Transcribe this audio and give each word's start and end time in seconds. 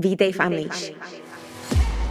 Vítej 0.00 0.32
v 0.32 0.40
Unleash. 0.46 0.92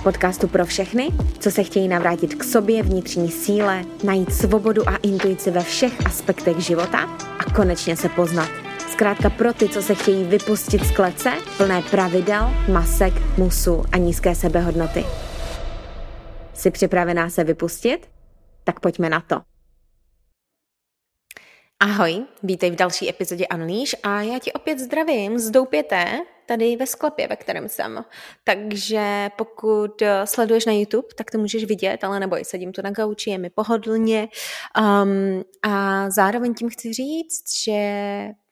Podcastu 0.03 0.47
pro 0.47 0.65
všechny, 0.65 1.09
co 1.39 1.51
se 1.51 1.63
chtějí 1.63 1.87
navrátit 1.87 2.35
k 2.35 2.43
sobě, 2.43 2.83
vnitřní 2.83 3.31
síle, 3.31 3.85
najít 4.03 4.33
svobodu 4.33 4.89
a 4.89 4.95
intuici 4.95 5.51
ve 5.51 5.63
všech 5.63 6.05
aspektech 6.05 6.57
života 6.57 6.99
a 7.39 7.53
konečně 7.55 7.97
se 7.97 8.09
poznat. 8.09 8.49
Zkrátka 8.91 9.29
pro 9.29 9.53
ty, 9.53 9.69
co 9.69 9.81
se 9.81 9.95
chtějí 9.95 10.23
vypustit 10.23 10.83
z 10.83 10.95
klece, 10.95 11.33
plné 11.57 11.81
pravidel, 11.91 12.49
masek, 12.73 13.13
musu 13.37 13.83
a 13.91 13.97
nízké 13.97 14.35
sebehodnoty. 14.35 15.05
Jsi 16.53 16.71
připravená 16.71 17.29
se 17.29 17.43
vypustit? 17.43 18.09
Tak 18.63 18.79
pojďme 18.79 19.09
na 19.09 19.21
to. 19.21 19.41
Ahoj, 21.79 22.25
vítej 22.43 22.71
v 22.71 22.75
další 22.75 23.09
epizodě 23.09 23.47
Unleash 23.53 23.95
a 24.03 24.21
já 24.21 24.39
ti 24.39 24.53
opět 24.53 24.79
zdravím 24.79 25.39
z 25.39 25.49
Doupěté, 25.51 26.05
tady 26.47 26.75
ve 26.75 26.87
sklepě, 26.87 27.27
ve 27.27 27.35
kterém 27.35 27.69
jsem. 27.69 28.05
Takže 28.43 29.29
pokud 29.37 30.03
sleduješ 30.25 30.65
na 30.65 30.73
YouTube, 30.73 31.07
tak 31.17 31.31
to 31.31 31.37
můžeš 31.37 31.65
vidět, 31.65 32.03
ale 32.03 32.19
neboj, 32.19 32.45
sedím 32.45 32.71
tu 32.71 32.81
na 32.81 32.91
gauči, 32.91 33.29
je 33.29 33.37
mi 33.37 33.49
pohodlně. 33.49 34.27
Um, 34.79 35.43
a 35.63 36.09
zároveň 36.09 36.53
tím 36.53 36.69
chci 36.69 36.93
říct, 36.93 37.43
že 37.63 37.81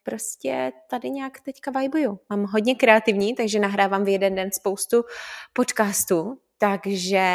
prostě 0.02 0.72
tady 0.90 1.10
nějak 1.10 1.40
teďka 1.40 1.70
vibuju. 1.70 2.18
Mám 2.30 2.44
hodně 2.44 2.74
kreativní, 2.74 3.34
takže 3.34 3.58
nahrávám 3.58 4.04
v 4.04 4.08
jeden 4.08 4.34
den 4.34 4.50
spoustu 4.52 5.04
podcastů, 5.52 6.38
takže 6.58 7.26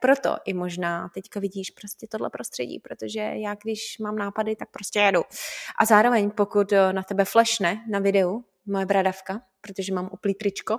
proto 0.00 0.36
i 0.44 0.54
možná 0.54 1.08
teďka 1.14 1.40
vidíš 1.40 1.70
prostě 1.70 2.06
tohle 2.10 2.30
prostředí, 2.30 2.80
protože 2.80 3.20
já 3.20 3.54
když 3.62 3.98
mám 3.98 4.16
nápady, 4.16 4.56
tak 4.56 4.68
prostě 4.70 4.98
jedu. 4.98 5.22
A 5.78 5.84
zároveň 5.84 6.30
pokud 6.30 6.72
na 6.92 7.02
tebe 7.02 7.24
flashne 7.24 7.84
na 7.90 7.98
videu 7.98 8.44
moje 8.68 8.86
bradavka, 8.86 9.40
protože 9.60 9.94
mám 9.94 10.10
uplý 10.12 10.34
tričko 10.34 10.74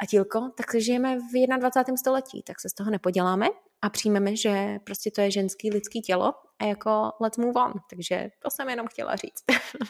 a 0.00 0.06
tílko, 0.06 0.50
tak 0.56 0.74
žijeme 0.74 1.18
v 1.18 1.58
21. 1.58 1.96
století, 1.96 2.42
tak 2.42 2.60
se 2.60 2.68
z 2.68 2.74
toho 2.74 2.90
nepoděláme 2.90 3.46
a 3.82 3.90
přijmeme, 3.90 4.36
že 4.36 4.78
prostě 4.84 5.10
to 5.10 5.20
je 5.20 5.30
ženský 5.30 5.70
lidský 5.70 6.02
tělo 6.02 6.32
a 6.58 6.64
jako 6.64 7.12
let's 7.20 7.38
move 7.38 7.60
on. 7.64 7.72
Takže 7.90 8.28
to 8.42 8.50
jsem 8.50 8.68
jenom 8.68 8.86
chtěla 8.86 9.16
říct. 9.16 9.44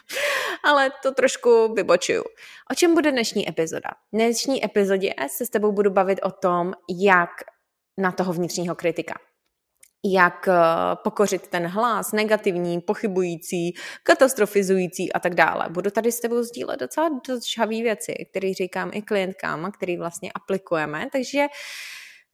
Ale 0.64 0.90
to 1.02 1.14
trošku 1.14 1.74
vybočuju. 1.74 2.22
O 2.70 2.74
čem 2.74 2.94
bude 2.94 3.12
dnešní 3.12 3.48
epizoda? 3.48 3.90
V 3.90 4.16
dnešní 4.16 4.64
epizodě 4.64 5.14
se 5.28 5.46
s 5.46 5.50
tebou 5.50 5.72
budu 5.72 5.90
bavit 5.90 6.20
o 6.22 6.30
tom, 6.30 6.72
jak 7.00 7.30
na 7.98 8.12
toho 8.12 8.32
vnitřního 8.32 8.74
kritika 8.74 9.14
jak 10.04 10.48
eh, 10.48 10.54
pokořit 11.04 11.48
ten 11.48 11.66
hlas, 11.66 12.12
negativní, 12.12 12.80
pochybující, 12.80 13.74
katastrofizující 14.02 15.12
a 15.12 15.20
tak 15.20 15.34
dále. 15.34 15.66
Budu 15.70 15.90
tady 15.90 16.12
s 16.12 16.20
tebou 16.20 16.42
sdílet 16.42 16.80
docela 16.80 17.08
dost 17.28 17.46
žhavý 17.46 17.82
věci, 17.82 18.14
které 18.30 18.54
říkám 18.54 18.90
i 18.94 19.02
klientkám 19.02 19.64
a 19.64 19.70
které 19.70 19.98
vlastně 19.98 20.32
aplikujeme. 20.32 21.06
Takže 21.12 21.46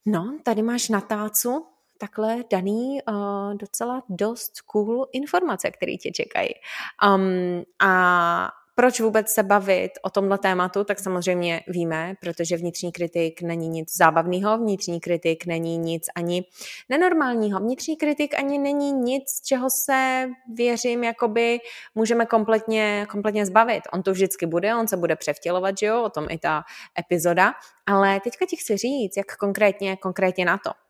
no, 0.07 0.39
tady 0.43 0.63
máš 0.63 0.89
na 0.89 1.01
tácu 1.01 1.67
takhle 1.99 2.45
daný 2.51 2.99
uh, 3.09 3.55
docela 3.55 4.03
dost 4.09 4.61
cool 4.61 5.07
informace, 5.13 5.71
které 5.71 5.93
tě 5.93 6.11
čekají. 6.11 6.51
Um, 7.15 7.63
a 7.81 8.51
proč 8.79 9.01
vůbec 9.01 9.29
se 9.31 9.43
bavit 9.43 9.91
o 10.03 10.11
tomhle 10.11 10.39
tématu, 10.39 10.85
tak 10.85 10.99
samozřejmě 10.99 11.61
víme, 11.69 12.15
protože 12.21 12.57
vnitřní 12.57 12.93
kritik 12.93 13.43
není 13.43 13.69
nic 13.69 13.97
zábavného, 13.97 14.59
vnitřní 14.59 15.01
kritik 15.01 15.47
není 15.47 15.79
nic 15.79 16.07
ani 16.15 16.45
nenormálního, 16.89 17.61
vnitřní 17.61 17.97
kritik 17.97 18.39
ani 18.39 18.59
není 18.59 18.93
nic, 18.93 19.41
čeho 19.45 19.69
se, 19.71 20.29
věřím, 20.55 21.05
jakoby 21.05 21.59
můžeme 21.95 22.27
kompletně, 22.27 23.07
kompletně 23.11 23.47
zbavit. 23.47 23.83
On 23.93 24.03
to 24.03 24.13
vždycky 24.13 24.47
bude, 24.47 24.75
on 24.75 24.89
se 24.89 24.97
bude 24.97 25.17
převtělovat, 25.17 25.79
že 25.79 25.87
jo, 25.87 26.03
o 26.03 26.11
tom 26.11 26.27
i 26.31 26.39
ta 26.39 26.63
epizoda, 26.99 27.53
ale 27.87 28.21
teďka 28.21 28.47
ti 28.47 28.57
chci 28.57 28.77
říct, 28.77 29.17
jak 29.17 29.37
konkrétně, 29.37 29.97
konkrétně 29.97 30.45
na 30.45 30.59
to. 30.59 30.86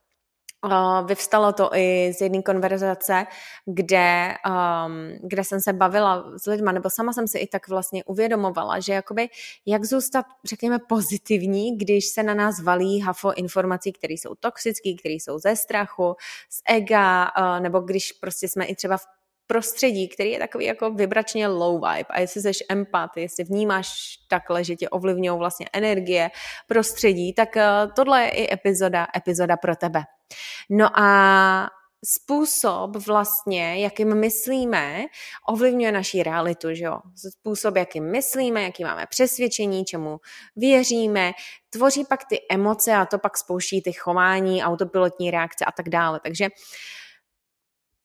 Vyvstalo 1.06 1.52
to 1.52 1.70
i 1.74 2.12
z 2.12 2.20
jedné 2.20 2.42
konverzace, 2.42 3.26
kde, 3.66 4.34
um, 4.46 5.28
kde 5.28 5.44
jsem 5.44 5.60
se 5.60 5.72
bavila 5.72 6.24
s 6.36 6.46
lidmi, 6.46 6.70
nebo 6.72 6.90
sama 6.90 7.12
jsem 7.12 7.28
si 7.28 7.38
i 7.38 7.46
tak 7.46 7.68
vlastně 7.68 8.04
uvědomovala, 8.04 8.80
že 8.80 8.92
jakoby 8.92 9.28
jak 9.66 9.84
zůstat, 9.84 10.26
řekněme, 10.44 10.78
pozitivní, 10.78 11.78
když 11.78 12.06
se 12.06 12.22
na 12.22 12.34
nás 12.34 12.62
valí 12.62 13.00
hafo 13.00 13.32
informací, 13.32 13.92
které 13.92 14.14
jsou 14.14 14.34
toxické, 14.40 14.94
které 14.98 15.14
jsou 15.14 15.38
ze 15.38 15.56
strachu, 15.56 16.14
z 16.50 16.62
ega, 16.68 17.30
uh, 17.38 17.60
nebo 17.60 17.80
když 17.80 18.12
prostě 18.12 18.48
jsme 18.48 18.64
i 18.64 18.74
třeba 18.74 18.96
v 18.96 19.06
prostředí, 19.46 20.08
který 20.08 20.30
je 20.30 20.38
takový 20.38 20.64
jako 20.64 20.90
vybračně 20.90 21.48
low 21.48 21.74
vibe 21.74 22.08
a 22.10 22.20
jestli 22.20 22.40
jsi 22.40 22.50
empat, 22.68 23.10
jestli 23.16 23.44
vnímáš 23.44 23.88
takhle, 24.28 24.64
že 24.64 24.76
tě 24.76 24.88
ovlivňují 24.88 25.38
vlastně 25.38 25.66
energie, 25.72 26.30
prostředí, 26.66 27.34
tak 27.34 27.48
uh, 27.56 27.92
tohle 27.92 28.22
je 28.22 28.30
i 28.30 28.54
epizoda, 28.54 29.06
epizoda 29.16 29.56
pro 29.56 29.76
tebe. 29.76 30.02
No 30.70 30.98
a 30.98 31.70
způsob 32.04 32.96
vlastně, 32.96 33.78
jakým 33.82 34.14
myslíme, 34.14 35.04
ovlivňuje 35.48 35.92
naši 35.92 36.22
realitu, 36.22 36.74
že 36.74 36.84
jo? 36.84 36.98
Způsob, 37.30 37.76
jakým 37.76 38.10
myslíme, 38.10 38.62
jaký 38.62 38.84
máme 38.84 39.06
přesvědčení, 39.10 39.84
čemu 39.84 40.18
věříme, 40.56 41.32
tvoří 41.70 42.04
pak 42.04 42.20
ty 42.28 42.40
emoce 42.50 42.92
a 42.92 43.06
to 43.06 43.18
pak 43.18 43.38
spouští 43.38 43.82
ty 43.82 43.92
chování, 43.92 44.64
autopilotní 44.64 45.30
reakce 45.30 45.64
a 45.64 45.72
tak 45.72 45.88
dále. 45.88 46.20
Takže 46.20 46.48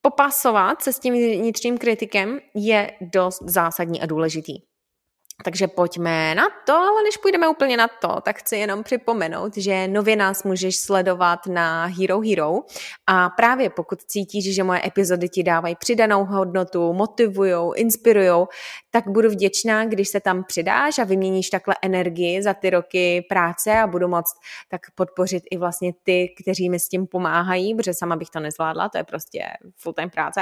popasovat 0.01 0.81
se 0.81 0.93
s 0.93 0.99
tím 0.99 1.13
vnitřním 1.13 1.77
kritikem 1.77 2.39
je 2.55 2.91
dost 3.01 3.41
zásadní 3.45 4.01
a 4.01 4.05
důležitý. 4.05 4.70
Takže 5.43 5.67
pojďme 5.67 6.35
na 6.35 6.43
to, 6.65 6.73
ale 6.73 7.03
než 7.03 7.17
půjdeme 7.17 7.47
úplně 7.47 7.77
na 7.77 7.87
to, 7.87 8.21
tak 8.21 8.37
chci 8.37 8.55
jenom 8.55 8.83
připomenout, 8.83 9.57
že 9.57 9.87
nově 9.87 10.15
nás 10.15 10.43
můžeš 10.43 10.79
sledovat 10.79 11.47
na 11.47 11.85
Hero 11.85 12.19
Hero 12.19 12.59
a 13.07 13.29
právě 13.29 13.69
pokud 13.69 14.01
cítíš, 14.03 14.55
že 14.55 14.63
moje 14.63 14.81
epizody 14.85 15.29
ti 15.29 15.43
dávají 15.43 15.75
přidanou 15.75 16.25
hodnotu, 16.25 16.93
motivujou, 16.93 17.73
inspirujou, 17.73 18.47
tak 18.91 19.07
budu 19.07 19.29
vděčná, 19.29 19.85
když 19.85 20.09
se 20.09 20.19
tam 20.19 20.43
přidáš 20.43 20.99
a 20.99 21.03
vyměníš 21.03 21.49
takhle 21.49 21.75
energii 21.81 22.43
za 22.43 22.53
ty 22.53 22.69
roky 22.69 23.25
práce 23.29 23.79
a 23.79 23.87
budu 23.87 24.07
moct 24.07 24.33
tak 24.69 24.81
podpořit 24.95 25.43
i 25.51 25.57
vlastně 25.57 25.93
ty, 26.03 26.35
kteří 26.41 26.69
mi 26.69 26.79
s 26.79 26.89
tím 26.89 27.07
pomáhají, 27.07 27.75
protože 27.75 27.93
sama 27.93 28.15
bych 28.15 28.29
to 28.29 28.39
nezvládla, 28.39 28.89
to 28.89 28.97
je 28.97 29.03
prostě 29.03 29.43
full 29.77 29.93
time 29.93 30.09
práce. 30.09 30.41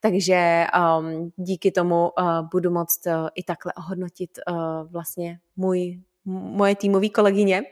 Takže 0.00 0.66
um, 0.98 1.32
díky 1.36 1.70
tomu 1.70 2.10
uh, 2.18 2.48
budu 2.52 2.70
moct 2.70 3.06
uh, 3.06 3.28
i 3.34 3.42
takhle 3.42 3.72
ohodnotit 3.72 4.27
platit 4.28 4.38
uh, 4.50 4.92
vlastně 4.92 5.38
můj 5.56 6.00
moje 6.30 6.76
týmové 6.76 7.08
kolegyně. 7.08 7.62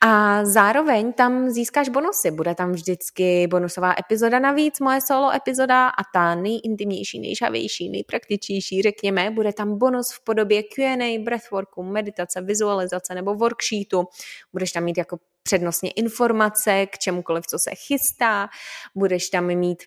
A 0.00 0.44
zároveň 0.44 1.12
tam 1.12 1.50
získáš 1.50 1.88
bonusy. 1.88 2.30
Bude 2.30 2.54
tam 2.54 2.72
vždycky 2.72 3.46
bonusová 3.46 3.94
epizoda 3.98 4.38
navíc, 4.38 4.80
moje 4.80 5.00
solo 5.06 5.34
epizoda 5.34 5.88
a 5.88 6.02
ta 6.14 6.34
nejintimnější, 6.34 7.20
nejžavější, 7.20 7.90
nejpraktičnější, 7.90 8.82
řekněme, 8.82 9.30
bude 9.30 9.52
tam 9.52 9.78
bonus 9.78 10.12
v 10.12 10.24
podobě 10.24 10.62
Q&A, 10.62 11.18
breathworku, 11.24 11.82
meditace, 11.82 12.40
vizualizace 12.42 13.14
nebo 13.14 13.34
worksheetu. 13.34 14.04
Budeš 14.52 14.72
tam 14.72 14.84
mít 14.84 14.98
jako 14.98 15.18
přednostně 15.42 15.90
informace 15.90 16.86
k 16.86 16.98
čemukoliv, 16.98 17.46
co 17.46 17.58
se 17.58 17.70
chystá. 17.74 18.48
Budeš 18.94 19.28
tam 19.28 19.46
mít 19.46 19.82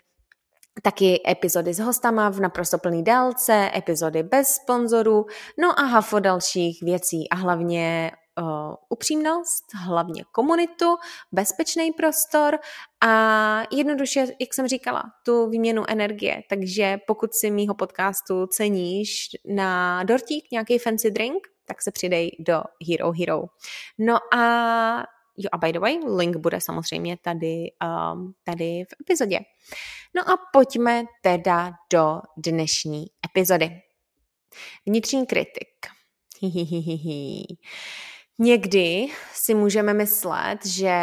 taky 0.81 1.22
epizody 1.28 1.74
s 1.74 1.80
hostama 1.80 2.30
v 2.30 2.40
naprosto 2.40 2.78
plný 2.78 3.03
délce, 3.03 3.72
epizody 3.75 4.24
bez 4.24 4.47
sponzorů, 4.47 5.25
no 5.59 5.80
a 5.80 5.84
hafo 5.84 6.19
dalších 6.19 6.81
věcí 6.81 7.30
a 7.30 7.36
hlavně 7.36 8.12
uh, 8.41 8.75
upřímnost, 8.90 9.66
hlavně 9.86 10.24
komunitu, 10.31 10.96
bezpečný 11.31 11.91
prostor 11.91 12.59
a 13.06 13.63
jednoduše, 13.72 14.25
jak 14.40 14.53
jsem 14.53 14.68
říkala, 14.68 15.03
tu 15.25 15.50
výměnu 15.50 15.84
energie. 15.88 16.41
Takže 16.50 16.97
pokud 17.07 17.34
si 17.34 17.52
mýho 17.52 17.75
podcastu 17.75 18.47
ceníš 18.47 19.28
na 19.46 20.03
dortík 20.03 20.46
nějaký 20.52 20.80
fancy 20.80 21.12
drink, 21.12 21.47
tak 21.66 21.81
se 21.81 21.92
přidej 21.92 22.31
do 22.40 22.62
Hero 22.90 23.12
Hero. 23.12 23.44
No 23.97 24.18
a 24.34 25.03
Jo 25.38 25.50
a 25.51 25.57
by 25.57 25.74
the 25.74 25.80
way, 25.80 26.00
link 26.15 26.38
bude 26.38 26.62
samozřejmě 26.62 27.18
tady, 27.18 27.71
um, 28.13 28.33
tady 28.44 28.83
v 28.83 29.01
epizodě. 29.01 29.39
No 30.15 30.30
a 30.30 30.38
pojďme 30.54 31.04
teda 31.21 31.71
do 31.94 32.21
dnešní 32.38 33.06
epizody. 33.25 33.81
Vnitřní 34.86 35.25
kritik. 35.25 35.68
Někdy 38.39 39.07
si 39.33 39.54
můžeme 39.54 39.94
myslet, 39.94 40.65
že 40.65 40.94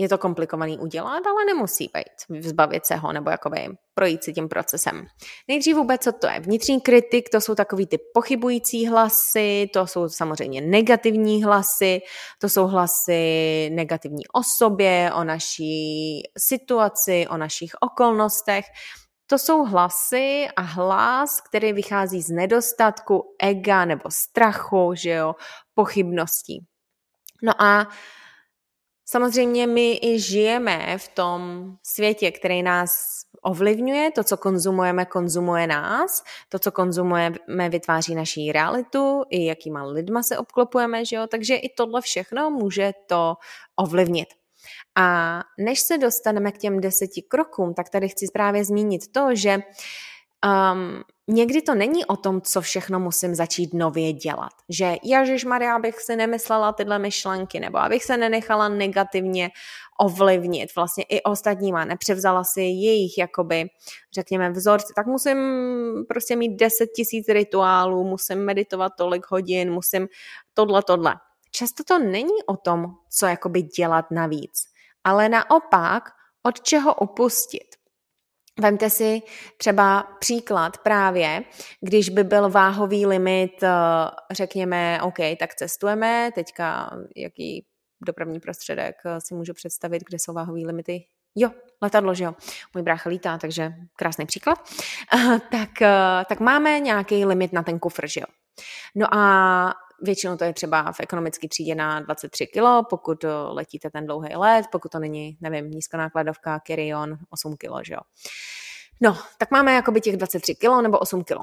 je 0.00 0.08
to 0.08 0.18
komplikovaný 0.18 0.78
udělat, 0.78 1.26
ale 1.26 1.44
nemusí 1.46 1.90
být, 1.94 2.42
zbavit 2.44 2.86
se 2.86 2.96
ho 2.96 3.12
nebo 3.12 3.30
jakoby 3.30 3.68
projít 3.94 4.24
si 4.24 4.32
tím 4.32 4.48
procesem. 4.48 5.06
Nejdřív 5.48 5.76
vůbec, 5.76 6.02
co 6.02 6.12
to 6.12 6.26
je? 6.26 6.40
Vnitřní 6.40 6.80
kritik, 6.80 7.28
to 7.28 7.40
jsou 7.40 7.54
takový 7.54 7.86
ty 7.86 7.98
pochybující 8.14 8.86
hlasy, 8.86 9.70
to 9.72 9.86
jsou 9.86 10.08
samozřejmě 10.08 10.60
negativní 10.60 11.44
hlasy, 11.44 12.00
to 12.38 12.48
jsou 12.48 12.66
hlasy 12.66 13.70
negativní 13.72 14.26
o 14.26 14.40
sobě, 14.58 15.12
o 15.14 15.24
naší 15.24 16.22
situaci, 16.38 17.26
o 17.30 17.36
našich 17.36 17.70
okolnostech. 17.80 18.64
To 19.26 19.38
jsou 19.38 19.64
hlasy 19.64 20.48
a 20.56 20.62
hlas, 20.62 21.40
který 21.40 21.72
vychází 21.72 22.22
z 22.22 22.30
nedostatku 22.30 23.34
ega 23.38 23.84
nebo 23.84 24.10
strachu, 24.10 24.92
že 24.94 25.10
jo, 25.10 25.34
pochybností. 25.74 26.64
No 27.42 27.62
a 27.62 27.86
samozřejmě 29.10 29.66
my 29.66 29.98
i 30.02 30.20
žijeme 30.20 30.98
v 30.98 31.08
tom 31.08 31.72
světě, 31.82 32.30
který 32.30 32.62
nás 32.62 32.90
ovlivňuje, 33.42 34.10
to, 34.10 34.24
co 34.24 34.36
konzumujeme, 34.36 35.04
konzumuje 35.04 35.66
nás, 35.66 36.22
to, 36.48 36.58
co 36.58 36.72
konzumujeme, 36.72 37.68
vytváří 37.68 38.14
naší 38.14 38.52
realitu, 38.52 39.22
i 39.30 39.44
jakýma 39.44 39.82
lidma 39.82 40.22
se 40.22 40.38
obklopujeme, 40.38 41.04
že 41.04 41.16
jo? 41.16 41.26
takže 41.26 41.54
i 41.56 41.68
tohle 41.68 42.00
všechno 42.00 42.50
může 42.50 42.92
to 43.06 43.34
ovlivnit. 43.76 44.28
A 44.96 45.40
než 45.58 45.80
se 45.80 45.98
dostaneme 45.98 46.52
k 46.52 46.58
těm 46.58 46.80
deseti 46.80 47.22
krokům, 47.22 47.74
tak 47.74 47.88
tady 47.90 48.08
chci 48.08 48.26
právě 48.32 48.64
zmínit 48.64 49.12
to, 49.12 49.28
že 49.32 49.58
um, 50.46 51.02
někdy 51.28 51.62
to 51.62 51.74
není 51.74 52.06
o 52.06 52.16
tom, 52.16 52.40
co 52.40 52.60
všechno 52.60 53.00
musím 53.00 53.34
začít 53.34 53.74
nově 53.74 54.12
dělat. 54.12 54.52
Že 54.68 54.96
Ježíš 55.02 55.44
Maria, 55.44 55.76
abych 55.76 56.00
si 56.00 56.16
nemyslela 56.16 56.72
tyhle 56.72 56.98
myšlenky, 56.98 57.60
nebo 57.60 57.78
abych 57.78 58.04
se 58.04 58.16
nenechala 58.16 58.68
negativně 58.68 59.50
ovlivnit 60.00 60.74
vlastně 60.76 61.04
i 61.04 61.22
ostatníma, 61.22 61.84
nepřevzala 61.84 62.44
si 62.44 62.60
jejich, 62.60 63.18
jakoby, 63.18 63.64
řekněme, 64.14 64.50
vzorce, 64.50 64.92
tak 64.96 65.06
musím 65.06 65.38
prostě 66.08 66.36
mít 66.36 66.56
10 66.56 66.86
tisíc 66.86 67.28
rituálů, 67.28 68.04
musím 68.04 68.44
meditovat 68.44 68.92
tolik 68.98 69.26
hodin, 69.28 69.72
musím 69.72 70.08
tohle, 70.54 70.82
tohle. 70.82 71.14
Často 71.50 71.84
to 71.84 71.98
není 71.98 72.42
o 72.46 72.56
tom, 72.56 72.86
co 73.10 73.26
jakoby 73.26 73.62
dělat 73.62 74.10
navíc, 74.10 74.64
ale 75.04 75.28
naopak, 75.28 76.02
od 76.42 76.60
čeho 76.60 76.94
upustit. 76.94 77.79
Vemte 78.60 78.90
si 78.90 79.22
třeba 79.56 80.02
příklad 80.20 80.78
právě, 80.78 81.44
když 81.80 82.08
by 82.08 82.24
byl 82.24 82.50
váhový 82.50 83.06
limit, 83.06 83.62
eh, 83.62 83.68
řekněme, 84.30 85.02
OK, 85.02 85.18
tak 85.38 85.54
cestujeme, 85.54 86.30
teďka 86.34 86.90
jaký 87.16 87.66
dopravní 88.06 88.40
prostředek 88.40 88.96
eh, 89.06 89.20
si 89.20 89.34
můžu 89.34 89.54
představit, 89.54 90.02
kde 90.08 90.18
jsou 90.18 90.32
váhové 90.32 90.60
limity. 90.60 91.04
Jo, 91.34 91.50
letadlo, 91.82 92.14
že 92.14 92.24
jo. 92.24 92.34
Můj 92.74 92.82
brácha 92.82 93.10
lítá, 93.10 93.38
takže 93.38 93.72
krásný 93.96 94.26
příklad. 94.26 94.58
tak, 95.50 95.82
eh, 95.82 96.24
tak 96.28 96.40
máme 96.40 96.80
nějaký 96.80 97.24
limit 97.24 97.52
na 97.52 97.62
ten 97.62 97.78
kufr, 97.78 98.06
že 98.08 98.20
jo. 98.20 98.26
No 98.94 99.14
a 99.14 99.74
většinou 100.02 100.36
to 100.36 100.44
je 100.44 100.52
třeba 100.52 100.92
v 100.92 101.00
ekonomické 101.00 101.48
třídě 101.48 101.74
na 101.74 102.00
23 102.00 102.46
kg, 102.46 102.88
pokud 102.90 103.24
letíte 103.48 103.90
ten 103.90 104.06
dlouhý 104.06 104.36
let, 104.36 104.66
pokud 104.72 104.92
to 104.92 104.98
není, 104.98 105.38
nevím, 105.40 105.70
nízkonákladovka, 105.70 106.60
carry-on, 106.66 107.18
8 107.30 107.56
kg, 107.56 107.86
že 107.86 107.94
jo. 107.94 108.00
No, 109.00 109.18
tak 109.38 109.50
máme 109.50 109.74
jakoby 109.74 110.00
těch 110.00 110.16
23 110.16 110.54
kg 110.54 110.82
nebo 110.82 110.98
8 110.98 111.24
kg. 111.24 111.38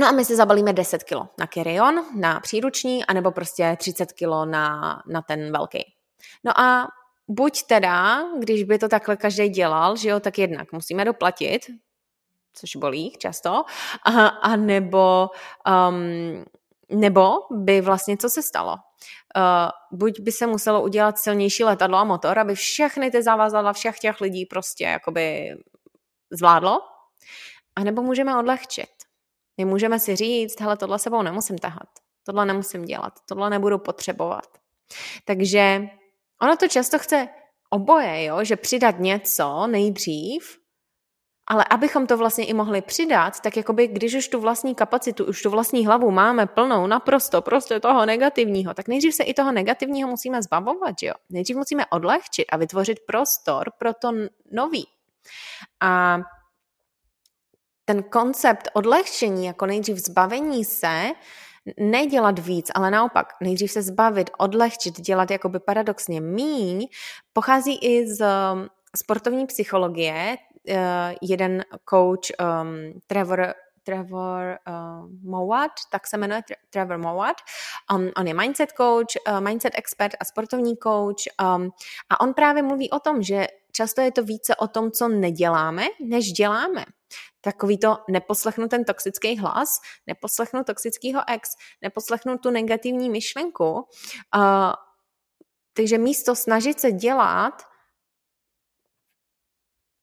No 0.00 0.06
a 0.06 0.12
my 0.12 0.24
si 0.24 0.36
zabalíme 0.36 0.72
10 0.72 1.04
kg 1.04 1.14
na 1.38 1.46
carry-on, 1.54 2.04
na 2.16 2.40
příruční, 2.40 3.04
anebo 3.04 3.30
prostě 3.30 3.76
30 3.78 4.12
kg 4.12 4.44
na, 4.44 5.02
na 5.06 5.22
ten 5.22 5.52
velký. 5.52 5.92
No 6.44 6.60
a 6.60 6.88
buď 7.28 7.62
teda, 7.62 8.22
když 8.38 8.64
by 8.64 8.78
to 8.78 8.88
takhle 8.88 9.16
každý 9.16 9.48
dělal, 9.48 9.96
že 9.96 10.08
jo, 10.08 10.20
tak 10.20 10.38
jednak 10.38 10.72
musíme 10.72 11.04
doplatit, 11.04 11.66
což 12.54 12.76
bolí 12.76 13.12
často, 13.18 13.64
a, 14.04 14.26
a 14.26 14.56
nebo, 14.56 15.30
um, 15.88 16.44
nebo 16.90 17.30
by 17.50 17.80
vlastně 17.80 18.16
co 18.16 18.30
se 18.30 18.42
stalo? 18.42 18.72
Uh, 18.72 19.98
buď 19.98 20.20
by 20.20 20.32
se 20.32 20.46
muselo 20.46 20.82
udělat 20.82 21.18
silnější 21.18 21.64
letadlo 21.64 21.98
a 21.98 22.04
motor, 22.04 22.38
aby 22.38 22.54
všechny 22.54 23.10
ty 23.10 23.22
závazadla 23.22 23.72
všech 23.72 23.98
těch 23.98 24.20
lidí 24.20 24.46
prostě 24.46 24.84
jakoby 24.84 25.50
zvládlo, 26.32 26.80
anebo 27.76 28.02
můžeme 28.02 28.38
odlehčit. 28.38 28.90
My 29.58 29.64
můžeme 29.64 30.00
si 30.00 30.16
říct, 30.16 30.60
hele, 30.60 30.76
tohle 30.76 30.98
sebou 30.98 31.22
nemusím 31.22 31.58
tahat, 31.58 31.88
tohle 32.24 32.46
nemusím 32.46 32.84
dělat, 32.84 33.12
tohle 33.28 33.50
nebudu 33.50 33.78
potřebovat. 33.78 34.46
Takže 35.24 35.82
ono 36.42 36.56
to 36.56 36.68
často 36.68 36.98
chce 36.98 37.28
oboje, 37.70 38.24
jo? 38.24 38.44
že 38.44 38.56
přidat 38.56 38.98
něco 38.98 39.66
nejdřív, 39.66 40.58
ale 41.46 41.64
abychom 41.70 42.06
to 42.06 42.16
vlastně 42.16 42.44
i 42.44 42.54
mohli 42.54 42.82
přidat, 42.82 43.40
tak 43.40 43.56
jakoby 43.56 43.88
když 43.88 44.14
už 44.14 44.28
tu 44.28 44.40
vlastní 44.40 44.74
kapacitu, 44.74 45.24
už 45.24 45.42
tu 45.42 45.50
vlastní 45.50 45.86
hlavu 45.86 46.10
máme 46.10 46.46
plnou 46.46 46.86
naprosto 46.86 47.42
prostě 47.42 47.80
toho 47.80 48.06
negativního, 48.06 48.74
tak 48.74 48.88
nejdřív 48.88 49.14
se 49.14 49.22
i 49.22 49.34
toho 49.34 49.52
negativního 49.52 50.08
musíme 50.08 50.42
zbavovat, 50.42 50.94
jo? 51.02 51.12
Nejdřív 51.30 51.56
musíme 51.56 51.86
odlehčit 51.86 52.46
a 52.52 52.56
vytvořit 52.56 52.98
prostor 53.06 53.72
pro 53.78 53.94
to 53.94 54.12
nový. 54.52 54.86
A 55.80 56.18
ten 57.84 58.02
koncept 58.02 58.68
odlehčení, 58.72 59.46
jako 59.46 59.66
nejdřív 59.66 59.96
zbavení 59.96 60.64
se, 60.64 61.10
nedělat 61.78 62.38
víc, 62.38 62.70
ale 62.74 62.90
naopak 62.90 63.26
nejdřív 63.40 63.70
se 63.70 63.82
zbavit, 63.82 64.30
odlehčit, 64.38 65.00
dělat 65.00 65.30
jakoby 65.30 65.60
paradoxně 65.60 66.20
míň, 66.20 66.88
pochází 67.32 67.78
i 67.82 68.06
z 68.06 68.20
um, 68.20 68.68
sportovní 68.96 69.46
psychologie. 69.46 70.36
Uh, 70.68 71.14
jeden 71.22 71.64
coach 71.90 72.32
um, 72.40 73.00
Trevor 73.06 73.54
Trevor 73.86 74.58
uh, 74.68 75.10
Mowat, 75.22 75.70
tak 75.90 76.06
se 76.06 76.16
jmenuje 76.16 76.42
Trevor 76.70 76.98
Mowat. 76.98 77.36
Um, 77.94 78.10
on 78.16 78.26
je 78.26 78.34
mindset 78.34 78.72
coach, 78.72 79.06
uh, 79.28 79.40
mindset 79.40 79.72
expert 79.76 80.12
a 80.20 80.24
sportovní 80.24 80.76
coach 80.76 81.22
um, 81.56 81.70
a 82.10 82.20
on 82.20 82.34
právě 82.34 82.62
mluví 82.62 82.90
o 82.90 83.00
tom, 83.00 83.22
že 83.22 83.46
často 83.72 84.00
je 84.00 84.12
to 84.12 84.22
více 84.22 84.56
o 84.56 84.68
tom, 84.68 84.90
co 84.90 85.08
neděláme, 85.08 85.86
než 86.00 86.32
děláme. 86.32 86.84
Takový 87.40 87.78
to 87.78 87.98
neposlechnu 88.10 88.68
ten 88.68 88.84
toxický 88.84 89.38
hlas, 89.38 89.68
neposlechnu 90.06 90.64
toxického 90.64 91.22
ex, 91.28 91.48
neposlechnu 91.82 92.38
tu 92.38 92.50
negativní 92.50 93.10
myšlenku. 93.10 93.72
Uh, 94.36 94.72
takže 95.72 95.98
místo 95.98 96.34
snažit 96.34 96.80
se 96.80 96.92
dělat 96.92 97.62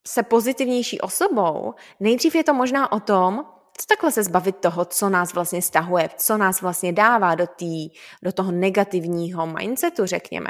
se 0.08 0.24
pozitivnější 0.24 1.02
osobou, 1.02 1.74
nejdřív 2.00 2.36
je 2.36 2.44
to 2.44 2.54
možná 2.54 2.92
o 2.92 3.00
tom, 3.00 3.46
co 3.78 3.86
takhle 3.88 4.12
se 4.12 4.24
zbavit 4.24 4.56
toho, 4.56 4.86
co 4.86 5.10
nás 5.10 5.34
vlastně 5.34 5.62
stahuje, 5.62 6.10
co 6.18 6.38
nás 6.38 6.62
vlastně 6.62 6.94
dává 6.94 7.36
do, 7.36 7.48
tý, 7.48 7.90
do 8.24 8.32
toho 8.32 8.52
negativního 8.52 9.48
mindsetu, 9.48 10.06
řekněme. 10.06 10.50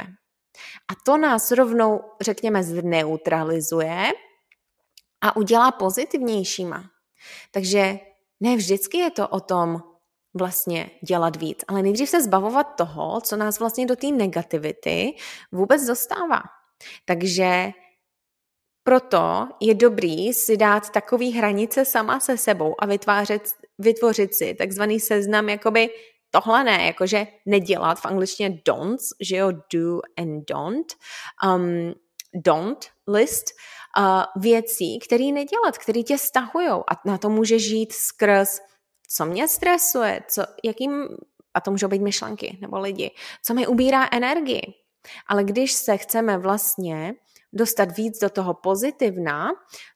A 0.88 0.94
to 1.04 1.16
nás 1.16 1.50
rovnou, 1.50 2.00
řekněme, 2.20 2.62
zneutralizuje 2.62 4.12
a 5.20 5.36
udělá 5.36 5.72
pozitivnějšíma. 5.72 6.84
Takže 7.50 7.98
ne 8.40 8.56
vždycky 8.56 8.98
je 8.98 9.10
to 9.10 9.28
o 9.28 9.40
tom 9.40 9.82
vlastně 10.34 10.90
dělat 11.02 11.36
víc, 11.36 11.64
ale 11.68 11.82
nejdřív 11.82 12.08
se 12.08 12.22
zbavovat 12.22 12.76
toho, 12.76 13.20
co 13.20 13.36
nás 13.36 13.58
vlastně 13.58 13.86
do 13.86 13.96
té 13.96 14.06
negativity 14.06 15.16
vůbec 15.52 15.84
dostává. 15.86 16.42
Takže 17.04 17.72
proto 18.84 19.48
je 19.60 19.74
dobrý 19.74 20.32
si 20.32 20.56
dát 20.56 20.90
takový 20.90 21.32
hranice 21.32 21.84
sama 21.84 22.20
se 22.20 22.36
sebou 22.36 22.74
a 22.78 22.86
vytvářet, 22.86 23.42
vytvořit 23.78 24.34
si 24.34 24.54
takzvaný 24.54 25.00
seznam 25.00 25.48
jakoby 25.48 25.90
tohle 26.30 26.64
ne, 26.64 26.86
jakože 26.86 27.26
nedělat 27.46 28.00
v 28.00 28.06
angličtině 28.06 28.62
don'ts, 28.64 29.08
že 29.20 29.36
jo, 29.36 29.52
do 29.72 30.00
and 30.18 30.44
don't, 30.48 30.92
um, 31.46 31.94
don't 32.34 32.86
list, 33.08 33.44
uh, 33.98 34.42
věcí, 34.42 34.98
které 34.98 35.24
nedělat, 35.24 35.78
které 35.78 36.02
tě 36.02 36.18
stahujou 36.18 36.84
a 36.90 37.00
na 37.06 37.18
to 37.18 37.30
může 37.30 37.58
žít 37.58 37.92
skrz 37.92 38.60
co 39.16 39.24
mě 39.24 39.48
stresuje, 39.48 40.20
co, 40.28 40.42
jakým, 40.64 41.08
a 41.54 41.60
to 41.60 41.70
můžou 41.70 41.88
být 41.88 42.02
myšlenky 42.02 42.58
nebo 42.60 42.78
lidi, 42.78 43.10
co 43.42 43.54
mi 43.54 43.66
ubírá 43.66 44.08
energii. 44.12 44.74
Ale 45.26 45.44
když 45.44 45.72
se 45.72 45.96
chceme 45.96 46.38
vlastně 46.38 47.14
dostat 47.54 47.96
víc 47.96 48.18
do 48.18 48.30
toho 48.30 48.54
pozitivna, 48.54 49.50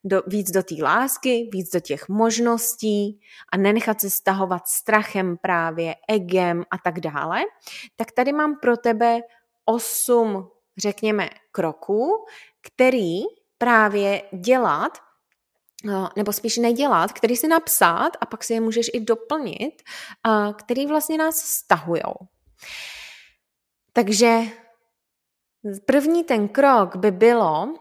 do, 0.05 0.23
víc 0.27 0.51
do 0.51 0.63
té 0.63 0.75
lásky, 0.83 1.49
víc 1.53 1.71
do 1.71 1.81
těch 1.81 2.09
možností 2.09 3.21
a 3.53 3.57
nenechat 3.57 4.01
se 4.01 4.11
stahovat 4.11 4.69
strachem 4.69 5.37
právě, 5.37 5.95
egem 6.09 6.65
a 6.71 6.79
tak 6.79 7.01
dále, 7.01 7.41
tak 7.97 8.13
tady 8.13 8.33
mám 8.33 8.57
pro 8.61 8.77
tebe 8.77 9.21
osm, 9.65 10.49
řekněme, 10.77 11.29
kroků, 11.53 12.27
který 12.63 13.21
právě 13.59 14.23
dělat 14.33 14.99
eh, 15.89 16.09
nebo 16.17 16.33
spíš 16.33 16.57
nedělat, 16.57 17.13
který 17.13 17.37
si 17.37 17.49
napsat 17.49 18.11
a 18.21 18.27
pak 18.27 18.45
si 18.45 18.55
je 18.55 18.61
můžeš 18.61 18.87
i 18.93 19.01
doplnit, 19.01 19.83
který 20.59 20.87
vlastně 20.87 21.19
nás 21.19 21.37
stahujou. 21.37 22.15
Takže 23.93 24.43
První 25.87 26.25
ten 26.25 26.49
krok 26.49 26.97
by 26.97 27.11
bylo 27.11 27.75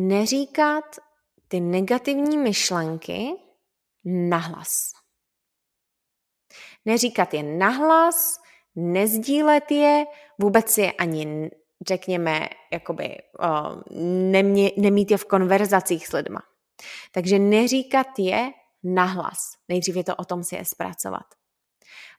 neříkat 0.00 0.84
ty 1.48 1.60
negativní 1.60 2.38
myšlenky 2.38 3.32
nahlas. 4.04 4.92
Neříkat 6.84 7.34
je 7.34 7.42
nahlas, 7.42 8.40
nezdílet 8.74 9.70
je, 9.70 10.04
vůbec 10.38 10.78
je 10.78 10.92
ani, 10.92 11.50
řekněme, 11.88 12.48
jakoby, 12.72 13.16
uh, 13.40 13.82
nemě, 14.30 14.70
nemít 14.76 15.10
je 15.10 15.16
v 15.16 15.24
konverzacích 15.24 16.06
s 16.06 16.12
lidma. 16.12 16.40
Takže 17.12 17.38
neříkat 17.38 18.18
je 18.18 18.52
nahlas. 18.82 19.38
Nejdřív 19.68 19.96
je 19.96 20.04
to 20.04 20.16
o 20.16 20.24
tom 20.24 20.44
si 20.44 20.56
je 20.56 20.64
zpracovat. 20.64 21.26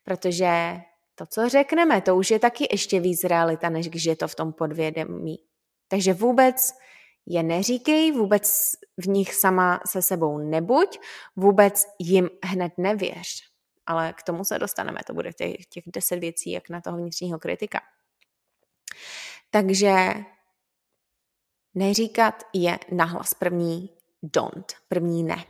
Protože 0.03 0.81
to, 1.17 1.25
co 1.25 1.49
řekneme, 1.49 2.01
to 2.01 2.15
už 2.15 2.31
je 2.31 2.39
taky 2.39 2.67
ještě 2.71 2.99
víc 2.99 3.23
realita, 3.23 3.69
než 3.69 3.89
když 3.89 4.03
je 4.03 4.15
to 4.15 4.27
v 4.27 4.35
tom 4.35 4.53
podvědomí. 4.53 5.39
Takže 5.87 6.13
vůbec 6.13 6.73
je 7.25 7.43
neříkej, 7.43 8.11
vůbec 8.11 8.71
v 8.97 9.07
nich 9.07 9.33
sama 9.33 9.79
se 9.87 10.01
sebou 10.01 10.37
nebuď, 10.37 10.99
vůbec 11.35 11.85
jim 11.99 12.29
hned 12.45 12.73
nevěř. 12.77 13.43
Ale 13.85 14.13
k 14.13 14.23
tomu 14.23 14.43
se 14.43 14.59
dostaneme, 14.59 14.99
to 15.07 15.13
bude 15.13 15.33
těch, 15.33 15.65
těch 15.65 15.83
deset 15.87 16.19
věcí, 16.19 16.51
jak 16.51 16.69
na 16.69 16.81
toho 16.81 16.97
vnitřního 16.97 17.39
kritika. 17.39 17.81
Takže 19.49 20.13
neříkat 21.73 22.43
je 22.53 22.79
nahlas 22.91 23.33
první 23.33 23.89
don't, 24.23 24.73
první 24.87 25.23
ne. 25.23 25.45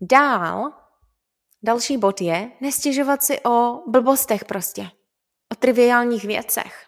Dál, 0.00 0.72
další 1.64 1.98
bod 1.98 2.20
je 2.20 2.50
nestěžovat 2.60 3.22
si 3.22 3.40
o 3.40 3.82
blbostech 3.86 4.44
prostě, 4.44 4.82
o 5.52 5.54
triviálních 5.58 6.24
věcech. 6.24 6.86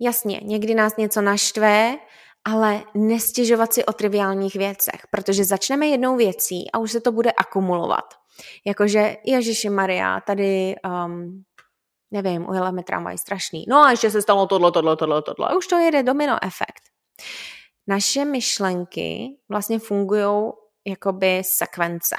Jasně, 0.00 0.40
někdy 0.42 0.74
nás 0.74 0.96
něco 0.96 1.20
naštve, 1.20 1.98
ale 2.44 2.82
nestěžovat 2.94 3.72
si 3.72 3.84
o 3.84 3.92
triviálních 3.92 4.54
věcech, 4.54 5.00
protože 5.10 5.44
začneme 5.44 5.86
jednou 5.86 6.16
věcí 6.16 6.70
a 6.72 6.78
už 6.78 6.92
se 6.92 7.00
to 7.00 7.12
bude 7.12 7.32
akumulovat. 7.32 8.04
Jakože, 8.66 9.16
Ježiši 9.24 9.70
Maria, 9.70 10.20
tady, 10.20 10.74
um, 11.06 11.42
nevím, 12.10 12.48
ujela 12.48 12.72
tramvaj 12.86 13.18
strašný. 13.18 13.64
No 13.68 13.76
a 13.76 13.90
ještě 13.90 14.10
se 14.10 14.22
stalo 14.22 14.46
tohle, 14.46 14.72
tohle, 14.72 14.96
tohle, 14.96 15.22
tohle. 15.22 15.56
Už 15.56 15.66
to 15.66 15.78
jede 15.78 16.02
domino 16.02 16.38
efekt. 16.42 16.82
Naše 17.86 18.24
myšlenky 18.24 19.36
vlastně 19.48 19.78
fungují 19.78 20.52
jakoby 20.86 21.42
sekvence. 21.44 22.16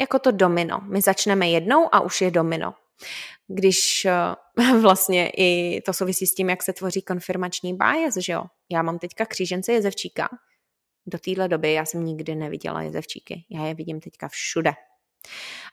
Jako 0.00 0.18
to 0.18 0.30
domino. 0.30 0.80
My 0.80 1.00
začneme 1.00 1.50
jednou 1.50 1.94
a 1.94 2.00
už 2.00 2.20
je 2.20 2.30
domino. 2.30 2.74
Když 3.48 4.06
uh, 4.58 4.80
vlastně 4.80 5.30
i 5.36 5.80
to 5.86 5.92
souvisí 5.92 6.26
s 6.26 6.34
tím, 6.34 6.50
jak 6.50 6.62
se 6.62 6.72
tvoří 6.72 7.02
konfirmační 7.02 7.74
bias, 7.74 8.14
že 8.16 8.32
jo. 8.32 8.44
Já 8.70 8.82
mám 8.82 8.98
teďka 8.98 9.26
křížence 9.26 9.72
jezevčíka. 9.72 10.28
Do 11.06 11.18
téhle 11.18 11.48
doby 11.48 11.72
já 11.72 11.84
jsem 11.84 12.04
nikdy 12.04 12.34
neviděla 12.34 12.82
jezevčíky. 12.82 13.44
Já 13.50 13.66
je 13.66 13.74
vidím 13.74 14.00
teďka 14.00 14.28
všude. 14.28 14.72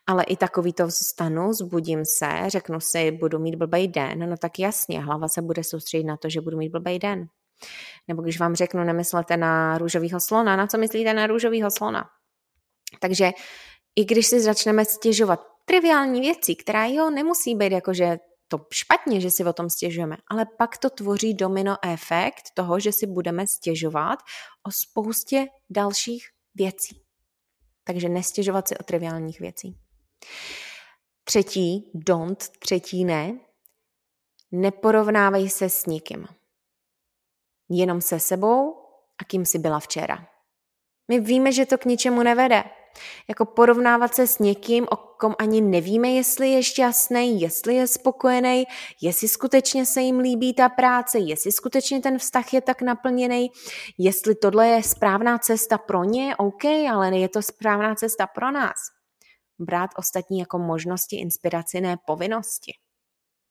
Ale 0.08 0.24
i 0.24 0.38
takový 0.38 0.74
to 0.74 0.88
vstanu, 0.88 1.54
zbudím 1.54 2.04
se, 2.18 2.28
řeknu 2.48 2.80
si, 2.80 3.12
budu 3.12 3.40
mít 3.40 3.56
blbej 3.56 3.88
den, 3.88 4.30
no 4.30 4.38
tak 4.38 4.60
jasně, 4.60 5.04
hlava 5.04 5.28
se 5.28 5.42
bude 5.42 5.64
soustředit 5.64 6.04
na 6.04 6.18
to, 6.18 6.30
že 6.30 6.42
budu 6.42 6.58
mít 6.58 6.70
blbej 6.70 7.00
den. 7.00 7.28
Nebo 8.08 8.22
když 8.22 8.40
vám 8.40 8.56
řeknu, 8.56 8.84
nemyslete 8.84 9.38
na 9.38 9.78
růžovýho 9.78 10.20
slona, 10.20 10.56
na 10.56 10.68
co 10.68 10.78
myslíte 10.78 11.14
na 11.14 11.28
růžovýho 11.28 11.72
slona? 11.72 12.10
Takže 13.00 13.32
i 13.98 14.06
když 14.06 14.28
si 14.28 14.42
začneme 14.42 14.86
stěžovat 14.86 15.48
triviální 15.66 16.22
věci, 16.22 16.56
která 16.56 16.86
jo, 16.86 17.10
nemusí 17.10 17.56
být 17.56 17.72
jakože 17.72 18.18
to 18.48 18.66
špatně, 18.74 19.22
že 19.22 19.32
si 19.32 19.46
o 19.46 19.54
tom 19.54 19.70
stěžujeme, 19.70 20.18
ale 20.32 20.46
pak 20.58 20.78
to 20.78 20.90
tvoří 20.90 21.34
domino 21.34 21.76
efekt 21.84 22.44
toho, 22.54 22.80
že 22.80 22.92
si 22.92 23.08
budeme 23.08 23.48
stěžovat 23.48 24.20
o 24.68 24.72
spoustě 24.72 25.46
dalších 25.70 26.26
věcí. 26.56 27.04
Takže 27.84 28.10
nestěžovat 28.10 28.68
si 28.68 28.78
o 28.78 28.84
triviálních 28.84 29.40
věcí. 29.40 29.78
Třetí 31.24 31.92
don't, 31.94 32.50
třetí 32.60 33.06
ne, 33.06 33.40
neporovnávej 34.52 35.50
se 35.50 35.70
s 35.70 35.86
nikým. 35.86 36.28
Jenom 37.70 38.02
se 38.02 38.20
sebou 38.20 38.74
a 39.18 39.24
kým 39.28 39.46
jsi 39.46 39.60
byla 39.60 39.80
včera. 39.80 40.28
My 41.08 41.20
víme, 41.20 41.52
že 41.52 41.66
to 41.66 41.78
k 41.78 41.86
ničemu 41.86 42.24
nevede. 42.24 42.64
Jako 43.30 43.46
porovnávat 43.46 44.16
se 44.16 44.28
s 44.28 44.40
někým, 44.40 44.88
o 44.92 44.96
kom 44.96 45.36
ani 45.40 45.62
nevíme, 45.62 46.10
jestli 46.10 46.50
je 46.50 46.64
šťastný, 46.64 47.42
jestli 47.42 47.76
je 47.76 47.88
spokojený, 47.88 48.66
jestli 49.02 49.28
skutečně 49.28 49.86
se 49.86 50.02
jim 50.02 50.20
líbí 50.20 50.54
ta 50.54 50.70
práce, 50.70 51.20
jestli 51.20 51.52
skutečně 51.52 52.02
ten 52.02 52.18
vztah 52.18 52.54
je 52.54 52.62
tak 52.62 52.82
naplněný, 52.82 53.52
jestli 53.98 54.36
tohle 54.36 54.68
je 54.68 54.84
správná 54.84 55.38
cesta 55.38 55.78
pro 55.78 56.04
ně, 56.04 56.36
OK, 56.36 56.66
ale 56.66 57.18
je 57.18 57.30
to 57.30 57.42
správná 57.42 57.96
cesta 57.96 58.28
pro 58.28 58.52
nás. 58.52 58.76
Brát 59.60 59.90
ostatní 59.98 60.40
jako 60.40 60.60
možnosti, 60.60 61.16
inspiraci, 61.16 61.82
ne 61.82 61.98
povinnosti. 62.08 62.74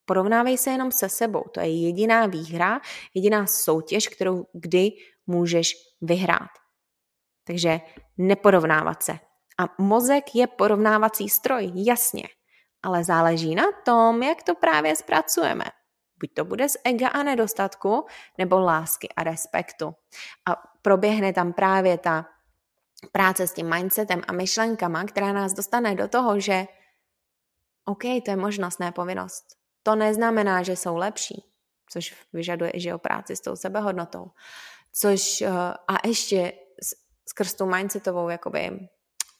Porovnávej 0.04 0.58
se 0.58 0.70
jenom 0.70 0.92
se 0.92 1.08
sebou. 1.08 1.44
To 1.54 1.60
je 1.60 1.82
jediná 1.82 2.26
výhra, 2.26 2.80
jediná 3.14 3.46
soutěž, 3.46 4.08
kterou 4.08 4.46
kdy 4.52 4.90
můžeš 5.26 5.74
vyhrát. 6.00 6.50
Takže 7.44 7.80
neporovnávat 8.18 9.02
se. 9.02 9.18
A 9.58 9.74
mozek 9.78 10.34
je 10.34 10.46
porovnávací 10.46 11.28
stroj, 11.28 11.72
jasně. 11.74 12.28
Ale 12.82 13.04
záleží 13.04 13.54
na 13.54 13.64
tom, 13.84 14.22
jak 14.22 14.42
to 14.42 14.54
právě 14.54 14.96
zpracujeme. 14.96 15.64
Buď 16.20 16.34
to 16.34 16.44
bude 16.44 16.68
z 16.68 16.76
ega 16.84 17.08
a 17.08 17.22
nedostatku, 17.22 18.06
nebo 18.38 18.60
lásky 18.60 19.08
a 19.16 19.22
respektu. 19.22 19.94
A 20.46 20.62
proběhne 20.82 21.32
tam 21.32 21.52
právě 21.52 21.98
ta 21.98 22.26
práce 23.12 23.46
s 23.46 23.52
tím 23.52 23.70
mindsetem 23.74 24.22
a 24.28 24.32
myšlenkama, 24.32 25.04
která 25.04 25.32
nás 25.32 25.52
dostane 25.52 25.94
do 25.94 26.08
toho, 26.08 26.40
že 26.40 26.66
OK, 27.84 28.02
to 28.24 28.30
je 28.30 28.36
možnost, 28.36 28.80
ne 28.80 28.92
povinnost. 28.92 29.44
To 29.82 29.94
neznamená, 29.94 30.62
že 30.62 30.76
jsou 30.76 30.96
lepší, 30.96 31.44
což 31.90 32.14
vyžaduje, 32.32 32.72
že 32.74 32.94
o 32.94 32.98
práci 32.98 33.36
s 33.36 33.40
tou 33.40 33.56
sebehodnotou. 33.56 34.30
Což 34.92 35.40
eh, 35.40 35.50
a 35.88 36.06
ještě 36.06 36.52
skrz 37.28 37.54
tu 37.54 37.66
mindsetovou 37.66 38.28
jakoby 38.28 38.88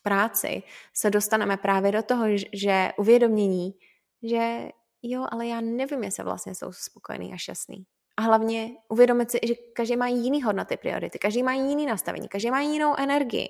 práci 0.07 0.63
se 0.95 1.11
dostaneme 1.11 1.57
právě 1.57 1.93
do 1.93 2.03
toho, 2.03 2.25
že 2.53 2.93
uvědomění, 2.97 3.75
že 4.23 4.69
jo, 5.03 5.27
ale 5.31 5.47
já 5.47 5.61
nevím, 5.61 6.05
jestli 6.05 6.25
vlastně 6.25 6.55
jsou 6.55 6.73
spokojený 6.73 7.33
a 7.33 7.37
šťastný. 7.37 7.87
A 8.17 8.23
hlavně 8.23 8.71
uvědomit 8.89 9.31
si, 9.31 9.39
že 9.43 9.55
každý 9.55 9.97
má 9.97 10.07
jiný 10.07 10.43
hodnoty, 10.43 10.77
priority, 10.77 11.19
každý 11.19 11.43
má 11.43 11.53
jiný 11.53 11.87
nastavení, 11.87 12.29
každý 12.29 12.51
má 12.51 12.61
jinou 12.61 12.95
energii. 12.99 13.49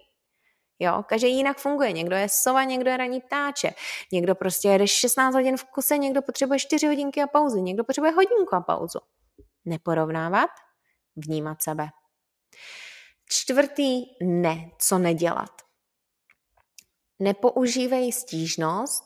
Jo, 0.78 1.04
každý 1.08 1.36
jinak 1.36 1.58
funguje. 1.58 1.92
Někdo 1.92 2.16
je 2.16 2.28
sova, 2.28 2.64
někdo 2.64 2.90
je 2.90 2.96
raní 2.96 3.20
ptáče. 3.20 3.70
Někdo 4.12 4.34
prostě 4.34 4.68
jede 4.68 4.86
16 4.86 5.34
hodin 5.34 5.56
v 5.56 5.64
kuse, 5.64 5.98
někdo 5.98 6.22
potřebuje 6.22 6.58
4 6.58 6.86
hodinky 6.86 7.22
a 7.22 7.26
pauzu, 7.26 7.62
někdo 7.62 7.84
potřebuje 7.84 8.12
hodinku 8.12 8.54
a 8.54 8.60
pauzu. 8.60 8.98
Neporovnávat, 9.64 10.50
vnímat 11.16 11.62
sebe. 11.62 11.88
Čtvrtý 13.28 14.02
ne, 14.22 14.70
co 14.78 14.98
nedělat. 14.98 15.65
Nepoužívej 17.18 18.12
stížnost 18.12 19.04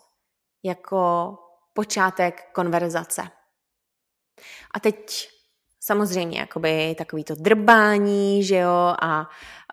jako 0.62 1.34
počátek 1.72 2.52
konverzace. 2.52 3.22
A 4.74 4.80
teď 4.80 5.28
samozřejmě 5.80 6.40
jakoby 6.40 6.94
takový 6.98 7.24
to 7.24 7.34
drbání, 7.34 8.44
že 8.44 8.56
jo, 8.56 8.94
a 9.02 9.20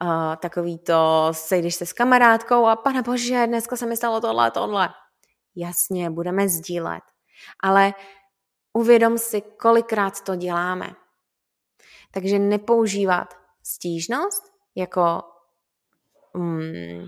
uh, 0.01 0.35
takový 0.35 0.79
to 0.79 1.27
sejdeš 1.31 1.75
se 1.75 1.85
s 1.85 1.93
kamarádkou 1.93 2.65
a 2.65 2.75
pane 2.75 3.01
bože, 3.01 3.47
dneska 3.47 3.75
se 3.75 3.85
mi 3.85 3.97
stalo 3.97 4.21
tohle, 4.21 4.51
tohle. 4.51 4.89
Jasně, 5.55 6.09
budeme 6.09 6.49
sdílet. 6.49 7.03
Ale 7.63 7.93
uvědom 8.73 9.17
si, 9.17 9.41
kolikrát 9.41 10.21
to 10.21 10.35
děláme. 10.35 10.95
Takže 12.11 12.39
nepoužívat 12.39 13.33
stížnost 13.63 14.43
jako, 14.75 15.21
mm, 16.33 17.05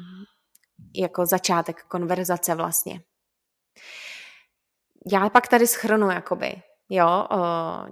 jako 0.96 1.26
začátek 1.26 1.84
konverzace 1.84 2.56
vlastně. 2.56 3.02
Já 5.12 5.30
pak 5.30 5.48
tady 5.48 5.68
schrnu 5.68 6.12
jakoby, 6.12 6.62
jo, 6.90 7.28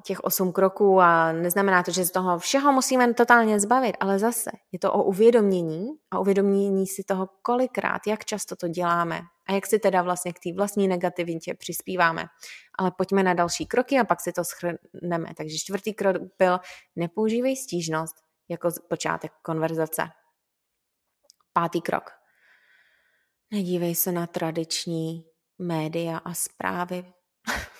těch 0.03 0.19
osm 0.19 0.51
kroků 0.51 1.01
a 1.01 1.31
neznamená 1.31 1.83
to, 1.83 1.91
že 1.91 2.05
z 2.05 2.11
toho 2.11 2.39
všeho 2.39 2.71
musíme 2.71 3.13
totálně 3.13 3.59
zbavit, 3.59 3.97
ale 3.99 4.19
zase 4.19 4.51
je 4.71 4.79
to 4.79 4.93
o 4.93 5.03
uvědomění 5.03 5.87
a 6.11 6.19
uvědomění 6.19 6.87
si 6.87 7.03
toho 7.03 7.29
kolikrát, 7.41 8.07
jak 8.07 8.25
často 8.25 8.55
to 8.55 8.67
děláme 8.67 9.21
a 9.49 9.53
jak 9.53 9.67
si 9.67 9.79
teda 9.79 10.01
vlastně 10.01 10.33
k 10.33 10.39
té 10.39 10.53
vlastní 10.53 10.87
negativitě 10.87 11.53
přispíváme. 11.53 12.25
Ale 12.79 12.91
pojďme 12.97 13.23
na 13.23 13.33
další 13.33 13.65
kroky 13.65 13.99
a 13.99 14.03
pak 14.03 14.21
si 14.21 14.33
to 14.33 14.43
schrneme. 14.43 15.29
Takže 15.37 15.55
čtvrtý 15.57 15.93
krok 15.93 16.15
byl 16.39 16.59
nepoužívej 16.95 17.55
stížnost 17.55 18.15
jako 18.49 18.69
počátek 18.89 19.31
konverzace. 19.41 20.03
Pátý 21.53 21.81
krok. 21.81 22.16
Nedívej 23.51 23.95
se 23.95 24.11
na 24.11 24.27
tradiční 24.27 25.25
média 25.59 26.17
a 26.17 26.33
zprávy. 26.33 27.13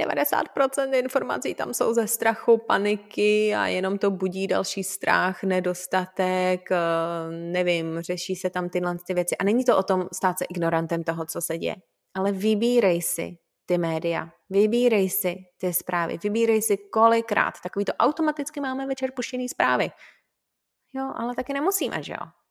90% 0.00 0.94
informací 0.94 1.54
tam 1.54 1.74
jsou 1.74 1.94
ze 1.94 2.06
strachu, 2.06 2.58
paniky 2.66 3.54
a 3.54 3.66
jenom 3.66 3.98
to 3.98 4.10
budí 4.10 4.46
další 4.46 4.84
strach, 4.84 5.42
nedostatek, 5.42 6.70
eh, 6.72 6.76
nevím, 7.30 8.00
řeší 8.00 8.36
se 8.36 8.50
tam 8.50 8.68
tyhle 8.68 8.96
ty 9.06 9.14
věci. 9.14 9.36
A 9.36 9.44
není 9.44 9.64
to 9.64 9.78
o 9.78 9.82
tom 9.82 10.08
stát 10.12 10.38
se 10.38 10.44
ignorantem 10.44 11.04
toho, 11.04 11.26
co 11.26 11.40
se 11.40 11.58
děje. 11.58 11.76
Ale 12.14 12.32
vybírej 12.32 13.02
si 13.02 13.38
ty 13.66 13.78
média, 13.78 14.30
vybírej 14.50 15.10
si 15.10 15.36
ty 15.58 15.72
zprávy, 15.72 16.18
vybírej 16.22 16.62
si 16.62 16.76
kolikrát. 16.76 17.54
Takový 17.62 17.84
to 17.84 17.92
automaticky 17.92 18.60
máme 18.60 18.86
večer 18.86 19.10
puštěný 19.16 19.48
zprávy. 19.48 19.90
Jo, 20.94 21.12
ale 21.16 21.34
taky 21.34 21.52
nemusíme, 21.52 22.02
že 22.02 22.12
jo? 22.12 22.41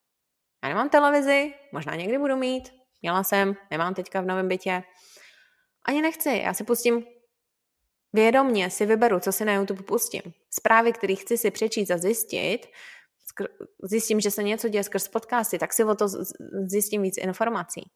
Já 0.63 0.69
nemám 0.69 0.89
televizi, 0.89 1.53
možná 1.71 1.95
někdy 1.95 2.17
budu 2.17 2.35
mít, 2.35 2.73
měla 3.01 3.23
jsem, 3.23 3.55
nemám 3.71 3.93
teďka 3.93 4.21
v 4.21 4.25
novém 4.25 4.47
bytě, 4.47 4.83
Ani 5.85 6.01
nechci, 6.01 6.41
já 6.43 6.53
si 6.53 6.63
pustím 6.63 7.05
vědomně, 8.13 8.69
si 8.69 8.85
vyberu, 8.85 9.19
co 9.19 9.31
si 9.31 9.45
na 9.45 9.53
YouTube 9.53 9.83
pustím. 9.83 10.21
Zprávy, 10.49 10.93
které 10.93 11.15
chci 11.15 11.37
si 11.37 11.51
přečíst 11.51 11.91
a 11.91 11.97
zjistit, 11.97 12.67
zjistím, 13.83 14.19
že 14.19 14.31
se 14.31 14.43
něco 14.43 14.69
děje 14.69 14.83
skrz 14.83 15.07
podcasty, 15.07 15.59
tak 15.59 15.73
si 15.73 15.83
o 15.83 15.95
to 15.95 16.07
zjistím 16.67 17.01
víc 17.01 17.17
informací. 17.17 17.91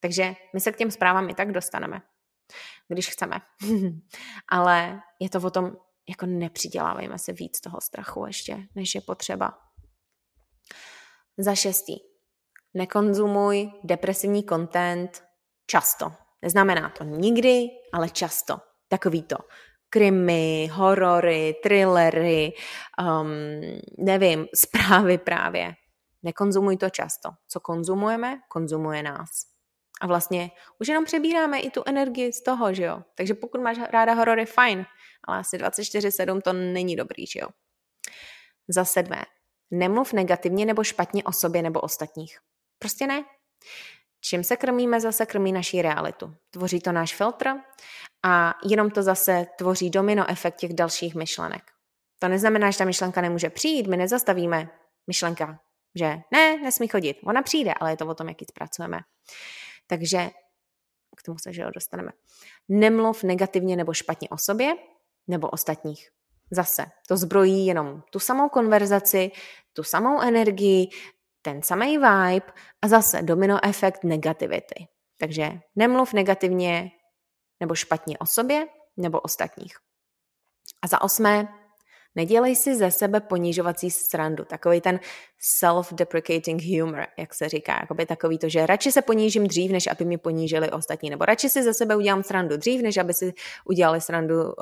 Takže 0.00 0.34
my 0.54 0.60
se 0.60 0.72
k 0.72 0.76
těm 0.76 0.90
zprávám 0.90 1.30
i 1.30 1.34
tak 1.34 1.52
dostaneme, 1.52 2.02
když 2.88 3.08
chceme. 3.08 3.40
Ale 4.48 5.00
je 5.20 5.30
to 5.30 5.38
o 5.38 5.50
tom, 5.50 5.76
jako 6.08 6.26
nepřidělávejme 6.26 7.18
si 7.18 7.32
víc 7.32 7.60
toho 7.60 7.80
strachu 7.80 8.26
ještě, 8.26 8.58
než 8.74 8.94
je 8.94 9.00
potřeba. 9.00 9.58
Za 11.38 11.54
šestý. 11.54 11.98
Nekonzumuj 12.74 13.70
depresivní 13.84 14.44
content 14.44 15.22
často. 15.66 16.12
Neznamená 16.42 16.88
to 16.88 17.04
nikdy, 17.04 17.68
ale 17.92 18.10
často. 18.10 18.58
Takový 18.88 19.22
to 19.22 19.36
krimi, 19.92 20.68
horory, 20.72 21.54
thrillery, 21.62 22.52
um, 23.00 23.30
nevím, 23.98 24.46
zprávy 24.54 25.18
právě. 25.18 25.74
Nekonzumuj 26.22 26.76
to 26.76 26.90
často. 26.90 27.30
Co 27.48 27.60
konzumujeme, 27.60 28.40
konzumuje 28.48 29.02
nás. 29.02 29.28
A 30.00 30.06
vlastně 30.06 30.50
už 30.80 30.88
jenom 30.88 31.04
přebíráme 31.04 31.60
i 31.60 31.70
tu 31.70 31.82
energii 31.86 32.32
z 32.32 32.42
toho, 32.42 32.74
že 32.74 32.84
jo. 32.84 33.02
Takže 33.14 33.34
pokud 33.34 33.60
máš 33.60 33.76
ráda 33.90 34.12
horory, 34.14 34.46
fajn, 34.46 34.86
ale 35.28 35.38
asi 35.38 35.56
24-7 35.58 36.40
to 36.40 36.52
není 36.52 36.96
dobrý, 36.96 37.26
že 37.26 37.40
jo. 37.40 37.48
Za 38.68 38.84
sedmé, 38.84 39.22
nemluv 39.72 40.12
negativně 40.12 40.66
nebo 40.66 40.84
špatně 40.84 41.24
o 41.24 41.32
sobě 41.32 41.62
nebo 41.62 41.80
ostatních. 41.80 42.38
Prostě 42.78 43.06
ne. 43.06 43.24
Čím 44.20 44.44
se 44.44 44.56
krmíme, 44.56 45.00
zase 45.00 45.26
krmí 45.26 45.52
naší 45.52 45.82
realitu. 45.82 46.34
Tvoří 46.50 46.80
to 46.80 46.92
náš 46.92 47.14
filtr 47.14 47.48
a 48.22 48.54
jenom 48.70 48.90
to 48.90 49.02
zase 49.02 49.46
tvoří 49.58 49.90
domino 49.90 50.30
efekt 50.30 50.56
těch 50.56 50.72
dalších 50.72 51.14
myšlenek. 51.14 51.62
To 52.18 52.28
neznamená, 52.28 52.70
že 52.70 52.78
ta 52.78 52.84
myšlenka 52.84 53.20
nemůže 53.20 53.50
přijít, 53.50 53.86
my 53.86 53.96
nezastavíme 53.96 54.68
myšlenka, 55.06 55.60
že 55.94 56.18
ne, 56.32 56.56
nesmí 56.56 56.88
chodit. 56.88 57.16
Ona 57.24 57.42
přijde, 57.42 57.74
ale 57.74 57.92
je 57.92 57.96
to 57.96 58.06
o 58.06 58.14
tom, 58.14 58.28
jak 58.28 58.40
ji 58.40 58.46
zpracujeme. 58.50 58.98
Takže 59.86 60.30
k 61.16 61.22
tomu 61.22 61.38
se 61.38 61.52
že 61.52 61.64
dostaneme. 61.74 62.12
Nemluv 62.68 63.22
negativně 63.22 63.76
nebo 63.76 63.94
špatně 63.94 64.28
o 64.28 64.38
sobě 64.38 64.74
nebo 65.26 65.48
ostatních. 65.48 66.10
Zase, 66.54 66.86
to 67.08 67.16
zbrojí 67.16 67.66
jenom 67.66 68.02
tu 68.10 68.18
samou 68.18 68.48
konverzaci, 68.48 69.30
tu 69.72 69.82
samou 69.82 70.20
energii, 70.20 70.88
ten 71.42 71.62
samý 71.62 71.98
vibe 71.98 72.52
a 72.82 72.88
zase 72.88 73.22
domino 73.22 73.64
efekt 73.64 74.04
negativity. 74.04 74.86
Takže 75.16 75.50
nemluv 75.76 76.12
negativně 76.12 76.90
nebo 77.60 77.74
špatně 77.74 78.18
o 78.18 78.26
sobě 78.26 78.66
nebo 78.96 79.20
ostatních. 79.20 79.76
A 80.82 80.86
za 80.86 81.02
osmé, 81.02 81.48
Nedělej 82.14 82.56
si 82.56 82.76
ze 82.76 82.90
sebe 82.90 83.20
ponižovací 83.20 83.90
srandu, 83.90 84.44
takový 84.44 84.80
ten 84.80 85.00
self-deprecating 85.60 86.80
humor, 86.80 87.06
jak 87.18 87.34
se 87.34 87.48
říká, 87.48 87.78
jakoby 87.80 88.06
takový 88.06 88.38
to, 88.38 88.48
že 88.48 88.66
radši 88.66 88.92
se 88.92 89.02
ponížím 89.02 89.46
dřív, 89.46 89.72
než 89.72 89.86
aby 89.86 90.04
mě 90.04 90.18
ponížili 90.18 90.70
ostatní, 90.70 91.10
nebo 91.10 91.24
radši 91.24 91.50
si 91.50 91.62
ze 91.62 91.74
sebe 91.74 91.96
udělám 91.96 92.22
srandu 92.22 92.56
dřív, 92.56 92.82
než 92.82 92.96
aby 92.96 93.14
si 93.14 93.32
udělali 93.64 94.00
srandu 94.00 94.34
uh, 94.34 94.52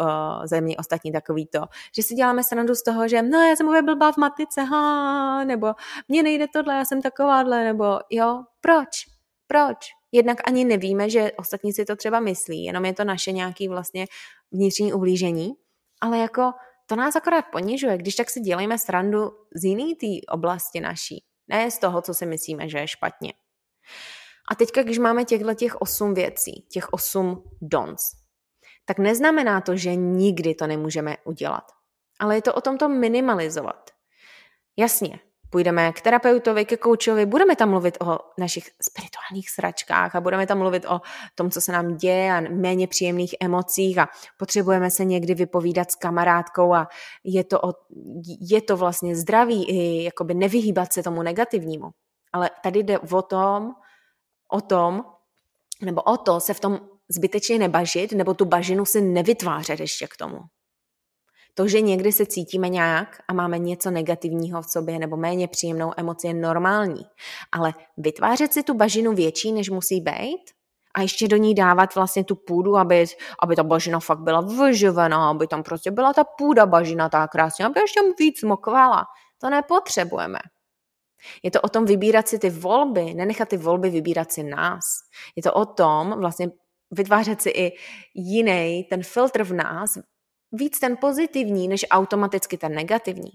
ze 0.44 0.60
mě 0.60 0.76
ostatní, 0.76 1.12
takový 1.12 1.46
to, 1.46 1.60
že 1.96 2.02
si 2.02 2.14
děláme 2.14 2.44
srandu 2.44 2.74
z 2.74 2.82
toho, 2.82 3.08
že 3.08 3.22
no 3.22 3.40
já 3.40 3.56
jsem 3.56 3.66
úplně 3.66 3.82
blbá 3.82 4.12
v 4.12 4.16
matice, 4.16 4.62
ha, 4.62 5.44
nebo 5.44 5.74
mně 6.08 6.22
nejde 6.22 6.46
tohle, 6.52 6.74
já 6.74 6.84
jsem 6.84 7.02
takováhle, 7.02 7.64
nebo 7.64 7.98
jo, 8.10 8.42
proč? 8.60 8.88
Proč? 9.46 9.76
Jednak 10.12 10.38
ani 10.46 10.64
nevíme, 10.64 11.10
že 11.10 11.32
ostatní 11.36 11.72
si 11.72 11.84
to 11.84 11.96
třeba 11.96 12.20
myslí, 12.20 12.64
jenom 12.64 12.84
je 12.84 12.92
to 12.92 13.04
naše 13.04 13.32
nějaký 13.32 13.68
vlastně 13.68 14.06
vnitřní 14.52 14.92
ublížení, 14.92 15.52
ale 16.00 16.18
jako 16.18 16.52
to 16.90 16.96
nás 16.96 17.16
akorát 17.16 17.44
ponižuje, 17.52 17.98
když 17.98 18.14
tak 18.14 18.30
si 18.30 18.40
dělejme 18.40 18.78
srandu 18.78 19.32
z 19.54 19.64
jiný 19.64 19.94
té 19.94 20.32
oblasti 20.32 20.80
naší, 20.80 21.24
ne 21.48 21.70
z 21.70 21.78
toho, 21.78 22.02
co 22.02 22.14
si 22.14 22.26
myslíme, 22.26 22.68
že 22.68 22.78
je 22.78 22.88
špatně. 22.88 23.32
A 24.50 24.54
teďka, 24.54 24.82
když 24.82 24.98
máme 24.98 25.24
těchto 25.24 25.54
těch 25.54 25.76
osm 25.76 26.14
věcí, 26.14 26.66
těch 26.70 26.92
osm 26.92 27.42
dons, 27.62 28.00
tak 28.84 28.98
neznamená 28.98 29.60
to, 29.60 29.76
že 29.76 29.94
nikdy 29.94 30.54
to 30.54 30.66
nemůžeme 30.66 31.16
udělat. 31.24 31.64
Ale 32.18 32.34
je 32.34 32.42
to 32.42 32.54
o 32.54 32.60
tom 32.60 32.78
to 32.78 32.88
minimalizovat. 32.88 33.90
Jasně, 34.76 35.20
půjdeme 35.50 35.92
k 35.92 36.00
terapeutovi, 36.00 36.64
ke 36.64 36.76
koučovi, 36.76 37.26
budeme 37.26 37.56
tam 37.56 37.70
mluvit 37.70 37.98
o 38.00 38.18
našich 38.38 38.70
spirituálních 38.82 39.50
sračkách 39.50 40.14
a 40.14 40.20
budeme 40.20 40.46
tam 40.46 40.58
mluvit 40.58 40.84
o 40.88 41.00
tom, 41.34 41.50
co 41.50 41.60
se 41.60 41.72
nám 41.72 41.96
děje 41.96 42.32
a 42.32 42.40
méně 42.40 42.86
příjemných 42.86 43.34
emocích 43.40 43.98
a 43.98 44.08
potřebujeme 44.38 44.90
se 44.90 45.04
někdy 45.04 45.34
vypovídat 45.34 45.90
s 45.90 45.94
kamarádkou 45.94 46.74
a 46.74 46.88
je 47.24 47.44
to, 47.44 47.60
o, 47.60 47.72
je 48.40 48.62
to 48.62 48.76
vlastně 48.76 49.16
zdraví 49.16 49.70
i 49.70 50.04
jakoby 50.04 50.34
nevyhýbat 50.34 50.92
se 50.92 51.02
tomu 51.02 51.22
negativnímu. 51.22 51.90
Ale 52.32 52.50
tady 52.62 52.82
jde 52.82 52.98
o 52.98 53.22
tom, 53.22 53.72
o 54.52 54.60
tom, 54.60 55.04
nebo 55.82 56.02
o 56.02 56.16
to 56.16 56.40
se 56.40 56.54
v 56.54 56.60
tom 56.60 56.80
zbytečně 57.08 57.58
nebažit, 57.58 58.12
nebo 58.12 58.34
tu 58.34 58.44
bažinu 58.44 58.84
si 58.84 59.00
nevytvářet 59.00 59.80
ještě 59.80 60.06
k 60.06 60.16
tomu. 60.16 60.38
To, 61.54 61.68
že 61.68 61.80
někdy 61.80 62.12
se 62.12 62.26
cítíme 62.26 62.68
nějak 62.68 63.22
a 63.28 63.32
máme 63.32 63.58
něco 63.58 63.90
negativního 63.90 64.62
v 64.62 64.70
sobě 64.70 64.98
nebo 64.98 65.16
méně 65.16 65.48
příjemnou 65.48 65.92
emoci 65.96 66.26
je 66.26 66.34
normální. 66.34 67.02
Ale 67.52 67.74
vytvářet 67.96 68.52
si 68.52 68.62
tu 68.62 68.74
bažinu 68.74 69.12
větší, 69.12 69.52
než 69.52 69.70
musí 69.70 70.00
být, 70.00 70.40
a 70.94 71.02
ještě 71.02 71.28
do 71.28 71.36
ní 71.36 71.54
dávat 71.54 71.94
vlastně 71.94 72.24
tu 72.24 72.34
půdu, 72.34 72.76
aby, 72.76 73.04
aby 73.42 73.56
ta 73.56 73.62
bažina 73.62 74.00
fakt 74.00 74.18
byla 74.18 74.40
vyživená, 74.40 75.30
aby 75.30 75.46
tam 75.46 75.62
prostě 75.62 75.90
byla 75.90 76.12
ta 76.12 76.24
půda 76.24 76.66
bažina 76.66 77.08
tá 77.08 77.28
krásně, 77.28 77.64
aby 77.64 77.80
ještě 77.80 78.00
víc 78.18 78.42
mokvala. 78.42 79.04
To 79.38 79.50
nepotřebujeme. 79.50 80.38
Je 81.42 81.50
to 81.50 81.60
o 81.60 81.68
tom 81.68 81.84
vybírat 81.84 82.28
si 82.28 82.38
ty 82.38 82.50
volby, 82.50 83.14
nenechat 83.14 83.48
ty 83.48 83.56
volby 83.56 83.90
vybírat 83.90 84.32
si 84.32 84.42
nás. 84.42 84.84
Je 85.36 85.42
to 85.42 85.52
o 85.52 85.66
tom 85.66 86.14
vlastně 86.20 86.48
vytvářet 86.90 87.42
si 87.42 87.50
i 87.50 87.72
jiný, 88.14 88.86
ten 88.90 89.02
filtr 89.02 89.42
v 89.42 89.52
nás, 89.52 89.90
víc 90.52 90.78
ten 90.78 90.96
pozitivní, 90.96 91.68
než 91.68 91.86
automaticky 91.90 92.58
ten 92.58 92.74
negativní. 92.74 93.30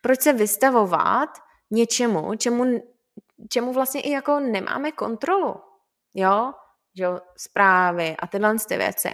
Proč 0.00 0.20
se 0.20 0.32
vystavovat 0.32 1.30
něčemu, 1.70 2.34
čemu, 2.36 2.64
čemu 3.50 3.72
vlastně 3.72 4.00
i 4.00 4.10
jako 4.10 4.40
nemáme 4.40 4.92
kontrolu, 4.92 5.54
jo? 6.14 6.52
Že 6.94 7.06
zprávy 7.36 8.16
a 8.18 8.26
tyhle 8.26 8.56
ty 8.68 8.76
věci. 8.76 9.12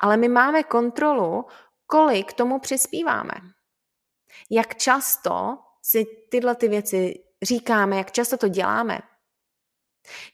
Ale 0.00 0.16
my 0.16 0.28
máme 0.28 0.62
kontrolu, 0.62 1.46
kolik 1.86 2.32
tomu 2.32 2.58
přispíváme. 2.58 3.34
Jak 4.50 4.76
často 4.76 5.58
si 5.82 6.04
tyhle 6.30 6.54
ty 6.54 6.68
věci 6.68 7.24
říkáme, 7.42 7.96
jak 7.96 8.12
často 8.12 8.36
to 8.36 8.48
děláme. 8.48 9.00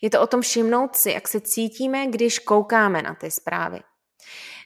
Je 0.00 0.10
to 0.10 0.20
o 0.20 0.26
tom 0.26 0.40
všimnout 0.40 0.96
si, 0.96 1.10
jak 1.10 1.28
se 1.28 1.40
cítíme, 1.40 2.06
když 2.06 2.38
koukáme 2.38 3.02
na 3.02 3.14
ty 3.14 3.30
zprávy. 3.30 3.80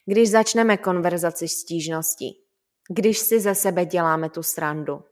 Když 0.07 0.31
začneme 0.31 0.77
konverzaci 0.77 1.49
stížností, 1.49 2.45
když 2.91 3.19
si 3.19 3.41
ze 3.41 3.55
sebe 3.55 3.85
děláme 3.85 4.31
tu 4.31 4.43
srandu. 4.43 5.05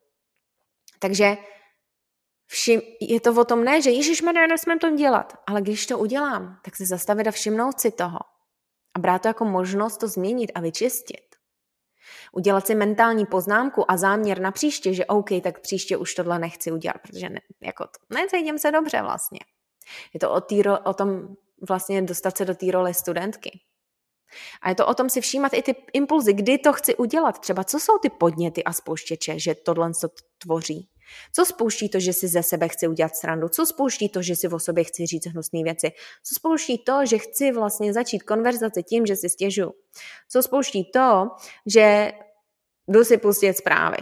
Takže 0.99 1.37
všim, 2.47 2.81
je 3.01 3.21
to 3.21 3.41
o 3.41 3.45
tom 3.45 3.65
ne, 3.65 3.83
že 3.83 3.91
Ježíš 3.91 4.23
mě 4.23 4.47
nesmím 4.49 4.79
to 4.79 4.91
dělat, 4.91 5.33
ale 5.47 5.63
když 5.63 5.87
to 5.87 5.99
udělám, 5.99 6.61
tak 6.65 6.77
se 6.77 6.87
zastavit 6.87 7.27
a 7.27 7.31
všimnout 7.31 7.81
si 7.81 7.91
toho 7.91 8.19
a 8.95 8.99
brát 8.99 9.23
to 9.23 9.29
jako 9.29 9.45
možnost 9.45 9.97
to 9.97 10.09
změnit 10.09 10.53
a 10.55 10.61
vyčistit. 10.61 11.37
Udělat 12.33 12.67
si 12.67 12.75
mentální 12.75 13.27
poznámku 13.27 13.91
a 13.91 13.97
záměr 13.97 14.41
na 14.41 14.51
příště, 14.51 14.95
že 14.95 15.07
OK, 15.07 15.29
tak 15.43 15.61
příště 15.61 15.97
už 15.97 16.15
tohle 16.15 16.39
nechci 16.39 16.73
udělat, 16.73 16.97
protože 17.03 17.29
ne, 17.29 17.41
jako 17.61 17.85
to, 17.85 18.15
necítím 18.15 18.59
se 18.59 18.73
dobře 18.73 19.03
vlastně. 19.03 19.41
Je 20.15 20.21
to 20.21 20.31
o, 20.31 20.41
tý, 20.41 20.63
o 20.85 20.95
tom 20.95 21.37
vlastně 21.69 22.03
dostat 22.03 22.37
se 22.37 22.45
do 22.45 22.55
té 22.55 22.71
role 22.71 22.95
studentky. 22.95 23.61
A 24.63 24.69
je 24.69 24.75
to 24.75 24.87
o 24.87 24.95
tom 24.95 25.11
si 25.11 25.21
všímat 25.21 25.55
i 25.55 25.63
ty 25.63 25.75
impulzy, 25.93 26.33
kdy 26.33 26.59
to 26.59 26.73
chci 26.73 26.97
udělat. 26.97 27.39
Třeba 27.39 27.65
co 27.65 27.81
jsou 27.81 27.99
ty 27.99 28.11
podněty 28.11 28.65
a 28.65 28.73
spouštěče, 28.73 29.39
že 29.39 29.55
tohle 29.55 29.91
to 30.01 30.09
tvoří. 30.39 30.89
Co 31.33 31.45
spouští 31.45 31.89
to, 31.89 32.01
že 32.01 32.13
si 32.13 32.29
ze 32.29 32.43
sebe 32.43 32.69
chci 32.69 32.89
udělat 32.89 33.17
srandu? 33.17 33.49
Co 33.49 33.67
spouští 33.67 34.09
to, 34.09 34.23
že 34.23 34.37
si 34.37 34.49
o 34.49 34.59
sobě 34.59 34.85
chci 34.85 35.07
říct 35.07 35.27
hnusné 35.27 35.63
věci? 35.63 35.91
Co 36.25 36.35
spouští 36.35 36.79
to, 36.79 37.07
že 37.07 37.19
chci 37.19 37.53
vlastně 37.53 37.93
začít 37.93 38.23
konverzaci 38.23 38.83
tím, 38.83 39.07
že 39.07 39.17
si 39.17 39.29
stěžu? 39.29 39.71
Co 40.29 40.43
spouští 40.43 40.91
to, 40.93 41.29
že 41.67 42.13
jdu 42.89 43.05
si 43.05 43.19
pustit 43.19 43.55
zprávy? 43.55 43.97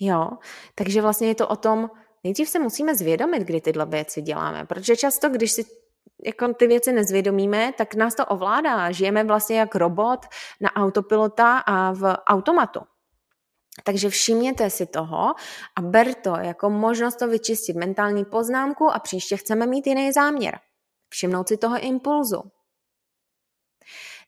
Jo, 0.00 0.30
takže 0.74 1.02
vlastně 1.02 1.28
je 1.28 1.34
to 1.34 1.48
o 1.48 1.56
tom, 1.56 1.90
nejdřív 2.24 2.48
se 2.48 2.58
musíme 2.58 2.94
zvědomit, 2.94 3.42
kdy 3.42 3.60
tyhle 3.60 3.86
věci 3.86 4.22
děláme, 4.22 4.66
protože 4.66 4.96
často, 4.96 5.28
když 5.28 5.52
si 5.52 5.64
jako 6.24 6.54
ty 6.54 6.66
věci 6.66 6.92
nezvědomíme, 6.92 7.72
tak 7.78 7.94
nás 7.94 8.14
to 8.14 8.26
ovládá. 8.26 8.90
Žijeme 8.90 9.24
vlastně 9.24 9.58
jak 9.58 9.74
robot 9.74 10.26
na 10.60 10.76
autopilota 10.76 11.58
a 11.58 11.92
v 11.92 12.16
automatu. 12.26 12.80
Takže 13.84 14.08
všimněte 14.08 14.70
si 14.70 14.86
toho 14.86 15.34
a 15.76 15.82
ber 15.82 16.14
to 16.14 16.36
jako 16.36 16.70
možnost 16.70 17.16
to 17.16 17.28
vyčistit, 17.28 17.76
mentální 17.76 18.24
poznámku 18.24 18.90
a 18.90 18.98
příště 18.98 19.36
chceme 19.36 19.66
mít 19.66 19.86
jiný 19.86 20.12
záměr. 20.12 20.58
Všimnout 21.08 21.48
si 21.48 21.56
toho 21.56 21.78
impulzu. 21.78 22.42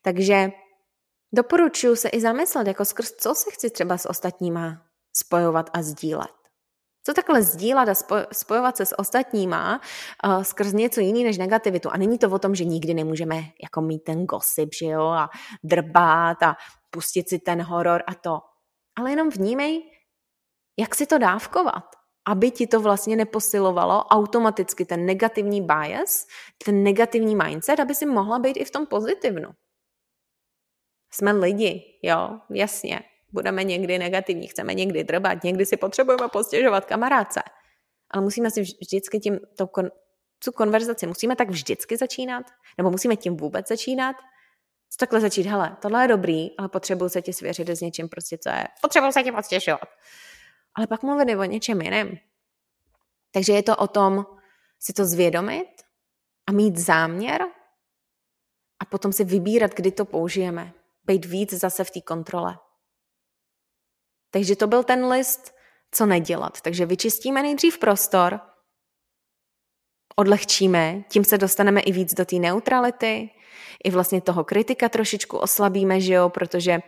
Takže 0.02 0.48
doporučuji 1.32 1.96
se 1.96 2.08
i 2.08 2.20
zamyslet, 2.20 2.66
jako 2.66 2.84
skrz 2.84 3.12
co 3.12 3.34
se 3.34 3.50
chci 3.50 3.70
třeba 3.70 3.98
s 3.98 4.06
ostatníma 4.06 4.82
spojovat 5.16 5.70
a 5.72 5.82
sdílet. 5.82 6.43
Co 7.06 7.14
takhle 7.14 7.42
sdílet 7.42 7.88
a 7.88 7.94
spojovat 8.32 8.76
se 8.76 8.86
s 8.86 8.98
ostatníma 8.98 9.80
uh, 10.24 10.42
skrz 10.42 10.72
něco 10.72 11.00
jiný 11.00 11.24
než 11.24 11.38
negativitu. 11.38 11.90
A 11.90 11.96
není 11.96 12.18
to 12.18 12.30
o 12.30 12.38
tom, 12.38 12.54
že 12.54 12.64
nikdy 12.64 12.94
nemůžeme 12.94 13.36
jako 13.62 13.80
mít 13.80 13.98
ten 13.98 14.24
gossip, 14.24 14.74
že 14.74 14.86
jo, 14.86 15.02
a 15.02 15.30
drbát 15.64 16.42
a 16.42 16.56
pustit 16.90 17.28
si 17.28 17.38
ten 17.38 17.62
horor 17.62 18.02
a 18.06 18.14
to. 18.14 18.40
Ale 18.98 19.10
jenom 19.10 19.30
vnímej, 19.30 19.82
jak 20.78 20.94
si 20.94 21.06
to 21.06 21.18
dávkovat, 21.18 21.84
aby 22.28 22.50
ti 22.50 22.66
to 22.66 22.80
vlastně 22.80 23.16
neposilovalo 23.16 24.04
automaticky 24.04 24.84
ten 24.84 25.06
negativní 25.06 25.62
bias, 25.62 26.26
ten 26.64 26.82
negativní 26.82 27.36
mindset, 27.36 27.80
aby 27.80 27.94
si 27.94 28.06
mohla 28.06 28.38
být 28.38 28.56
i 28.56 28.64
v 28.64 28.70
tom 28.70 28.86
pozitivnu. 28.86 29.50
Jsme 31.12 31.32
lidi, 31.32 31.98
jo, 32.02 32.40
jasně. 32.50 33.00
Budeme 33.34 33.64
někdy 33.64 33.98
negativní, 33.98 34.46
chceme 34.46 34.74
někdy 34.74 35.04
drbat, 35.04 35.44
někdy 35.44 35.66
si 35.66 35.76
potřebujeme 35.76 36.28
postěžovat 36.28 36.84
kamarádce. 36.84 37.42
Ale 38.10 38.22
musíme 38.22 38.50
si 38.50 38.62
vždycky 38.62 39.20
tím, 39.20 39.40
to 39.56 39.68
tu 40.44 40.52
konverzaci, 40.52 41.06
musíme 41.06 41.36
tak 41.36 41.50
vždycky 41.50 41.96
začínat? 41.96 42.46
Nebo 42.78 42.90
musíme 42.90 43.16
tím 43.16 43.36
vůbec 43.36 43.68
začínat? 43.68 44.16
Co 44.90 44.96
takhle 44.98 45.20
začít, 45.20 45.46
hele, 45.46 45.76
tohle 45.82 46.04
je 46.04 46.08
dobrý, 46.08 46.58
ale 46.58 46.68
potřebuji 46.68 47.08
se 47.08 47.22
ti 47.22 47.32
svěřit 47.32 47.68
s 47.68 47.80
něčím 47.80 48.08
prostě, 48.08 48.38
co 48.38 48.48
je, 48.48 48.64
potřebuji 48.82 49.12
se 49.12 49.22
ti 49.22 49.32
postěžovat. 49.32 49.88
Ale 50.74 50.86
pak 50.86 51.02
mluvit 51.02 51.36
o 51.36 51.44
něčem 51.44 51.80
jiném. 51.80 52.18
Takže 53.30 53.52
je 53.52 53.62
to 53.62 53.76
o 53.76 53.86
tom 53.86 54.26
si 54.80 54.92
to 54.92 55.04
zvědomit 55.04 55.68
a 56.46 56.52
mít 56.52 56.76
záměr 56.76 57.42
a 58.80 58.84
potom 58.84 59.12
si 59.12 59.24
vybírat, 59.24 59.74
kdy 59.74 59.92
to 59.92 60.04
použijeme. 60.04 60.72
Být 61.04 61.24
víc 61.24 61.52
zase 61.52 61.84
v 61.84 61.90
té 61.90 62.00
kontrole. 62.00 62.58
Takže 64.34 64.56
to 64.56 64.66
byl 64.66 64.84
ten 64.84 65.06
list, 65.06 65.54
co 65.90 66.06
nedělat. 66.06 66.60
Takže 66.60 66.86
vyčistíme 66.86 67.42
nejdřív 67.42 67.78
prostor, 67.78 68.40
odlehčíme, 70.16 71.04
tím 71.08 71.24
se 71.24 71.38
dostaneme 71.38 71.80
i 71.80 71.92
víc 71.92 72.14
do 72.14 72.24
té 72.24 72.36
neutrality, 72.36 73.30
i 73.84 73.90
vlastně 73.90 74.20
toho 74.20 74.44
kritika 74.44 74.88
trošičku 74.88 75.38
oslabíme, 75.38 76.00
že 76.00 76.14
jo, 76.14 76.28
protože 76.28 76.78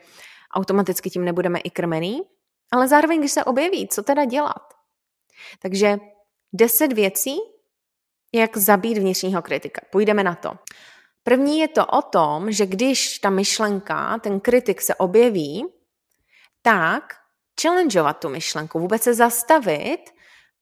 automaticky 0.55 1.11
tím 1.11 1.25
nebudeme 1.25 1.59
i 1.59 1.71
krmený, 1.71 2.23
ale 2.73 2.89
zároveň, 2.89 3.19
když 3.19 3.33
se 3.33 3.45
objeví, 3.45 3.89
co 3.89 4.03
teda 4.03 4.25
dělat. 4.25 4.75
Takže 5.63 5.99
deset 6.53 6.93
věcí, 6.93 7.37
jak 8.35 8.57
zabít 8.57 8.99
vnitřního 8.99 9.43
kritika. 9.43 9.81
Půjdeme 9.93 10.25
na 10.25 10.35
to. 10.35 10.59
První 11.23 11.59
je 11.59 11.69
to 11.69 11.87
o 11.87 12.03
tom, 12.03 12.53
že 12.53 12.67
když 12.67 13.19
ta 13.19 13.31
myšlenka, 13.31 14.19
ten 14.19 14.41
kritik 14.41 14.83
se 14.83 14.95
objeví, 14.95 15.65
tak 16.63 17.26
challengeovat 17.63 18.19
tu 18.19 18.29
myšlenku, 18.29 18.81
vůbec 18.81 19.03
se 19.03 19.15
zastavit 19.15 20.01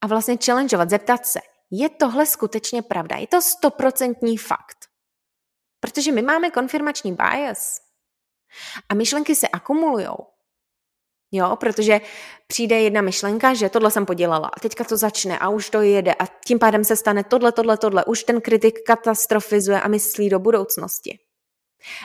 a 0.01 0.07
vlastně 0.07 0.39
challengeovat, 0.45 0.91
zeptat 0.91 1.27
se, 1.27 1.41
je 1.71 1.89
tohle 1.89 2.27
skutečně 2.27 2.83
pravda? 2.83 3.17
Je 3.17 3.27
to 3.27 3.43
stoprocentní 3.43 4.39
fakt? 4.39 4.79
Protože 5.81 6.13
my 6.13 6.23
máme 6.23 6.51
konfirmační 6.51 7.13
bias 7.13 7.81
a 8.89 8.95
myšlenky 8.95 9.35
se 9.35 9.49
akumulují. 9.49 10.09
Jo, 11.33 11.57
protože 11.57 12.01
přijde 12.47 12.81
jedna 12.81 13.01
myšlenka, 13.01 13.55
že 13.55 13.69
tohle 13.69 13.91
jsem 13.91 14.07
podělala 14.07 14.49
a 14.49 14.61
teďka 14.61 14.85
to 14.85 14.97
začne 14.97 15.39
a 15.39 15.49
už 15.49 15.71
to 15.71 15.83
jede 15.83 16.15
a 16.15 16.27
tím 16.27 16.59
pádem 16.59 16.85
se 16.85 16.97
stane 16.97 17.25
tohle, 17.25 17.53
tohle, 17.53 17.77
tohle. 17.77 18.05
Už 18.05 18.25
ten 18.25 18.41
kritik 18.41 18.75
katastrofizuje 18.87 19.81
a 19.81 19.89
myslí 19.89 20.29
do 20.29 20.39
budoucnosti. 20.39 21.19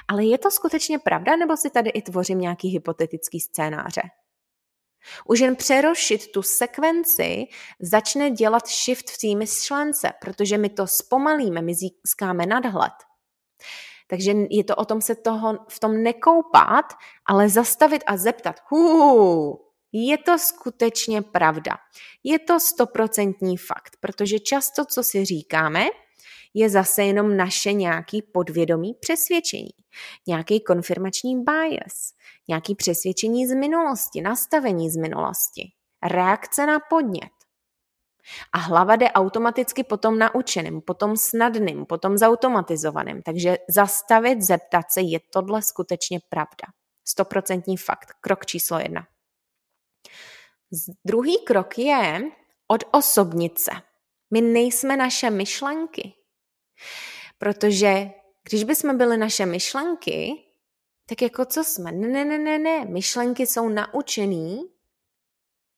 Ale 0.08 0.26
je 0.26 0.38
to 0.38 0.52
skutečně 0.52 1.00
pravda, 1.00 1.36
nebo 1.36 1.58
si 1.58 1.70
tady 1.70 1.90
i 1.90 2.02
tvořím 2.02 2.40
nějaký 2.40 2.68
hypotetický 2.68 3.40
scénáře? 3.40 4.02
Už 5.26 5.40
jen 5.40 5.56
přerošit 5.56 6.32
tu 6.32 6.42
sekvenci 6.42 7.46
začne 7.80 8.32
dělat 8.32 8.68
shift 8.68 9.10
v 9.10 9.18
té 9.18 9.38
myšlence, 9.38 10.12
protože 10.22 10.58
my 10.58 10.70
to 10.70 10.88
zpomalíme, 10.88 11.62
my 11.62 11.74
získáme 11.76 12.46
nadhled. 12.46 12.94
Takže 14.08 14.34
je 14.50 14.64
to 14.64 14.76
o 14.76 14.86
tom 14.86 15.02
se 15.02 15.16
toho 15.16 15.58
v 15.70 15.80
tom 15.80 16.04
nekoupat, 16.04 16.86
ale 17.26 17.50
zastavit 17.50 18.04
a 18.08 18.18
zeptat, 18.18 18.56
hů, 18.70 19.60
je 19.92 20.18
to 20.18 20.40
skutečně 20.40 21.22
pravda. 21.22 21.78
Je 22.24 22.40
to 22.40 22.60
stoprocentní 22.60 23.58
fakt, 23.58 23.98
protože 24.00 24.40
často, 24.40 24.86
co 24.86 25.04
si 25.04 25.26
říkáme, 25.26 25.86
je 26.54 26.70
zase 26.70 27.04
jenom 27.04 27.38
naše 27.38 27.74
nějaký 27.74 28.22
podvědomí 28.22 28.94
přesvědčení, 28.94 29.72
nějaký 30.28 30.60
konfirmační 30.60 31.44
bias, 31.44 32.14
nějaký 32.48 32.76
přesvědčení 32.76 33.48
z 33.48 33.56
minulosti, 33.56 34.22
nastavení 34.22 34.90
z 34.90 34.96
minulosti, 34.96 35.72
reakce 36.04 36.66
na 36.66 36.80
podnět. 36.90 37.32
A 38.54 38.58
hlava 38.58 38.96
jde 38.96 39.12
automaticky 39.12 39.84
potom 39.84 40.20
naučeným, 40.20 40.82
potom 40.82 41.18
snadným, 41.18 41.86
potom 41.86 42.18
zautomatizovaným. 42.18 43.22
Takže 43.22 43.58
zastavit, 43.70 44.42
zeptat 44.42 44.92
se, 44.92 45.02
je 45.02 45.20
tohle 45.34 45.62
skutečně 45.62 46.20
pravda. 46.30 46.68
Stoprocentní 47.08 47.78
fakt. 47.78 48.14
Krok 48.22 48.46
číslo 48.46 48.80
jedna. 48.80 49.08
Druhý 51.06 51.38
krok 51.46 51.78
je 51.78 52.22
odosobnit 52.68 53.60
se. 53.60 53.72
My 54.32 54.42
nejsme 54.42 54.98
naše 54.98 55.30
myšlenky. 55.30 56.14
Protože 57.38 58.10
když 58.50 58.64
bychom 58.64 58.98
byli 58.98 59.18
naše 59.18 59.46
myšlenky, 59.46 60.32
tak 61.06 61.22
jako 61.22 61.46
co 61.46 61.64
jsme? 61.64 61.92
Ne, 61.92 62.08
ne, 62.08 62.26
ne, 62.26 62.38
ne, 62.38 62.60
ne. 62.60 62.86
Myšlenky 62.86 63.48
jsou 63.48 63.70
naučený, 63.70 64.62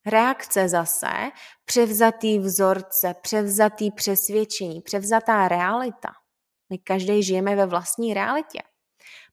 reakce 0.06 0.70
zase, 0.70 1.32
převzatý 1.66 2.40
vzorce, 2.40 3.16
převzatý 3.22 3.92
přesvědčení, 3.92 4.82
převzatá 4.82 5.48
realita. 5.48 6.10
My 6.70 6.78
každý 6.78 7.24
žijeme 7.24 7.56
ve 7.56 7.66
vlastní 7.66 8.14
realitě. 8.14 8.60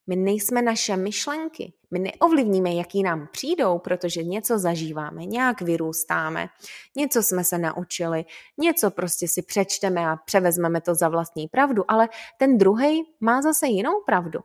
My 0.07 0.15
nejsme 0.15 0.61
naše 0.61 0.97
myšlenky. 0.97 1.73
My 1.91 1.99
neovlivníme, 1.99 2.73
jaký 2.73 3.03
nám 3.03 3.27
přijdou, 3.31 3.79
protože 3.79 4.23
něco 4.23 4.59
zažíváme, 4.59 5.25
nějak 5.25 5.61
vyrůstáme, 5.61 6.49
něco 6.95 7.23
jsme 7.23 7.43
se 7.43 7.57
naučili, 7.57 8.25
něco 8.57 8.91
prostě 8.91 9.27
si 9.27 9.41
přečteme 9.41 10.07
a 10.07 10.15
převezmeme 10.15 10.81
to 10.81 10.95
za 10.95 11.09
vlastní 11.09 11.47
pravdu, 11.47 11.83
ale 11.87 12.09
ten 12.37 12.57
druhý 12.57 13.03
má 13.19 13.41
zase 13.41 13.67
jinou 13.67 14.01
pravdu. 14.05 14.39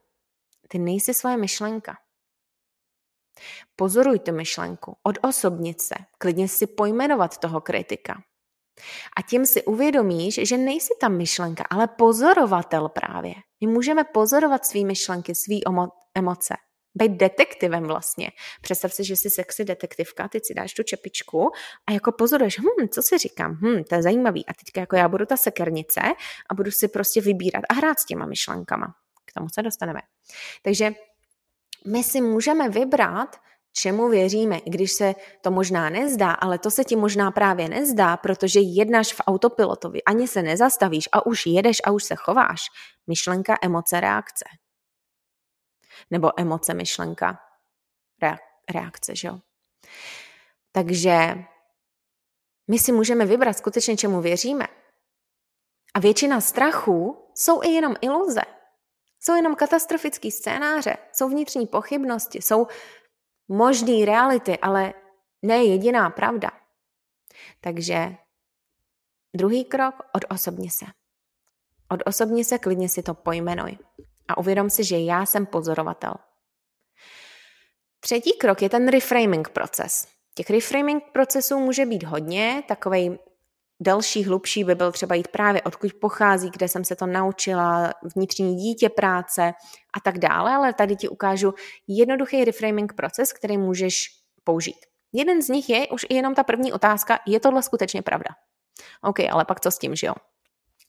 Ty 0.68 0.78
nejsi 0.78 1.14
svoje 1.14 1.36
myšlenka. 1.36 1.96
Pozoruj 3.76 4.18
tu 4.18 4.32
myšlenku, 4.32 4.96
odosobnit 5.02 5.80
se, 5.80 5.94
klidně 6.18 6.48
si 6.48 6.66
pojmenovat 6.66 7.38
toho 7.38 7.60
kritika. 7.60 8.22
A 9.16 9.22
tím 9.22 9.46
si 9.46 9.64
uvědomíš, 9.64 10.40
že 10.42 10.56
nejsi 10.56 10.94
tam 11.00 11.16
myšlenka, 11.16 11.64
ale 11.70 11.86
pozorovatel 11.86 12.88
právě. 12.88 13.34
My 13.60 13.66
můžeme 13.66 14.04
pozorovat 14.04 14.66
svý 14.66 14.84
myšlenky, 14.84 15.34
svý 15.34 15.62
emoce. 16.14 16.54
Být 16.94 17.12
detektivem 17.12 17.84
vlastně. 17.84 18.30
Představ 18.60 18.92
si, 18.92 19.04
že 19.04 19.16
jsi 19.16 19.30
sexy 19.30 19.64
detektivka, 19.64 20.28
ty 20.28 20.40
si 20.44 20.54
dáš 20.54 20.74
tu 20.74 20.82
čepičku 20.82 21.50
a 21.86 21.92
jako 21.92 22.12
pozoruješ, 22.12 22.58
hm, 22.58 22.88
co 22.88 23.02
si 23.02 23.18
říkám, 23.18 23.58
hm, 23.62 23.84
to 23.84 23.94
je 23.94 24.02
zajímavý. 24.02 24.46
A 24.46 24.52
teďka 24.52 24.80
jako 24.80 24.96
já 24.96 25.08
budu 25.08 25.26
ta 25.26 25.36
sekernice 25.36 26.00
a 26.50 26.54
budu 26.54 26.70
si 26.70 26.88
prostě 26.88 27.20
vybírat 27.20 27.62
a 27.68 27.74
hrát 27.74 28.00
s 28.00 28.04
těma 28.04 28.26
myšlenkama. 28.26 28.94
K 29.24 29.32
tomu 29.32 29.48
se 29.48 29.62
dostaneme. 29.62 30.00
Takže 30.62 30.92
my 31.86 32.02
si 32.02 32.20
můžeme 32.20 32.68
vybrat, 32.68 33.36
čemu 33.72 34.08
věříme, 34.08 34.58
i 34.58 34.70
když 34.70 34.92
se 34.92 35.14
to 35.40 35.50
možná 35.50 35.90
nezdá, 35.90 36.30
ale 36.30 36.58
to 36.58 36.70
se 36.70 36.84
ti 36.84 36.96
možná 36.96 37.30
právě 37.30 37.68
nezdá, 37.68 38.16
protože 38.16 38.60
jednáš 38.60 39.12
v 39.12 39.20
autopilotovi, 39.26 40.02
ani 40.02 40.28
se 40.28 40.42
nezastavíš 40.42 41.08
a 41.12 41.26
už 41.26 41.46
jedeš 41.46 41.76
a 41.84 41.90
už 41.90 42.04
se 42.04 42.14
chováš. 42.14 42.60
Myšlenka, 43.06 43.54
emoce, 43.62 44.00
reakce. 44.00 44.44
Nebo 46.10 46.40
emoce, 46.40 46.74
myšlenka, 46.74 47.40
reakce, 48.72 49.16
že 49.16 49.28
jo? 49.28 49.40
Takže 50.72 51.34
my 52.70 52.78
si 52.78 52.92
můžeme 52.92 53.26
vybrat 53.26 53.58
skutečně, 53.58 53.96
čemu 53.96 54.20
věříme. 54.20 54.66
A 55.94 56.00
většina 56.00 56.40
strachů 56.40 57.30
jsou 57.34 57.62
i 57.62 57.68
jenom 57.68 57.94
iluze. 58.00 58.42
Jsou 59.20 59.34
jenom 59.34 59.54
katastrofické 59.54 60.30
scénáře, 60.30 60.96
jsou 61.12 61.28
vnitřní 61.28 61.66
pochybnosti, 61.66 62.42
jsou 62.42 62.66
možný 63.48 64.04
reality, 64.04 64.58
ale 64.58 64.94
ne 65.42 65.64
jediná 65.64 66.10
pravda. 66.10 66.50
Takže 67.60 68.16
druhý 69.36 69.64
krok, 69.64 69.94
odosobni 70.12 70.70
se. 70.70 70.86
Odosobni 71.88 72.44
se, 72.44 72.58
klidně 72.58 72.88
si 72.88 73.02
to 73.02 73.14
pojmenuj. 73.14 73.78
A 74.28 74.38
uvědom 74.38 74.70
si, 74.70 74.84
že 74.84 74.98
já 74.98 75.26
jsem 75.26 75.46
pozorovatel. 75.46 76.14
Třetí 78.00 78.32
krok 78.32 78.62
je 78.62 78.68
ten 78.68 78.88
reframing 78.88 79.48
proces. 79.48 80.08
Těch 80.34 80.50
reframing 80.50 81.04
procesů 81.12 81.58
může 81.58 81.86
být 81.86 82.02
hodně, 82.02 82.62
takovej 82.68 83.18
další, 83.80 84.24
hlubší 84.24 84.64
by 84.64 84.74
byl 84.74 84.92
třeba 84.92 85.14
jít 85.14 85.28
právě 85.28 85.62
odkud 85.62 85.92
pochází, 85.92 86.50
kde 86.50 86.68
jsem 86.68 86.84
se 86.84 86.96
to 86.96 87.06
naučila, 87.06 87.92
vnitřní 88.16 88.56
dítě 88.56 88.88
práce 88.88 89.52
a 89.94 90.00
tak 90.00 90.18
dále, 90.18 90.54
ale 90.54 90.74
tady 90.74 90.96
ti 90.96 91.08
ukážu 91.08 91.54
jednoduchý 91.88 92.44
reframing 92.44 92.92
proces, 92.92 93.32
který 93.32 93.58
můžeš 93.58 94.06
použít. 94.44 94.76
Jeden 95.12 95.42
z 95.42 95.48
nich 95.48 95.70
je 95.70 95.88
už 95.88 96.06
i 96.08 96.14
jenom 96.14 96.34
ta 96.34 96.44
první 96.44 96.72
otázka, 96.72 97.18
je 97.26 97.40
tohle 97.40 97.62
skutečně 97.62 98.02
pravda? 98.02 98.30
OK, 99.02 99.20
ale 99.30 99.44
pak 99.44 99.60
co 99.60 99.70
s 99.70 99.78
tím, 99.78 99.94
že 99.94 100.06
jo? 100.06 100.14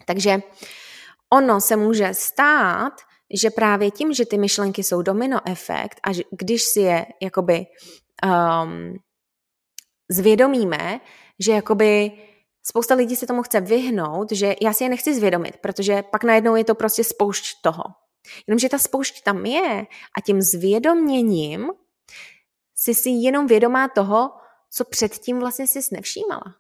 Takže 0.06 0.40
ono 1.30 1.62
se 1.62 1.76
může 1.76 2.14
stát, 2.14 2.94
že 3.34 3.50
právě 3.50 3.92
tím, 3.92 4.14
že 4.14 4.26
ty 4.26 4.38
myšlenky 4.38 4.84
jsou 4.84 5.02
domino 5.02 5.40
efekt 5.46 6.00
a 6.04 6.14
že 6.14 6.24
když 6.32 6.64
si 6.64 6.80
je 6.80 7.06
jakoby 7.22 7.66
um, 8.26 8.94
zvědomíme, 10.12 11.00
že 11.40 11.52
jakoby 11.52 12.12
spousta 12.64 12.96
lidí 12.96 13.16
se 13.16 13.28
tomu 13.28 13.44
chce 13.44 13.62
vyhnout, 13.62 14.32
že 14.32 14.56
já 14.62 14.74
si 14.74 14.84
je 14.84 14.90
nechci 14.90 15.16
zvědomit, 15.16 15.58
protože 15.58 16.04
pak 16.04 16.24
najednou 16.24 16.56
je 16.56 16.64
to 16.64 16.76
prostě 16.76 17.04
spoušť 17.04 17.62
toho. 17.62 17.84
Jenomže 18.48 18.70
ta 18.70 18.78
spoušť 18.78 19.24
tam 19.24 19.46
je 19.46 19.88
a 20.18 20.22
tím 20.26 20.42
zvědoměním 20.42 21.70
si 22.76 22.94
si 22.94 23.10
jenom 23.10 23.48
vědomá 23.48 23.88
toho, 23.88 24.32
co 24.70 24.86
předtím 24.86 25.40
vlastně 25.40 25.68
si 25.68 25.80
nevšímala. 25.92 26.56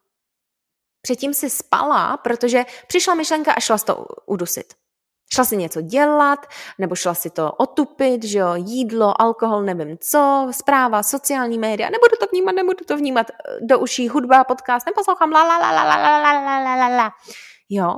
Předtím 1.01 1.33
si 1.33 1.49
spala, 1.49 2.17
protože 2.17 2.65
přišla 2.87 3.15
myšlenka 3.15 3.53
a 3.53 3.59
šla 3.59 3.77
to 3.77 4.05
udusit. 4.25 4.73
Šla 5.35 5.45
si 5.45 5.57
něco 5.57 5.81
dělat, 5.81 6.45
nebo 6.79 6.95
šla 6.95 7.13
si 7.13 7.29
to 7.29 7.51
otupit, 7.51 8.23
že 8.23 8.39
jo, 8.39 8.55
jídlo, 8.55 9.21
alkohol, 9.21 9.63
nevím 9.63 9.97
co, 9.97 10.47
zpráva, 10.51 11.03
sociální 11.03 11.57
média, 11.57 11.89
nebudu 11.89 12.15
to 12.19 12.25
vnímat, 12.31 12.55
nebudu 12.55 12.85
to 12.85 12.97
vnímat 12.97 13.27
do 13.61 13.79
uší, 13.79 14.07
hudba, 14.07 14.43
podcast, 14.43 14.85
neposlouchám, 14.85 15.31
la 15.31 15.43
la 15.43 15.57
la 15.57 15.71
la 15.71 15.83
la 15.83 15.97
la 15.97 16.33
la 16.33 16.59
la 16.59 16.75
la 16.75 16.87
la. 16.87 17.11
Jo? 17.69 17.95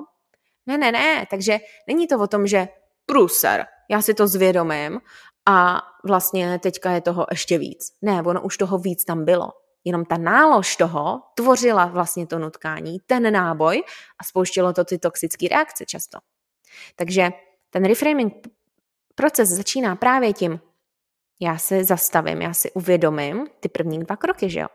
Ne, 0.66 0.78
ne, 0.78 0.92
ne, 0.92 1.26
takže 1.30 1.60
není 1.88 2.08
to 2.08 2.20
o 2.20 2.28
tom, 2.28 2.48
že 2.48 2.68
pruser, 3.06 3.66
já 3.90 4.02
si 4.02 4.14
to 4.14 4.28
zvědomím 4.28 5.00
a 5.50 5.82
vlastně 6.08 6.60
teďka 6.60 6.92
je 6.92 7.02
toho 7.02 7.26
ještě 7.32 7.58
víc. 7.58 7.94
Ne, 8.02 8.22
ono 8.22 8.42
už 8.42 8.58
toho 8.58 8.78
víc 8.78 9.06
tam 9.06 9.26
bylo. 9.26 9.50
Jenom 9.84 10.06
ta 10.06 10.18
nálož 10.18 10.76
toho 10.76 11.22
tvořila 11.36 11.86
vlastně 11.86 12.28
to 12.28 12.40
nutkání, 12.40 12.98
ten 13.06 13.34
náboj 13.34 13.84
a 14.20 14.24
spouštilo 14.24 14.74
to 14.74 14.84
ty 14.84 14.98
toxické 14.98 15.48
reakce 15.48 15.86
často. 15.86 16.18
Takže 16.96 17.30
ten 17.70 17.86
reframing 17.86 18.34
proces 19.16 19.50
začíná 19.50 19.96
právě 19.96 20.34
tím, 20.34 20.60
já 21.42 21.58
se 21.58 21.84
zastavím, 21.84 22.42
já 22.42 22.54
si 22.54 22.72
uvědomím 22.72 23.48
ty 23.60 23.70
první 23.70 24.00
dva 24.00 24.16
kroky, 24.16 24.50
že 24.50 24.60
jo? 24.60 24.68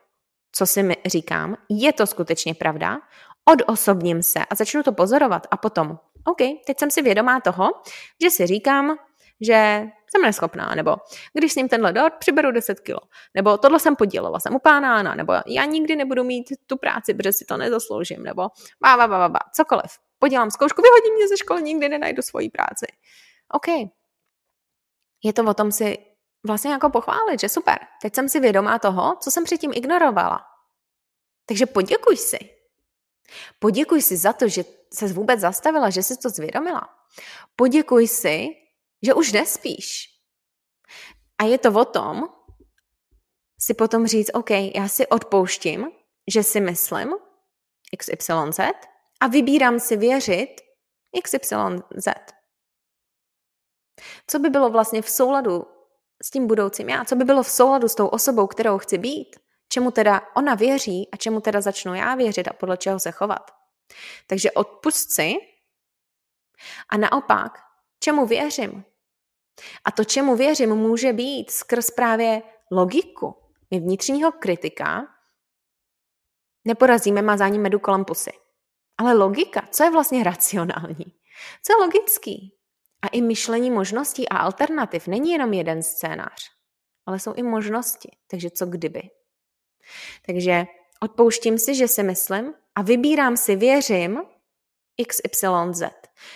Co 0.52 0.66
si 0.66 0.83
mi 0.83 0.96
říkám, 1.07 1.57
je 1.68 1.92
to 1.92 2.07
skutečně 2.07 2.55
pravda, 2.55 3.00
odosobním 3.44 4.22
se 4.22 4.38
a 4.38 4.55
začnu 4.55 4.83
to 4.83 4.92
pozorovat 4.92 5.46
a 5.50 5.57
potom, 5.57 5.98
OK, 6.24 6.38
teď 6.66 6.78
jsem 6.78 6.90
si 6.90 7.02
vědomá 7.02 7.40
toho, 7.40 7.70
že 8.22 8.31
si 8.31 8.46
říkám, 8.46 8.96
že 9.40 9.87
jsem 10.12 10.22
neschopná, 10.22 10.75
nebo 10.75 10.96
když 11.35 11.53
s 11.53 11.57
ním 11.57 11.68
tenhle 11.68 11.92
dort, 11.92 12.14
přiberu 12.18 12.53
10 12.53 12.81
kilo, 12.81 13.01
nebo 13.35 13.59
tohle 13.59 13.81
jsem 13.81 13.96
podělala, 13.96 14.40
jsem 14.40 14.55
upánána, 14.55 15.14
nebo 15.14 15.33
já 15.46 15.64
nikdy 15.64 15.96
nebudu 15.96 16.25
mít 16.25 16.53
tu 16.66 16.77
práci, 16.77 17.14
protože 17.14 17.33
si 17.33 17.44
to 17.44 17.57
nezasloužím, 17.57 18.22
nebo 18.22 18.48
bá, 18.83 18.96
bá, 18.96 19.09
bá, 19.09 19.29
bá, 19.29 19.38
cokoliv 19.55 19.98
podělám 20.22 20.51
zkoušku, 20.51 20.83
vyhodí 20.83 21.11
mě 21.11 21.29
ze 21.29 21.37
školy, 21.37 21.62
nikdy 21.62 21.88
nenajdu 21.88 22.22
svoji 22.22 22.51
práci. 22.51 22.87
OK. 23.51 23.90
Je 25.25 25.33
to 25.33 25.44
o 25.44 25.55
tom 25.55 25.72
si 25.72 25.98
vlastně 26.46 26.72
jako 26.72 26.90
pochválit, 26.90 27.40
že 27.40 27.48
super. 27.48 27.79
Teď 28.03 28.14
jsem 28.14 28.29
si 28.29 28.40
vědomá 28.40 28.79
toho, 28.79 29.16
co 29.20 29.31
jsem 29.31 29.44
předtím 29.44 29.72
ignorovala. 29.75 30.46
Takže 31.46 31.66
poděkuj 31.66 32.16
si. 32.16 32.38
Poděkuj 33.59 34.03
si 34.03 34.16
za 34.16 34.33
to, 34.33 34.48
že 34.48 34.64
se 34.94 35.07
vůbec 35.07 35.40
zastavila, 35.40 35.90
že 35.90 36.03
jsi 36.03 36.16
to 36.16 36.31
zvědomila. 36.31 36.88
Poděkuj 37.57 38.09
si, 38.09 38.48
že 39.03 39.15
už 39.15 39.33
nespíš. 39.33 40.09
A 41.38 41.45
je 41.45 41.59
to 41.59 41.73
o 41.73 41.85
tom, 41.85 42.23
si 43.61 43.75
potom 43.75 44.07
říct, 44.07 44.31
OK, 44.35 44.51
já 44.51 44.88
si 44.88 45.07
odpouštím, 45.07 45.91
že 46.29 46.43
si 46.43 46.61
myslím 46.61 47.15
XYZ, 47.99 48.61
a 49.21 49.27
vybírám 49.27 49.81
si 49.81 49.97
věřit 49.97 50.61
XYZ. 51.23 52.09
Co 54.27 54.38
by 54.38 54.51
bylo 54.51 54.71
vlastně 54.71 55.03
v 55.03 55.11
souladu 55.11 55.67
s 56.23 56.31
tím 56.31 56.47
budoucím 56.47 56.88
já? 56.88 57.05
Co 57.05 57.17
by 57.17 57.25
bylo 57.25 57.43
v 57.43 57.51
souladu 57.51 57.88
s 57.88 57.95
tou 57.95 58.07
osobou, 58.07 58.47
kterou 58.47 58.79
chci 58.79 58.99
být? 58.99 59.37
Čemu 59.69 59.91
teda 59.91 60.23
ona 60.37 60.55
věří 60.55 61.09
a 61.12 61.17
čemu 61.17 61.41
teda 61.41 61.61
začnu 61.61 61.95
já 61.95 62.15
věřit 62.15 62.49
a 62.49 62.53
podle 62.53 62.77
čeho 62.77 63.01
se 63.01 63.12
chovat? 63.12 63.51
Takže 64.27 64.51
odpust 64.51 65.12
si 65.12 65.35
a 66.88 66.97
naopak, 66.97 67.59
čemu 68.01 68.27
věřím? 68.27 68.85
A 69.85 69.91
to, 69.91 70.05
čemu 70.05 70.37
věřím, 70.37 70.75
může 70.75 71.12
být 71.12 71.51
skrz 71.51 71.91
právě 71.91 72.43
logiku. 72.71 73.37
My 73.71 73.81
vnitřního 73.81 74.33
kritika 74.33 75.03
neporazíme 76.65 77.23
mazáním 77.23 77.62
medu 77.62 77.79
kolem 77.79 78.05
pusy. 78.05 78.33
Ale 78.99 79.15
logika, 79.15 79.69
co 79.71 79.85
je 79.85 79.91
vlastně 79.91 80.25
racionální? 80.25 81.07
Co 81.62 81.73
je 81.73 81.77
logický? 81.77 82.59
A 83.03 83.09
i 83.09 83.21
myšlení 83.21 83.71
možností 83.71 84.29
a 84.29 84.37
alternativ 84.37 85.07
není 85.07 85.31
jenom 85.31 85.53
jeden 85.53 85.83
scénář, 85.83 86.51
ale 87.07 87.19
jsou 87.19 87.33
i 87.35 87.43
možnosti. 87.43 88.17
Takže 88.31 88.51
co 88.51 88.67
kdyby? 88.67 89.03
Takže 90.27 90.67
odpouštím 91.03 91.59
si, 91.59 91.75
že 91.75 91.88
si 91.88 92.03
myslím 92.03 92.55
a 92.75 92.83
vybírám 92.83 93.37
si, 93.37 93.57
věřím, 93.57 94.23
XYZ. 95.07 95.83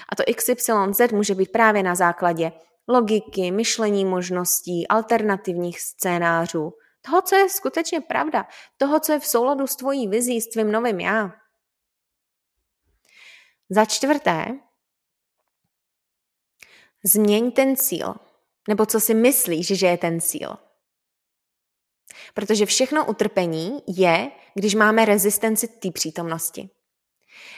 A 0.09 0.17
to 0.17 0.23
XYZ 0.35 1.13
může 1.13 1.35
být 1.35 1.53
právě 1.53 1.83
na 1.83 1.95
základě 1.95 2.53
logiky, 2.89 3.51
myšlení 3.51 4.05
možností, 4.05 4.89
alternativních 4.89 5.81
scénářů, 5.81 6.73
toho, 7.01 7.23
co 7.23 7.37
je 7.37 7.49
skutečně 7.49 8.01
pravda, 8.01 8.47
toho, 8.77 9.01
co 9.01 9.13
je 9.13 9.21
v 9.21 9.27
souladu 9.27 9.67
s 9.67 9.77
tvojí 9.77 10.09
vizí, 10.09 10.41
s 10.41 10.49
tvým 10.49 10.73
novým 10.73 11.01
já. 11.01 11.33
Za 13.71 13.85
čtvrté, 13.85 14.59
změň 17.05 17.53
ten 17.53 17.77
cíl. 17.77 18.15
Nebo 18.69 18.87
co 18.87 19.01
si 19.01 19.15
myslíš, 19.15 19.67
že 19.67 19.87
je 19.87 19.99
ten 19.99 20.21
cíl. 20.21 20.57
Protože 22.35 22.67
všechno 22.67 23.07
utrpení 23.07 23.83
je, 23.87 24.31
když 24.55 24.75
máme 24.75 25.05
rezistenci 25.05 25.69
té 25.69 25.91
přítomnosti. 25.91 26.71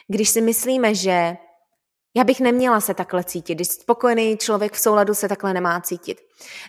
Když 0.09 0.29
si 0.29 0.41
myslíme, 0.41 0.95
že 0.95 1.37
já 2.19 2.25
bych 2.25 2.41
neměla 2.41 2.81
se 2.81 2.95
takhle 2.95 3.25
cítit, 3.25 3.55
když 3.55 3.69
spokojený 3.69 4.37
člověk 4.37 4.73
v 4.73 4.81
souladu 4.81 5.15
se 5.15 5.29
takhle 5.29 5.55
nemá 5.55 5.81
cítit. 5.81 6.21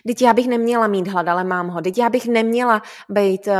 Teď 0.06 0.22
já 0.22 0.32
bych 0.32 0.48
neměla 0.48 0.86
mít 0.86 1.08
hlad, 1.08 1.28
ale 1.28 1.44
mám 1.44 1.68
ho. 1.68 1.80
Teď 1.80 1.98
já 1.98 2.10
bych 2.10 2.26
neměla 2.26 2.82
být 3.08 3.46
uh, 3.46 3.54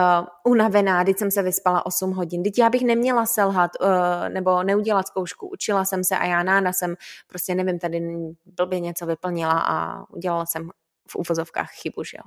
unavená, 0.44 1.04
teď 1.04 1.18
jsem 1.18 1.30
se 1.30 1.42
vyspala 1.42 1.86
8 1.86 2.12
hodin. 2.12 2.42
Teď 2.42 2.58
já 2.58 2.70
bych 2.70 2.82
neměla 2.82 3.26
selhat 3.26 3.70
uh, 3.80 3.88
nebo 4.28 4.62
neudělat 4.62 5.06
zkoušku. 5.06 5.48
Učila 5.48 5.84
jsem 5.84 6.04
se 6.04 6.18
a 6.18 6.24
já 6.24 6.42
nána 6.42 6.72
jsem 6.72 6.94
prostě 7.26 7.54
nevím, 7.54 7.78
tady 7.78 8.00
blbě 8.44 8.80
něco 8.80 9.06
vyplnila 9.06 9.60
a 9.60 10.04
udělala 10.10 10.46
jsem 10.46 10.70
v 11.08 11.16
uvozovkách 11.16 11.70
chybu, 11.70 12.04
že 12.04 12.16
jo. 12.16 12.24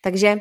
Takže 0.00 0.36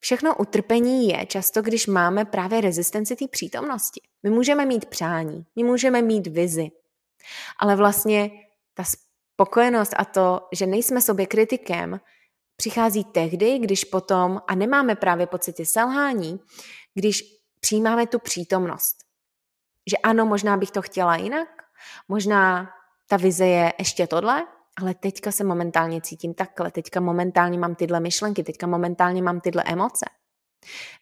Všechno 0.00 0.36
utrpení 0.36 1.08
je 1.08 1.26
často, 1.26 1.62
když 1.62 1.86
máme 1.86 2.24
právě 2.24 2.60
rezistenci 2.60 3.16
té 3.16 3.28
přítomnosti. 3.28 4.00
My 4.22 4.30
můžeme 4.30 4.66
mít 4.66 4.86
přání, 4.86 5.46
my 5.56 5.64
můžeme 5.64 6.02
mít 6.02 6.26
vizi, 6.26 6.70
ale 7.58 7.76
vlastně 7.76 8.30
ta 8.74 8.84
spokojenost 8.84 9.94
a 9.96 10.04
to, 10.04 10.48
že 10.52 10.66
nejsme 10.66 11.00
sobě 11.00 11.26
kritikem, 11.26 12.00
přichází 12.56 13.04
tehdy, 13.04 13.58
když 13.58 13.84
potom, 13.84 14.42
a 14.48 14.54
nemáme 14.54 14.94
právě 14.94 15.26
pocity 15.26 15.66
selhání, 15.66 16.40
když 16.94 17.22
přijímáme 17.60 18.06
tu 18.06 18.18
přítomnost. 18.18 18.96
Že 19.90 19.96
ano, 19.96 20.26
možná 20.26 20.56
bych 20.56 20.70
to 20.70 20.82
chtěla 20.82 21.16
jinak, 21.16 21.48
možná 22.08 22.70
ta 23.08 23.16
vize 23.16 23.46
je 23.46 23.72
ještě 23.78 24.06
tohle, 24.06 24.46
ale 24.80 24.94
teďka 24.94 25.32
se 25.32 25.44
momentálně 25.44 26.00
cítím 26.00 26.34
takhle, 26.34 26.70
teďka 26.70 27.00
momentálně 27.00 27.58
mám 27.58 27.74
tyhle 27.74 28.00
myšlenky, 28.00 28.44
teďka 28.44 28.66
momentálně 28.66 29.22
mám 29.22 29.40
tyhle 29.40 29.62
emoce. 29.66 30.06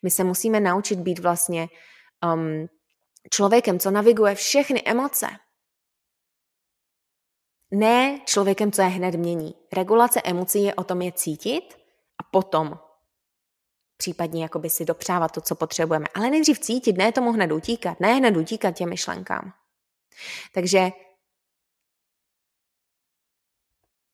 My 0.03 0.11
se 0.11 0.25
musíme 0.25 0.61
naučit 0.61 0.99
být 0.99 1.19
vlastně 1.19 1.69
um, 2.35 2.67
člověkem, 3.31 3.79
co 3.79 3.91
naviguje 3.91 4.35
všechny 4.35 4.83
emoce, 4.85 5.27
ne 7.71 8.21
člověkem, 8.25 8.73
co 8.73 8.83
je 8.83 8.89
hned 8.89 9.15
mění. 9.15 9.55
Regulace 9.73 10.23
emocí 10.25 10.63
je 10.63 10.75
o 10.75 10.85
tom 10.85 11.03
je 11.03 11.13
cítit 11.13 11.75
a 12.19 12.23
potom 12.23 12.79
případně 13.97 14.43
jakoby 14.43 14.71
si 14.71 14.85
dopřávat 14.85 15.33
to, 15.33 15.41
co 15.41 15.55
potřebujeme. 15.55 16.07
Ale 16.15 16.31
nejdřív 16.31 16.59
cítit, 16.59 16.97
ne 16.97 17.13
tomu 17.13 17.33
hned 17.33 17.53
utíkat, 17.53 18.01
ne 18.01 18.15
hned 18.15 18.37
utíkat 18.37 18.71
těm 18.71 18.89
myšlenkám. 18.89 19.53
Takže 20.55 20.91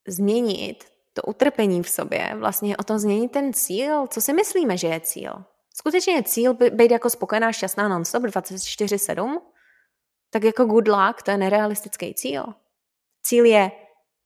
změnit 0.09 0.85
to 1.13 1.23
utrpení 1.23 1.83
v 1.83 1.89
sobě, 1.89 2.35
vlastně 2.39 2.77
o 2.77 2.83
tom 2.85 2.99
změnit 2.99 3.33
ten 3.33 3.53
cíl, 3.53 4.07
co 4.07 4.21
si 4.21 4.33
myslíme, 4.33 4.77
že 4.77 4.87
je 4.89 5.01
cíl. 5.01 5.45
Skutečně 5.75 6.15
je 6.15 6.23
cíl 6.23 6.55
být 6.55 6.91
jako 6.91 7.11
spokojená, 7.11 7.53
šťastná 7.53 7.89
non-stop 7.89 8.23
24-7? 8.23 9.41
tak 10.33 10.45
jako 10.45 10.65
good 10.65 10.89
luck, 10.89 11.23
to 11.23 11.31
je 11.31 11.37
nerealistický 11.37 12.15
cíl. 12.15 12.45
Cíl 13.23 13.45
je, 13.45 13.71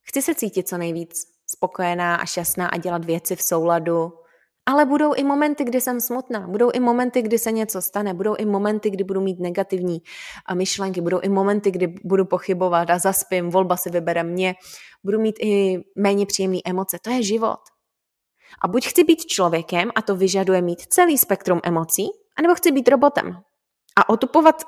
chci 0.03 0.21
se 0.21 0.35
cítit 0.35 0.67
co 0.67 0.77
nejvíc 0.77 1.37
spokojená 1.47 2.15
a 2.15 2.25
šťastná 2.25 2.67
a 2.67 2.77
dělat 2.77 3.05
věci 3.05 3.35
v 3.35 3.41
souladu, 3.41 4.13
ale 4.65 4.85
budou 4.85 5.13
i 5.13 5.23
momenty, 5.23 5.63
kdy 5.63 5.81
jsem 5.81 6.01
smutná, 6.01 6.47
budou 6.47 6.71
i 6.73 6.79
momenty, 6.79 7.21
kdy 7.21 7.39
se 7.39 7.51
něco 7.51 7.81
stane, 7.81 8.13
budou 8.13 8.35
i 8.35 8.45
momenty, 8.45 8.89
kdy 8.89 9.03
budu 9.03 9.21
mít 9.21 9.39
negativní 9.39 10.01
myšlenky, 10.53 11.01
budou 11.01 11.19
i 11.19 11.29
momenty, 11.29 11.71
kdy 11.71 11.87
budu 11.87 12.25
pochybovat 12.25 12.89
a 12.89 12.99
zaspím, 12.99 13.49
volba 13.49 13.77
si 13.77 13.89
vybere 13.89 14.23
mě, 14.23 14.55
budu 15.03 15.19
mít 15.19 15.35
i 15.39 15.79
méně 15.97 16.25
příjemné 16.25 16.59
emoce. 16.65 16.97
To 17.01 17.09
je 17.09 17.23
život. 17.23 17.59
A 18.61 18.67
buď 18.67 18.87
chci 18.87 19.03
být 19.03 19.25
člověkem 19.25 19.91
a 19.95 20.01
to 20.01 20.15
vyžaduje 20.15 20.61
mít 20.61 20.81
celý 20.81 21.17
spektrum 21.17 21.59
emocí, 21.63 22.07
anebo 22.37 22.55
chci 22.55 22.71
být 22.71 22.87
robotem 22.87 23.41
a 23.97 24.09
otupovat 24.09 24.63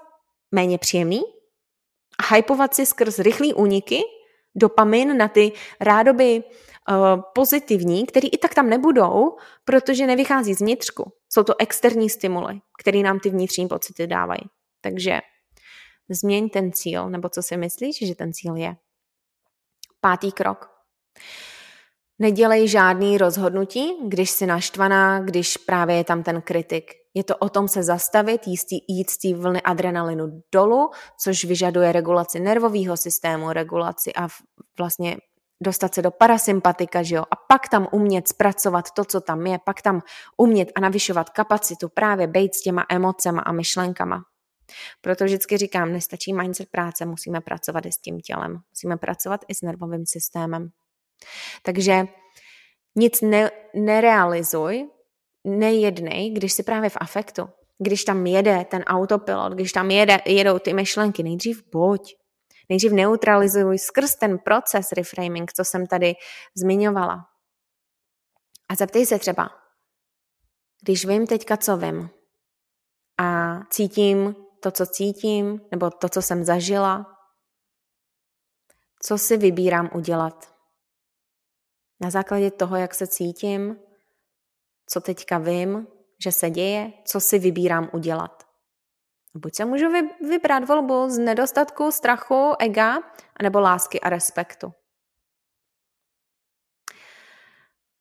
méně 0.52 0.78
příjemný 0.78 1.22
a 2.20 2.36
hypovat 2.36 2.76
si 2.76 2.86
skrz 2.86 3.20
rychlý 3.20 3.54
úniky 3.54 4.02
dopamin 4.56 5.18
na 5.18 5.28
ty 5.28 5.52
rádoby 5.82 6.44
uh, 6.44 7.22
pozitivní, 7.36 8.06
který 8.06 8.28
i 8.28 8.38
tak 8.38 8.54
tam 8.54 8.70
nebudou, 8.70 9.38
protože 9.66 10.08
nevychází 10.08 10.54
z 10.54 10.62
vnitřku. 10.62 11.14
Jsou 11.30 11.44
to 11.44 11.54
externí 11.60 12.10
stimuly, 12.10 12.62
které 12.80 13.00
nám 13.00 13.20
ty 13.20 13.30
vnitřní 13.30 13.68
pocity 13.68 14.08
dávají. 14.08 14.42
Takže 14.82 15.20
změň 16.10 16.50
ten 16.50 16.72
cíl, 16.72 17.10
nebo 17.10 17.30
co 17.30 17.42
si 17.42 17.58
myslíš, 17.58 18.08
že 18.08 18.16
ten 18.16 18.34
cíl 18.34 18.56
je. 18.56 18.76
Pátý 20.02 20.32
krok. 20.32 20.70
Nedělej 22.22 22.68
žádný 22.68 23.18
rozhodnutí, 23.18 23.94
když 24.08 24.30
jsi 24.30 24.46
naštvaná, 24.46 25.20
když 25.20 25.58
právě 25.58 25.96
je 25.96 26.04
tam 26.04 26.24
ten 26.24 26.42
kritik. 26.42 26.92
Je 27.14 27.24
to 27.24 27.38
o 27.38 27.50
tom 27.50 27.68
se 27.68 27.84
zastavit, 27.84 28.48
jíst, 28.48 28.68
jít 28.88 29.10
z 29.10 29.18
té 29.18 29.34
vlny 29.34 29.62
adrenalinu 29.62 30.44
dolů, 30.54 30.90
což 31.20 31.46
vyžaduje 31.46 31.92
regulaci 31.92 32.40
nervového 32.40 32.98
systému, 32.98 33.52
regulaci 33.52 34.14
a 34.14 34.28
vlastně 34.78 35.18
dostat 35.64 35.94
se 35.94 36.02
do 36.02 36.12
parasympatika, 36.12 37.04
že 37.04 37.16
jo, 37.16 37.24
a 37.32 37.36
pak 37.36 37.70
tam 37.70 37.88
umět 37.92 38.28
zpracovat 38.28 38.92
to, 38.92 39.06
co 39.06 39.22
tam 39.22 39.48
je, 39.48 39.60
pak 39.66 39.82
tam 39.82 40.02
umět 40.38 40.72
a 40.76 40.80
navyšovat 40.80 41.30
kapacitu, 41.30 41.90
právě 41.90 42.28
být 42.28 42.56
s 42.56 42.62
těma 42.62 42.86
emocema 42.90 43.42
a 43.42 43.52
myšlenkama. 43.52 44.24
Proto 45.02 45.26
vždycky 45.26 45.58
říkám, 45.58 45.94
nestačí 45.94 46.34
mindset 46.34 46.70
práce, 46.72 47.06
musíme 47.06 47.42
pracovat 47.42 47.86
i 47.86 47.92
s 47.92 47.98
tím 47.98 48.20
tělem, 48.20 48.60
musíme 48.70 48.98
pracovat 48.98 49.42
i 49.48 49.56
s 49.56 49.62
nervovým 49.62 50.06
systémem. 50.06 50.70
Takže 51.64 52.06
nic 52.96 53.22
ne, 53.22 53.52
nerealizuj, 53.74 54.90
nejednej, 55.44 56.32
když 56.32 56.54
jsi 56.54 56.64
právě 56.64 56.90
v 56.90 56.98
afektu, 57.00 57.50
když 57.80 58.04
tam 58.04 58.28
jede 58.28 58.66
ten 58.66 58.84
autopilot, 58.84 59.54
když 59.54 59.72
tam 59.72 59.92
jede, 59.92 60.18
jedou 60.26 60.60
ty 60.60 60.74
myšlenky, 60.74 61.24
nejdřív 61.24 61.64
buď. 61.72 62.16
Nejdřív 62.70 62.92
neutralizuj 62.92 63.80
skrz 63.80 64.16
ten 64.16 64.38
proces 64.40 64.92
reframing, 64.92 65.54
co 65.54 65.66
jsem 65.66 65.88
tady 65.88 66.14
zmiňovala. 66.58 67.26
A 68.70 68.76
zeptej 68.76 69.06
se 69.06 69.20
třeba, 69.20 69.50
když 70.84 71.06
vím 71.06 71.28
teďka, 71.28 71.58
co 71.58 71.78
vím 71.78 72.10
a 73.18 73.60
cítím 73.70 74.36
to, 74.60 74.72
co 74.72 74.86
cítím, 74.86 75.62
nebo 75.72 75.92
to, 75.92 76.10
co 76.10 76.22
jsem 76.22 76.44
zažila, 76.44 77.06
co 79.04 79.18
si 79.18 79.38
vybírám 79.38 79.90
udělat. 79.94 80.59
Na 82.02 82.10
základě 82.10 82.52
toho, 82.52 82.76
jak 82.76 82.96
se 82.96 83.08
cítím, 83.08 83.80
co 84.86 85.02
teďka 85.02 85.38
vím, 85.38 85.88
že 86.24 86.32
se 86.32 86.50
děje, 86.50 86.94
co 87.06 87.20
si 87.20 87.40
vybírám 87.40 87.90
udělat. 87.94 88.48
Buď 89.36 89.56
se 89.56 89.66
můžu 89.66 89.86
vybrat 90.30 90.68
volbu 90.68 91.10
z 91.10 91.18
nedostatku, 91.18 91.92
strachu, 91.92 92.54
ega, 92.60 93.00
nebo 93.42 93.60
lásky 93.60 94.00
a 94.00 94.10
respektu. 94.10 94.74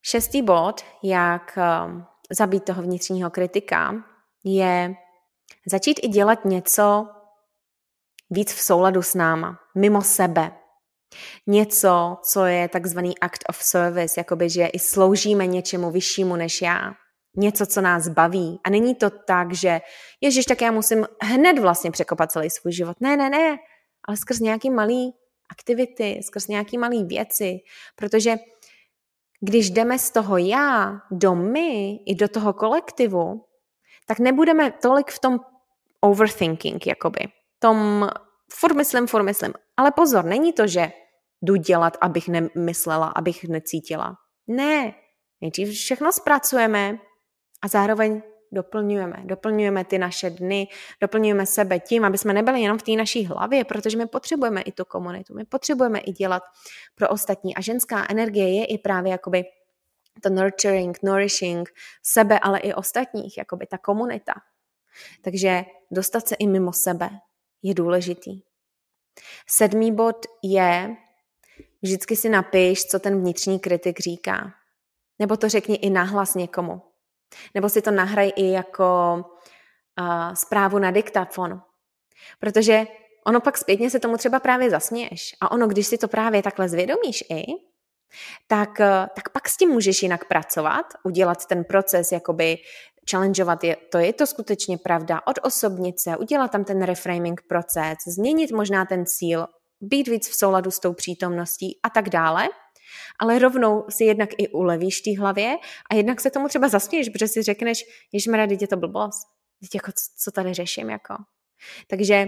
Šestý 0.02 0.42
bod, 0.42 0.84
jak 1.02 1.58
um, 1.86 2.06
zabít 2.30 2.64
toho 2.64 2.82
vnitřního 2.82 3.30
kritika, 3.30 3.94
je 4.44 4.94
začít 5.66 6.00
i 6.02 6.08
dělat 6.08 6.44
něco 6.44 7.08
víc 8.30 8.52
v 8.52 8.60
souladu 8.60 9.02
s 9.02 9.14
náma, 9.14 9.60
mimo 9.74 10.02
sebe, 10.02 10.52
Něco, 11.46 12.16
co 12.32 12.44
je 12.44 12.68
takzvaný 12.68 13.18
act 13.18 13.44
of 13.48 13.56
service, 13.56 14.20
jakoby, 14.20 14.50
že 14.50 14.66
i 14.66 14.78
sloužíme 14.78 15.46
něčemu 15.46 15.90
vyššímu 15.90 16.36
než 16.36 16.62
já. 16.62 16.92
Něco, 17.36 17.66
co 17.66 17.80
nás 17.80 18.08
baví. 18.08 18.60
A 18.64 18.70
není 18.70 18.94
to 18.94 19.10
tak, 19.10 19.54
že 19.54 19.80
ježiš, 20.20 20.44
tak 20.44 20.62
já 20.62 20.70
musím 20.70 21.06
hned 21.22 21.58
vlastně 21.58 21.90
překopat 21.90 22.32
celý 22.32 22.50
svůj 22.50 22.72
život. 22.72 22.96
Ne, 23.00 23.16
ne, 23.16 23.30
ne, 23.30 23.56
ale 24.08 24.16
skrz 24.16 24.38
nějaký 24.38 24.70
malý 24.70 25.12
aktivity, 25.50 26.20
skrz 26.22 26.46
nějaký 26.46 26.78
malý 26.78 27.04
věci, 27.04 27.58
protože 27.96 28.36
když 29.40 29.70
jdeme 29.70 29.98
z 29.98 30.10
toho 30.10 30.36
já 30.36 31.00
do 31.10 31.34
my 31.34 31.98
i 32.06 32.14
do 32.14 32.28
toho 32.28 32.52
kolektivu, 32.52 33.44
tak 34.06 34.18
nebudeme 34.18 34.70
tolik 34.70 35.10
v 35.10 35.18
tom 35.18 35.40
overthinking, 36.00 36.86
jakoby. 36.86 37.20
Tom 37.58 38.08
furt 38.52 38.74
myslím, 38.74 39.06
furt 39.06 39.22
myslím. 39.22 39.52
Ale 39.78 39.90
pozor, 39.90 40.24
není 40.24 40.52
to, 40.52 40.66
že 40.66 40.92
jdu 41.42 41.56
dělat, 41.56 41.96
abych 42.00 42.28
nemyslela, 42.28 43.06
abych 43.06 43.44
necítila. 43.44 44.16
Ne, 44.46 44.94
nejdřív 45.40 45.68
všechno 45.68 46.12
zpracujeme 46.12 46.98
a 47.62 47.68
zároveň 47.68 48.22
doplňujeme. 48.52 49.22
Doplňujeme 49.24 49.84
ty 49.84 49.98
naše 49.98 50.30
dny, 50.30 50.68
doplňujeme 51.00 51.46
sebe 51.46 51.80
tím, 51.80 52.04
aby 52.04 52.18
jsme 52.18 52.32
nebyli 52.32 52.60
jenom 52.60 52.78
v 52.78 52.82
té 52.82 52.92
naší 52.92 53.26
hlavě, 53.26 53.64
protože 53.64 53.98
my 53.98 54.06
potřebujeme 54.06 54.62
i 54.62 54.72
tu 54.72 54.84
komunitu, 54.84 55.34
my 55.34 55.44
potřebujeme 55.44 55.98
i 55.98 56.12
dělat 56.12 56.42
pro 56.94 57.08
ostatní. 57.08 57.56
A 57.56 57.60
ženská 57.60 58.06
energie 58.10 58.54
je 58.54 58.64
i 58.64 58.78
právě 58.78 59.12
jakoby 59.12 59.44
to 60.22 60.30
nurturing, 60.30 60.98
nourishing 61.02 61.68
sebe, 62.02 62.38
ale 62.38 62.58
i 62.58 62.74
ostatních, 62.74 63.38
jakoby 63.38 63.66
ta 63.66 63.78
komunita. 63.78 64.32
Takže 65.22 65.64
dostat 65.90 66.28
se 66.28 66.34
i 66.34 66.46
mimo 66.46 66.72
sebe 66.72 67.10
je 67.62 67.74
důležitý. 67.74 68.47
Sedmý 69.46 69.92
bod 69.92 70.26
je, 70.42 70.96
vždycky 71.82 72.16
si 72.16 72.28
napiš, 72.28 72.84
co 72.84 72.98
ten 72.98 73.20
vnitřní 73.20 73.58
kritik 73.58 74.00
říká. 74.00 74.52
Nebo 75.18 75.36
to 75.36 75.48
řekni 75.48 75.76
i 75.76 75.90
nahlas 75.90 76.34
někomu. 76.34 76.82
Nebo 77.54 77.68
si 77.68 77.82
to 77.82 77.90
nahraj 77.90 78.32
i 78.36 78.50
jako 78.50 79.16
uh, 80.00 80.34
zprávu 80.34 80.78
na 80.78 80.90
diktafon. 80.90 81.62
Protože 82.40 82.86
ono 83.26 83.40
pak 83.40 83.58
zpětně 83.58 83.90
se 83.90 84.00
tomu 84.00 84.16
třeba 84.16 84.40
právě 84.40 84.70
zasměješ. 84.70 85.36
A 85.40 85.50
ono, 85.50 85.66
když 85.66 85.86
si 85.86 85.98
to 85.98 86.08
právě 86.08 86.42
takhle 86.42 86.68
zvědomíš 86.68 87.24
i, 87.30 87.44
tak, 88.46 88.78
tak 89.14 89.28
pak 89.32 89.48
s 89.48 89.56
tím 89.56 89.70
můžeš 89.70 90.02
jinak 90.02 90.24
pracovat, 90.24 90.86
udělat 91.04 91.46
ten 91.46 91.64
proces 91.64 92.12
jakoby 92.12 92.58
challengeovat 93.10 93.64
je, 93.64 93.76
to 93.76 93.98
je 93.98 94.12
to 94.12 94.26
skutečně 94.26 94.78
pravda, 94.78 95.20
odosobnit 95.26 96.00
se, 96.00 96.16
udělat 96.16 96.50
tam 96.50 96.64
ten 96.64 96.82
reframing 96.82 97.40
proces, 97.48 97.98
změnit 98.06 98.52
možná 98.52 98.84
ten 98.84 99.06
cíl, 99.06 99.46
být 99.80 100.08
víc 100.08 100.28
v 100.28 100.34
souladu 100.34 100.70
s 100.70 100.80
tou 100.80 100.92
přítomností 100.92 101.78
a 101.82 101.90
tak 101.90 102.08
dále, 102.08 102.48
ale 103.20 103.38
rovnou 103.38 103.84
si 103.88 104.04
jednak 104.04 104.30
i 104.38 104.48
ulevíš 104.48 105.00
té 105.00 105.18
hlavě 105.18 105.56
a 105.90 105.94
jednak 105.94 106.20
se 106.20 106.30
tomu 106.30 106.48
třeba 106.48 106.68
zasměješ, 106.68 107.08
protože 107.08 107.28
si 107.28 107.42
řekneš, 107.42 107.84
ježmera, 108.12 108.46
teď 108.46 108.62
je 108.62 108.68
to 108.68 108.76
blbost, 108.76 109.26
teď 109.60 109.74
jako 109.74 109.92
co 110.24 110.30
tady 110.30 110.54
řeším, 110.54 110.90
jako. 110.90 111.14
Takže 111.86 112.26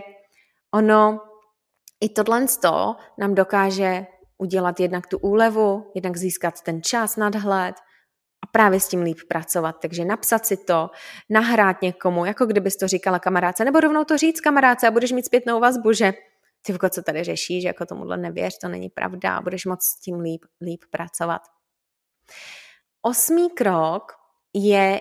ono, 0.74 1.20
i 2.00 2.08
tohle 2.08 2.46
nám 3.18 3.34
dokáže 3.34 4.06
udělat 4.38 4.80
jednak 4.80 5.06
tu 5.06 5.18
úlevu, 5.18 5.92
jednak 5.94 6.16
získat 6.16 6.60
ten 6.60 6.82
čas, 6.82 7.16
nadhled, 7.16 7.74
a 8.42 8.46
právě 8.46 8.81
s 8.81 8.88
tím 8.88 9.03
líp 9.03 9.18
pracovat. 9.29 9.76
Takže 9.81 10.05
napsat 10.05 10.46
si 10.46 10.57
to, 10.57 10.90
nahrát 11.29 11.83
někomu, 11.83 12.24
jako 12.24 12.46
kdybys 12.46 12.76
to 12.76 12.88
říkala 12.88 13.18
kamarádce, 13.18 13.64
nebo 13.64 13.81
rovnou 13.81 14.05
to 14.05 14.16
říct 14.16 14.40
kamarádce 14.40 14.88
a 14.88 14.90
budeš 14.90 15.12
mít 15.12 15.26
zpětnou 15.26 15.61
vazbu, 15.61 15.92
že 15.92 16.12
ty 16.62 16.79
co 16.90 17.02
tady 17.02 17.25
řešíš, 17.25 17.64
jako 17.64 17.87
tomuhle 17.87 18.17
nevěř, 18.17 18.58
to 18.58 18.69
není 18.69 18.88
pravda 18.88 19.37
a 19.37 19.40
budeš 19.42 19.67
moc 19.67 19.83
s 19.83 20.00
tím 20.00 20.21
líp, 20.21 20.44
líp 20.60 20.85
pracovat. 20.90 21.42
Osmý 23.02 23.50
krok 23.50 24.12
je 24.54 25.00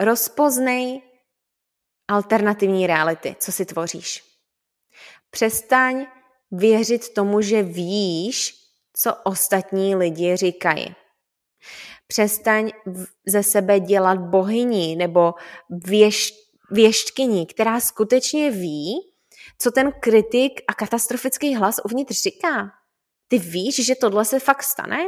rozpoznej 0.00 1.02
alternativní 2.08 2.86
reality, 2.86 3.36
co 3.38 3.52
si 3.52 3.64
tvoříš. 3.64 4.24
Přestaň 5.30 6.06
věřit 6.50 7.14
tomu, 7.14 7.40
že 7.40 7.62
víš, 7.62 8.54
co 8.92 9.14
ostatní 9.14 9.96
lidi 9.96 10.36
říkají. 10.36 10.94
Přestaň 12.06 12.70
ze 13.26 13.42
sebe 13.42 13.80
dělat 13.80 14.18
bohyni 14.18 14.96
nebo 14.96 15.34
věšt, 15.70 16.34
věštkyni, 16.70 17.46
která 17.46 17.80
skutečně 17.80 18.50
ví, 18.50 18.94
co 19.58 19.70
ten 19.70 19.92
kritik 20.00 20.60
a 20.68 20.74
katastrofický 20.74 21.54
hlas 21.54 21.80
uvnitř 21.84 22.22
říká. 22.22 22.70
Ty 23.28 23.38
víš, 23.38 23.86
že 23.86 23.94
tohle 23.94 24.24
se 24.24 24.40
fakt 24.40 24.62
stane? 24.62 24.98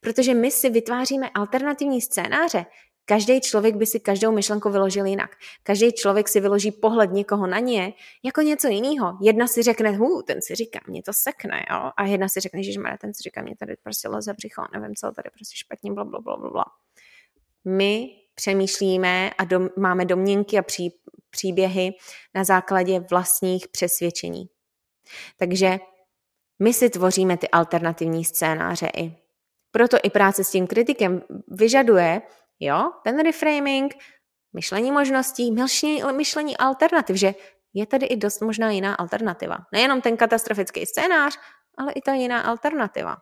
Protože 0.00 0.34
my 0.34 0.50
si 0.50 0.70
vytváříme 0.70 1.30
alternativní 1.34 2.00
scénáře, 2.00 2.66
Každý 3.08 3.40
člověk 3.40 3.76
by 3.76 3.86
si 3.86 4.00
každou 4.00 4.32
myšlenku 4.32 4.70
vyložil 4.70 5.06
jinak. 5.06 5.30
Každý 5.62 5.92
člověk 5.92 6.28
si 6.28 6.40
vyloží 6.40 6.72
pohled 6.72 7.12
někoho 7.12 7.46
na 7.46 7.58
ně 7.58 7.92
jako 8.24 8.40
něco 8.40 8.68
jiného. 8.68 9.18
Jedna 9.22 9.46
si 9.46 9.62
řekne, 9.62 9.90
hu, 9.90 10.22
ten 10.22 10.42
si 10.42 10.54
říká, 10.54 10.80
mě 10.86 11.02
to 11.02 11.12
sekne, 11.12 11.66
jo? 11.70 11.90
A 11.96 12.04
jedna 12.04 12.28
si 12.28 12.40
řekne, 12.40 12.62
že 12.62 12.72
ten 13.00 13.14
si 13.14 13.22
říká, 13.22 13.42
mě 13.42 13.56
tady 13.56 13.76
prostě 13.82 14.08
leze 14.08 14.32
břicho, 14.32 14.62
nevím 14.72 14.94
co, 14.94 15.12
tady 15.12 15.30
prostě 15.34 15.56
špatně, 15.56 15.92
bla, 15.92 16.04
bla, 16.04 16.20
bla, 16.20 16.36
bla. 16.36 16.64
My 17.64 18.08
přemýšlíme 18.34 19.30
a 19.38 19.44
dom, 19.44 19.68
máme 19.76 20.04
domněnky 20.04 20.58
a 20.58 20.62
pří, 20.62 21.00
příběhy 21.30 21.90
na 22.34 22.44
základě 22.44 23.00
vlastních 23.00 23.68
přesvědčení. 23.68 24.48
Takže 25.36 25.78
my 26.58 26.74
si 26.74 26.90
tvoříme 26.90 27.36
ty 27.36 27.48
alternativní 27.48 28.24
scénáře 28.24 28.90
i. 28.96 29.16
Proto 29.70 29.96
i 30.02 30.10
práce 30.10 30.44
s 30.44 30.50
tím 30.50 30.66
kritikem 30.66 31.22
vyžaduje, 31.48 32.22
jo, 32.60 32.92
ten 33.04 33.22
reframing, 33.22 33.94
myšlení 34.52 34.92
možností, 34.92 35.54
myšlení, 36.12 36.56
alternativ, 36.56 37.16
že 37.16 37.34
je 37.74 37.86
tady 37.86 38.06
i 38.06 38.16
dost 38.16 38.40
možná 38.40 38.70
jiná 38.70 38.94
alternativa. 38.94 39.56
Nejenom 39.72 40.00
ten 40.00 40.16
katastrofický 40.16 40.86
scénář, 40.86 41.38
ale 41.78 41.92
i 41.92 42.00
ta 42.00 42.14
jiná 42.14 42.40
alternativa. 42.40 43.16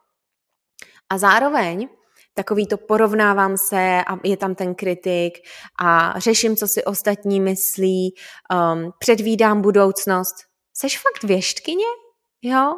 A 1.10 1.18
zároveň 1.18 1.88
takový 2.34 2.66
to 2.66 2.76
porovnávám 2.76 3.58
se 3.58 4.04
a 4.06 4.18
je 4.24 4.36
tam 4.36 4.54
ten 4.54 4.74
kritik 4.74 5.38
a 5.80 6.20
řeším, 6.20 6.56
co 6.56 6.68
si 6.68 6.84
ostatní 6.84 7.40
myslí, 7.40 8.14
um, 8.52 8.92
předvídám 8.98 9.62
budoucnost. 9.62 10.34
Seš 10.74 10.98
fakt 10.98 11.24
věštkyně? 11.24 11.86
Jo? 12.42 12.74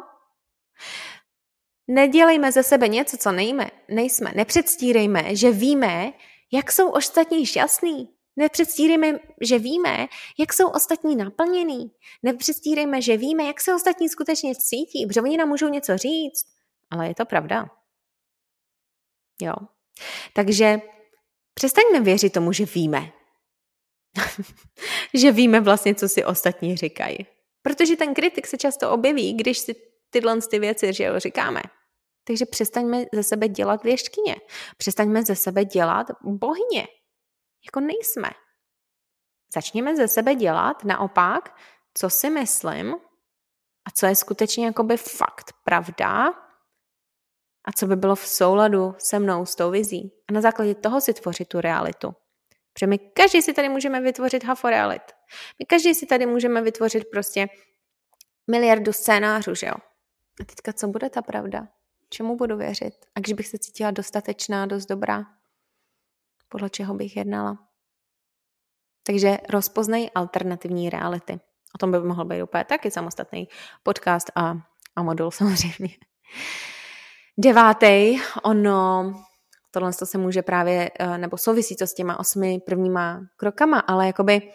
Nedělejme 1.87 2.51
ze 2.51 2.63
sebe 2.63 2.87
něco, 2.87 3.17
co 3.17 3.31
nejme, 3.31 3.69
nejsme. 3.89 4.31
Nepředstírejme, 4.35 5.35
že 5.35 5.51
víme, 5.51 6.13
jak 6.51 6.71
jsou 6.71 6.89
ostatní 6.89 7.45
šťastní. 7.45 8.09
Nepředstírejme, 8.35 9.19
že 9.41 9.59
víme, 9.59 10.07
jak 10.39 10.53
jsou 10.53 10.67
ostatní 10.67 11.15
naplněný. 11.15 11.91
Nepředstírejme, 12.23 13.01
že 13.01 13.17
víme, 13.17 13.43
jak 13.43 13.61
se 13.61 13.75
ostatní 13.75 14.09
skutečně 14.09 14.55
cítí, 14.55 15.05
protože 15.05 15.21
oni 15.21 15.37
nám 15.37 15.49
můžou 15.49 15.67
něco 15.67 15.97
říct, 15.97 16.45
ale 16.91 17.07
je 17.07 17.15
to 17.15 17.25
pravda. 17.25 17.69
Jo. 19.41 19.53
Takže 20.33 20.81
přestaňme 21.53 21.99
věřit 22.01 22.33
tomu, 22.33 22.53
že 22.53 22.65
víme. 22.65 23.11
že 25.13 25.31
víme 25.31 25.61
vlastně, 25.61 25.95
co 25.95 26.09
si 26.09 26.25
ostatní 26.25 26.77
říkají. 26.77 27.17
Protože 27.61 27.95
ten 27.95 28.13
kritik 28.13 28.47
se 28.47 28.57
často 28.57 28.91
objeví, 28.91 29.33
když 29.33 29.57
si 29.57 29.75
tyhle 30.09 30.41
ty 30.41 30.59
věci 30.59 30.93
že 30.93 31.03
jo, 31.03 31.19
říkáme. 31.19 31.61
Takže 32.29 32.45
přestaňme 32.45 33.05
ze 33.13 33.23
sebe 33.23 33.47
dělat 33.47 33.83
věštkyně. 33.83 34.35
Přestaňme 34.77 35.25
ze 35.25 35.35
sebe 35.35 35.65
dělat 35.65 36.07
bohyně. 36.21 36.87
Jako 37.65 37.79
nejsme. 37.79 38.29
Začněme 39.53 39.95
ze 39.95 40.07
sebe 40.07 40.35
dělat 40.35 40.83
naopak, 40.83 41.55
co 41.93 42.09
si 42.09 42.29
myslím 42.29 42.93
a 43.85 43.91
co 43.95 44.05
je 44.05 44.15
skutečně 44.15 44.65
jakoby 44.65 44.97
fakt 44.97 45.53
pravda 45.63 46.27
a 47.65 47.71
co 47.75 47.87
by 47.87 47.95
bylo 47.95 48.15
v 48.15 48.27
souladu 48.27 48.95
se 48.97 49.19
mnou, 49.19 49.45
s 49.45 49.55
tou 49.55 49.71
vizí. 49.71 50.11
A 50.29 50.33
na 50.33 50.41
základě 50.41 50.75
toho 50.75 51.01
si 51.01 51.13
tvořit 51.13 51.47
tu 51.47 51.61
realitu. 51.61 52.15
Protože 52.73 52.87
my 52.87 52.97
každý 52.97 53.41
si 53.41 53.53
tady 53.53 53.69
můžeme 53.69 54.01
vytvořit 54.01 54.43
haforealit. 54.43 55.03
My 55.59 55.65
každý 55.65 55.95
si 55.95 56.05
tady 56.05 56.25
můžeme 56.25 56.61
vytvořit 56.61 57.03
prostě 57.11 57.47
miliardu 58.51 58.93
scénářů, 58.93 59.55
že 59.55 59.67
jo? 59.67 59.75
A 60.41 60.43
teďka 60.45 60.73
co 60.73 60.87
bude 60.87 61.09
ta 61.09 61.21
pravda? 61.21 61.67
Čemu 62.09 62.37
budu 62.37 62.57
věřit? 62.57 62.93
A 63.15 63.19
když 63.19 63.33
bych 63.33 63.47
se 63.47 63.57
cítila 63.57 63.91
dostatečná, 63.91 64.65
dost 64.65 64.85
dobrá, 64.85 65.25
podle 66.49 66.69
čeho 66.69 66.93
bych 66.93 67.17
jednala? 67.17 67.57
Takže 69.03 69.37
rozpoznej 69.49 70.09
alternativní 70.15 70.89
reality. 70.89 71.39
O 71.75 71.77
tom 71.77 71.91
by 71.91 71.99
mohl 71.99 72.25
být 72.25 72.43
úplně 72.43 72.63
taky 72.63 72.91
samostatný 72.91 73.47
podcast 73.83 74.31
a, 74.35 74.57
a 74.95 75.03
modul 75.03 75.31
samozřejmě. 75.41 75.89
Devátý, 77.37 78.19
ono, 78.43 79.13
tohle 79.71 79.93
se 79.93 80.17
může 80.17 80.41
právě, 80.41 80.91
eh, 80.99 81.17
nebo 81.17 81.37
souvisí 81.37 81.75
to 81.75 81.87
s 81.87 81.93
těma 81.93 82.19
osmi 82.19 82.59
prvníma 82.65 83.21
krokama, 83.37 83.79
ale 83.79 84.07
jakoby 84.07 84.51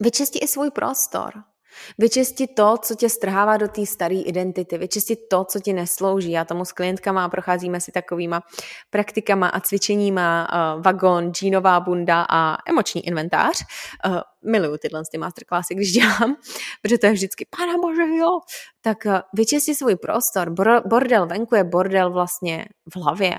vyčistí 0.00 0.38
i 0.38 0.48
svůj 0.48 0.70
prostor. 0.70 1.51
Vyčistit 1.98 2.50
to, 2.56 2.76
co 2.82 2.94
tě 2.94 3.08
strhává 3.08 3.56
do 3.56 3.68
té 3.68 3.86
staré 3.86 4.14
identity, 4.14 4.78
vyčistit 4.78 5.18
to, 5.30 5.44
co 5.44 5.60
ti 5.60 5.72
neslouží. 5.72 6.30
Já 6.30 6.44
tomu 6.44 6.64
s 6.64 6.72
klientkama 6.72 7.28
procházíme 7.28 7.80
si 7.80 7.92
takovýma 7.92 8.42
praktikama 8.90 9.48
a 9.48 9.60
cvičeníma 9.60 10.48
uh, 10.52 10.82
vagon, 10.82 11.32
džínová 11.32 11.80
bunda 11.80 12.26
a 12.30 12.56
emoční 12.68 13.06
inventář. 13.06 13.64
Uh, 14.06 14.20
miluju 14.50 14.76
tyhle 14.76 15.02
ty 15.12 15.18
masterclassy, 15.18 15.74
když 15.74 15.92
dělám, 15.92 16.36
protože 16.82 16.98
to 16.98 17.06
je 17.06 17.12
vždycky, 17.12 17.46
pana 17.56 17.72
bože, 17.82 18.16
jo. 18.16 18.40
Tak 18.80 18.98
uh, 19.06 19.18
vyčistit 19.34 19.78
svůj 19.78 19.96
prostor. 19.96 20.50
Bordel 20.86 21.26
venku 21.26 21.54
je 21.54 21.64
bordel 21.64 22.10
vlastně 22.12 22.64
v 22.94 22.96
hlavě. 22.96 23.32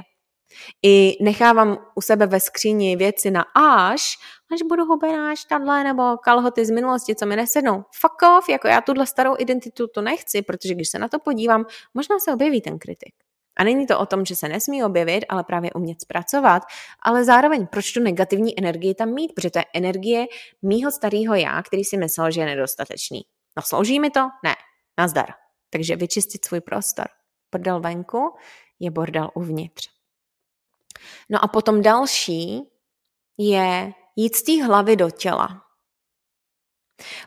I 0.84 1.18
nechávám 1.22 1.78
u 1.96 2.02
sebe 2.02 2.28
ve 2.28 2.40
skříni 2.40 2.96
věci 2.96 3.32
na 3.32 3.46
až, 3.56 4.18
až 4.54 4.62
budu 4.70 4.86
hubená 4.86 5.36
štadle 5.36 5.84
nebo 5.84 6.18
kalhoty 6.18 6.66
z 6.66 6.70
minulosti, 6.70 7.16
co 7.16 7.26
mi 7.26 7.36
nesednou. 7.36 7.84
Fuck 8.02 8.22
off, 8.38 8.50
jako 8.50 8.68
já 8.68 8.82
tuhle 8.82 9.08
starou 9.08 9.36
identitu 9.40 9.88
to 9.88 10.02
nechci, 10.02 10.42
protože 10.42 10.74
když 10.74 10.90
se 10.90 11.00
na 11.00 11.08
to 11.08 11.20
podívám, 11.20 11.66
možná 11.94 12.20
se 12.20 12.34
objeví 12.34 12.62
ten 12.62 12.80
kritik. 12.80 13.14
A 13.58 13.64
není 13.64 13.88
to 13.88 14.00
o 14.00 14.06
tom, 14.06 14.26
že 14.26 14.36
se 14.36 14.50
nesmí 14.50 14.84
objevit, 14.84 15.26
ale 15.30 15.44
právě 15.44 15.72
umět 15.72 16.02
zpracovat, 16.02 16.64
ale 17.02 17.26
zároveň 17.26 17.68
proč 17.68 17.92
tu 17.92 18.00
negativní 18.00 18.60
energii 18.60 18.96
tam 18.96 19.10
mít, 19.10 19.32
protože 19.36 19.50
to 19.50 19.60
je 19.60 19.66
energie 19.74 20.26
mýho 20.62 20.92
starého 20.92 21.36
já, 21.36 21.64
který 21.64 21.84
si 21.84 21.98
myslel, 21.98 22.32
že 22.32 22.42
je 22.42 22.46
nedostatečný. 22.46 23.22
No 23.58 23.64
slouží 23.64 24.00
mi 24.00 24.10
to? 24.10 24.20
Ne. 24.44 24.56
Nazdar. 24.98 25.34
Takže 25.70 25.96
vyčistit 25.96 26.46
svůj 26.46 26.62
prostor. 26.62 27.06
Bordel 27.52 27.80
venku 27.80 28.36
je 28.80 28.92
bordel 28.92 29.30
uvnitř. 29.34 29.90
No 31.30 31.44
a 31.44 31.48
potom 31.48 31.82
další 31.82 32.62
je 33.38 33.94
jít 34.16 34.36
z 34.36 34.44
té 34.44 34.64
hlavy 34.64 34.96
do 34.96 35.10
těla. 35.10 35.62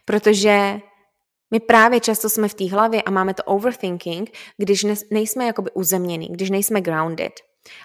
Protože 0.05 0.81
my 1.51 1.61
právě 1.61 2.01
často 2.01 2.29
jsme 2.29 2.49
v 2.49 2.55
té 2.55 2.71
hlavě 2.71 3.03
a 3.03 3.11
máme 3.11 3.35
to 3.35 3.43
overthinking, 3.43 4.31
když 4.57 4.87
nejsme 5.11 5.47
jakoby 5.47 5.71
uzemněný, 5.71 6.29
když 6.29 6.51
nejsme 6.51 6.81
grounded. 6.81 7.33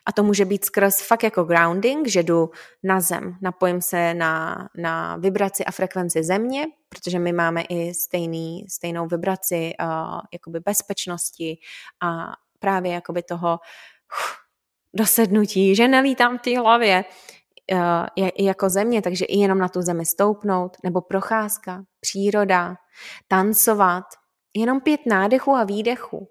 A 0.05 0.11
to 0.11 0.23
může 0.23 0.45
být 0.45 0.65
skrz 0.65 1.01
fakt 1.01 1.23
jako 1.23 1.43
grounding, 1.43 2.07
že 2.07 2.23
jdu 2.23 2.49
na 2.83 2.99
zem, 2.99 3.37
napojím 3.41 3.81
se 3.81 4.13
na, 4.13 4.69
na 4.77 5.15
vibraci 5.15 5.65
a 5.65 5.71
frekvenci 5.71 6.23
země, 6.23 6.65
protože 6.89 7.19
my 7.19 7.33
máme 7.33 7.61
i 7.61 7.93
stejný, 7.93 8.65
stejnou 8.69 9.07
vibraci 9.07 9.71
uh, 9.81 10.19
jakoby 10.33 10.59
bezpečnosti 10.59 11.57
a 12.01 12.31
právě 12.59 12.91
jakoby 12.93 13.23
toho 13.23 13.49
uh, 13.49 13.57
dosednutí, 14.93 15.75
že 15.75 15.87
nelítám 15.87 16.37
v 16.37 16.41
té 16.41 16.59
hlavě 16.59 17.05
uh, 17.71 18.27
jako 18.39 18.69
země, 18.69 19.01
takže 19.01 19.25
i 19.25 19.39
jenom 19.39 19.57
na 19.57 19.69
tu 19.69 19.81
zemi 19.81 20.05
stoupnout, 20.05 20.77
nebo 20.83 21.01
procházka, 21.01 21.83
příroda, 21.99 22.75
tancovat, 23.27 24.03
jenom 24.55 24.81
pět 24.81 25.01
nádechů 25.05 25.51
a 25.51 25.63
výdechů. 25.63 26.27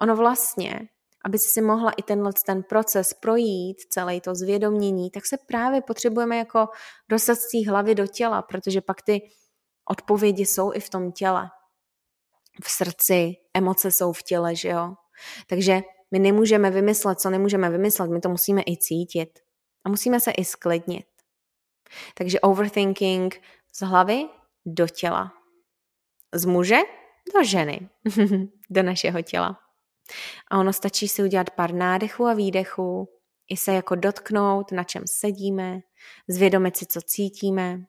Ono 0.00 0.16
vlastně, 0.16 0.80
aby 1.24 1.38
si 1.38 1.62
mohla 1.62 1.90
i 1.90 2.02
tenhle 2.02 2.32
ten 2.46 2.62
proces 2.62 3.14
projít, 3.14 3.76
celé 3.90 4.20
to 4.20 4.34
zvědomění, 4.34 5.10
tak 5.10 5.26
se 5.26 5.36
právě 5.46 5.82
potřebujeme 5.82 6.36
jako 6.36 6.68
dostat 7.08 7.34
z 7.34 7.50
té 7.50 7.70
hlavy 7.70 7.94
do 7.94 8.06
těla, 8.06 8.42
protože 8.42 8.80
pak 8.80 9.02
ty 9.02 9.20
odpovědi 9.90 10.46
jsou 10.46 10.72
i 10.72 10.80
v 10.80 10.90
tom 10.90 11.12
těle. 11.12 11.48
V 12.64 12.70
srdci, 12.70 13.32
emoce 13.54 13.92
jsou 13.92 14.12
v 14.12 14.22
těle, 14.22 14.56
že 14.56 14.68
jo? 14.68 14.94
Takže 15.48 15.82
my 16.12 16.18
nemůžeme 16.18 16.70
vymyslet, 16.70 17.20
co 17.20 17.30
nemůžeme 17.30 17.70
vymyslet, 17.70 18.10
my 18.10 18.20
to 18.20 18.28
musíme 18.28 18.62
i 18.62 18.76
cítit. 18.76 19.38
A 19.84 19.88
musíme 19.88 20.20
se 20.20 20.30
i 20.30 20.44
sklidnit. 20.44 21.06
Takže 22.14 22.40
overthinking 22.40 23.40
z 23.74 23.80
hlavy 23.80 24.28
do 24.66 24.88
těla. 24.88 25.32
Z 26.34 26.44
muže 26.44 26.78
do 27.34 27.44
ženy, 27.44 27.88
do 28.70 28.82
našeho 28.82 29.22
těla. 29.22 29.58
A 30.50 30.58
ono 30.58 30.72
stačí 30.72 31.08
si 31.08 31.22
udělat 31.22 31.50
pár 31.50 31.74
nádechů 31.74 32.26
a 32.26 32.34
výdechů, 32.34 33.08
i 33.48 33.56
se 33.56 33.72
jako 33.72 33.94
dotknout, 33.94 34.72
na 34.72 34.84
čem 34.84 35.02
sedíme, 35.06 35.80
zvědomit 36.28 36.76
si, 36.76 36.86
co 36.86 37.00
cítíme. 37.02 37.84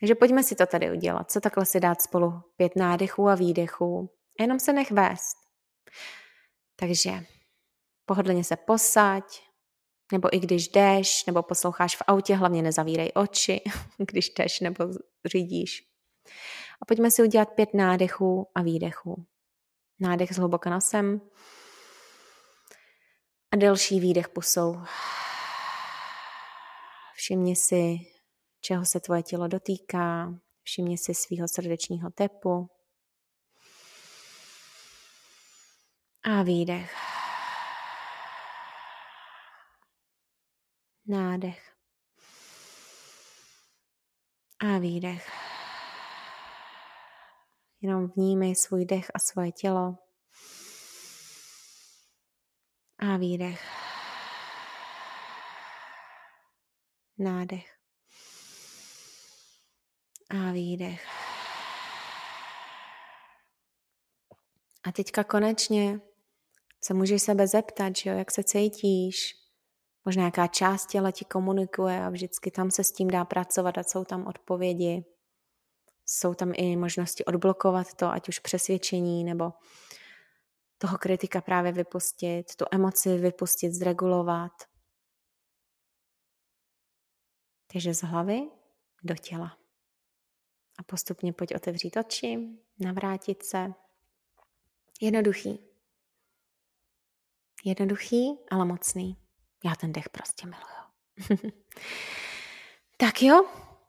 Takže 0.00 0.14
pojďme 0.14 0.42
si 0.42 0.54
to 0.54 0.66
tady 0.66 0.90
udělat. 0.90 1.30
Co 1.30 1.40
takhle 1.40 1.66
si 1.66 1.80
dát 1.80 2.02
spolu 2.02 2.32
pět 2.56 2.76
nádechů 2.76 3.28
a 3.28 3.34
výdechů. 3.34 4.10
Jenom 4.40 4.60
se 4.60 4.72
nech 4.72 4.90
vést. 4.90 5.36
Takže 6.80 7.10
pohodlně 8.04 8.44
se 8.44 8.56
posaď, 8.56 9.24
nebo 10.12 10.36
i 10.36 10.38
když 10.38 10.68
jdeš, 10.68 11.26
nebo 11.26 11.42
posloucháš 11.42 11.96
v 11.96 12.02
autě, 12.06 12.34
hlavně 12.34 12.62
nezavírej 12.62 13.12
oči, 13.14 13.60
když 13.98 14.30
jdeš 14.30 14.60
nebo 14.60 14.84
řídíš. 15.26 15.82
A 16.82 16.84
pojďme 16.84 17.10
si 17.10 17.22
udělat 17.22 17.48
pět 17.54 17.74
nádechů 17.74 18.50
a 18.54 18.62
výdechů. 18.62 19.26
Nádech 20.00 20.32
zhluboka 20.32 20.70
nosem 20.70 21.20
a 23.52 23.56
delší 23.56 24.00
výdech 24.00 24.28
pusou. 24.28 24.76
Všimni 27.14 27.56
si, 27.56 27.98
čeho 28.60 28.84
se 28.84 29.00
tvoje 29.00 29.22
tělo 29.22 29.48
dotýká. 29.48 30.34
Všimni 30.62 30.98
si 30.98 31.14
svého 31.14 31.48
srdečního 31.48 32.10
tepu. 32.10 32.77
A 36.22 36.42
výdech. 36.42 36.94
Nádech. 41.06 41.72
A 44.60 44.78
výdech. 44.78 45.30
Jenom 47.80 48.08
vnímej 48.08 48.54
svůj 48.56 48.84
dech 48.84 49.10
a 49.14 49.18
svoje 49.18 49.52
tělo. 49.52 49.98
A 52.98 53.16
výdech. 53.16 53.68
Nádech. 57.18 57.78
A 60.30 60.52
výdech. 60.52 61.06
A 64.84 64.92
teďka 64.92 65.24
konečně 65.24 66.07
se 66.84 66.94
můžeš 66.94 67.22
sebe 67.22 67.46
zeptat, 67.46 67.96
že 67.96 68.10
jo, 68.10 68.18
jak 68.18 68.30
se 68.30 68.44
cítíš, 68.44 69.34
možná 70.04 70.24
jaká 70.24 70.46
část 70.46 70.86
těla 70.86 71.10
ti 71.10 71.24
komunikuje 71.24 72.04
a 72.04 72.10
vždycky 72.10 72.50
tam 72.50 72.70
se 72.70 72.84
s 72.84 72.92
tím 72.92 73.08
dá 73.08 73.24
pracovat 73.24 73.78
a 73.78 73.82
jsou 73.82 74.04
tam 74.04 74.26
odpovědi. 74.26 75.04
Jsou 76.06 76.34
tam 76.34 76.52
i 76.56 76.76
možnosti 76.76 77.24
odblokovat 77.24 77.94
to, 77.94 78.06
ať 78.06 78.28
už 78.28 78.38
přesvědčení 78.38 79.24
nebo 79.24 79.52
toho 80.78 80.98
kritika 80.98 81.40
právě 81.40 81.72
vypustit, 81.72 82.56
tu 82.56 82.64
emoci 82.70 83.18
vypustit, 83.18 83.74
zregulovat. 83.74 84.52
Takže 87.72 87.94
z 87.94 88.02
hlavy 88.02 88.50
do 89.02 89.14
těla. 89.14 89.58
A 90.78 90.82
postupně 90.82 91.32
pojď 91.32 91.54
otevřít 91.54 91.96
oči, 91.96 92.38
navrátit 92.78 93.42
se. 93.42 93.72
Jednoduchý. 95.00 95.67
Jednoduchý, 97.64 98.38
ale 98.50 98.64
mocný. 98.64 99.16
Já 99.64 99.74
ten 99.74 99.92
dech 99.92 100.08
prostě 100.08 100.46
miluju. 100.46 101.50
tak 102.96 103.22
jo, 103.22 103.44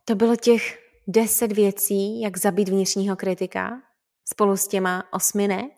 to 0.05 0.15
bylo 0.15 0.36
těch 0.36 0.80
deset 1.07 1.51
věcí, 1.51 2.22
jak 2.22 2.38
zabít 2.38 2.70
vnitřního 2.70 3.15
kritika 3.15 3.82
spolu 4.30 4.57
s 4.57 4.67
těma 4.67 5.13
osmi 5.13 5.47
ne. 5.47 5.70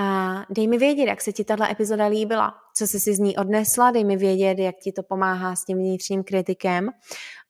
A 0.00 0.34
dej 0.50 0.68
mi 0.68 0.78
vědět, 0.78 1.04
jak 1.04 1.20
se 1.20 1.32
ti 1.32 1.44
tato 1.44 1.64
epizoda 1.64 2.06
líbila, 2.06 2.54
co 2.78 2.86
jsi 2.86 3.00
si 3.00 3.14
z 3.14 3.18
ní 3.18 3.36
odnesla, 3.36 3.90
dej 3.90 4.04
mi 4.04 4.16
vědět, 4.16 4.58
jak 4.58 4.76
ti 4.76 4.92
to 4.92 5.02
pomáhá 5.02 5.56
s 5.56 5.64
tím 5.64 5.78
vnitřním 5.78 6.24
kritikem. 6.24 6.88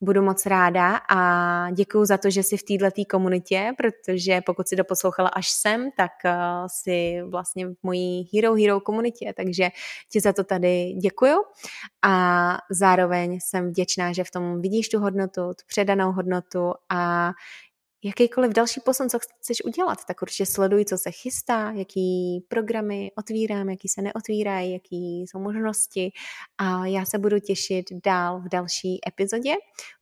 Budu 0.00 0.22
moc 0.22 0.46
ráda 0.46 1.00
a 1.10 1.70
děkuji 1.70 2.04
za 2.04 2.18
to, 2.18 2.30
že 2.30 2.42
jsi 2.42 2.56
v 2.56 2.62
této 2.62 3.02
komunitě, 3.10 3.72
protože 3.76 4.40
pokud 4.46 4.68
si 4.68 4.76
doposlouchala 4.76 5.28
až 5.28 5.50
sem, 5.50 5.90
tak 5.96 6.10
uh, 6.24 6.32
jsi 6.66 7.22
vlastně 7.30 7.66
v 7.66 7.74
mojí 7.82 8.30
Hero 8.34 8.54
Hero 8.54 8.80
komunitě, 8.80 9.32
takže 9.36 9.68
ti 10.12 10.20
za 10.20 10.32
to 10.32 10.44
tady 10.44 10.92
děkuju 10.92 11.36
a 12.02 12.56
zároveň 12.70 13.38
jsem 13.42 13.68
vděčná, 13.68 14.12
že 14.12 14.24
v 14.24 14.30
tom 14.30 14.60
vidíš 14.60 14.88
tu 14.88 14.98
hodnotu, 14.98 15.40
tu 15.40 15.64
předanou 15.66 16.12
hodnotu 16.12 16.72
a 16.88 17.30
jakýkoliv 18.04 18.52
další 18.52 18.80
posun, 18.80 19.08
co 19.08 19.18
chceš 19.18 19.64
udělat, 19.64 19.98
tak 20.04 20.22
určitě 20.22 20.46
sleduj, 20.46 20.84
co 20.84 20.98
se 20.98 21.10
chystá, 21.10 21.70
jaký 21.70 22.40
programy 22.48 23.10
otvírám, 23.18 23.68
jaký 23.68 23.88
se 23.88 24.02
neotvírají, 24.02 24.72
jaký 24.72 25.20
jsou 25.22 25.38
možnosti 25.38 26.12
a 26.58 26.86
já 26.86 27.04
se 27.04 27.18
budu 27.18 27.38
těšit 27.38 27.86
dál 28.04 28.40
v 28.40 28.48
další 28.48 29.00
epizodě. 29.08 29.54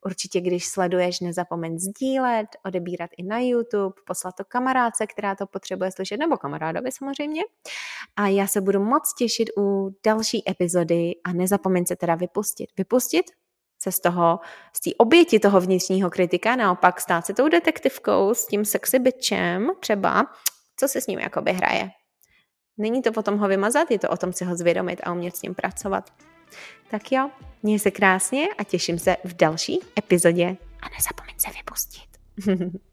Určitě, 0.04 0.40
když 0.40 0.66
sleduješ, 0.66 1.20
nezapomeň 1.20 1.78
sdílet, 1.78 2.46
odebírat 2.64 3.10
i 3.18 3.22
na 3.22 3.38
YouTube, 3.38 3.94
poslat 4.06 4.34
to 4.38 4.44
kamarádce, 4.44 5.06
která 5.06 5.34
to 5.34 5.46
potřebuje 5.46 5.92
slyšet, 5.92 6.16
nebo 6.16 6.36
kamarádovi 6.36 6.92
samozřejmě. 6.92 7.42
A 8.16 8.28
já 8.28 8.46
se 8.46 8.60
budu 8.60 8.84
moc 8.84 9.14
těšit 9.18 9.48
u 9.58 9.90
další 10.06 10.50
epizody 10.50 11.12
a 11.24 11.32
nezapomeň 11.32 11.86
se 11.86 11.96
teda 11.96 12.14
vypustit. 12.14 12.66
Vypustit 12.78 13.26
se 13.78 13.92
z 13.92 14.00
toho, 14.00 14.40
z 14.72 14.80
té 14.80 14.90
oběti 14.98 15.38
toho 15.38 15.60
vnitřního 15.60 16.10
kritika, 16.10 16.56
naopak 16.56 17.00
stát 17.00 17.26
se 17.26 17.34
tou 17.34 17.48
detektivkou, 17.48 18.34
s 18.34 18.46
tím 18.46 18.64
sexy 18.64 18.98
bitchem 18.98 19.70
třeba, 19.80 20.26
co 20.76 20.88
se 20.88 21.00
s 21.00 21.06
ním 21.06 21.18
jakoby 21.18 21.52
hraje. 21.52 21.90
Není 22.78 23.02
to 23.02 23.12
potom 23.12 23.38
ho 23.38 23.48
vymazat, 23.48 23.90
je 23.90 23.98
to 23.98 24.08
o 24.08 24.16
tom 24.16 24.32
si 24.32 24.44
ho 24.44 24.56
zvědomit 24.56 25.00
a 25.04 25.12
umět 25.12 25.36
s 25.36 25.42
ním 25.42 25.54
pracovat. 25.54 26.10
Tak 26.90 27.12
jo, 27.12 27.30
měj 27.62 27.78
se 27.78 27.90
krásně 27.90 28.48
a 28.58 28.64
těším 28.64 28.98
se 28.98 29.16
v 29.24 29.36
další 29.36 29.80
epizodě. 29.98 30.56
A 30.80 30.86
nezapomeň 30.96 31.34
se 31.38 31.50
vypustit. 31.50 32.06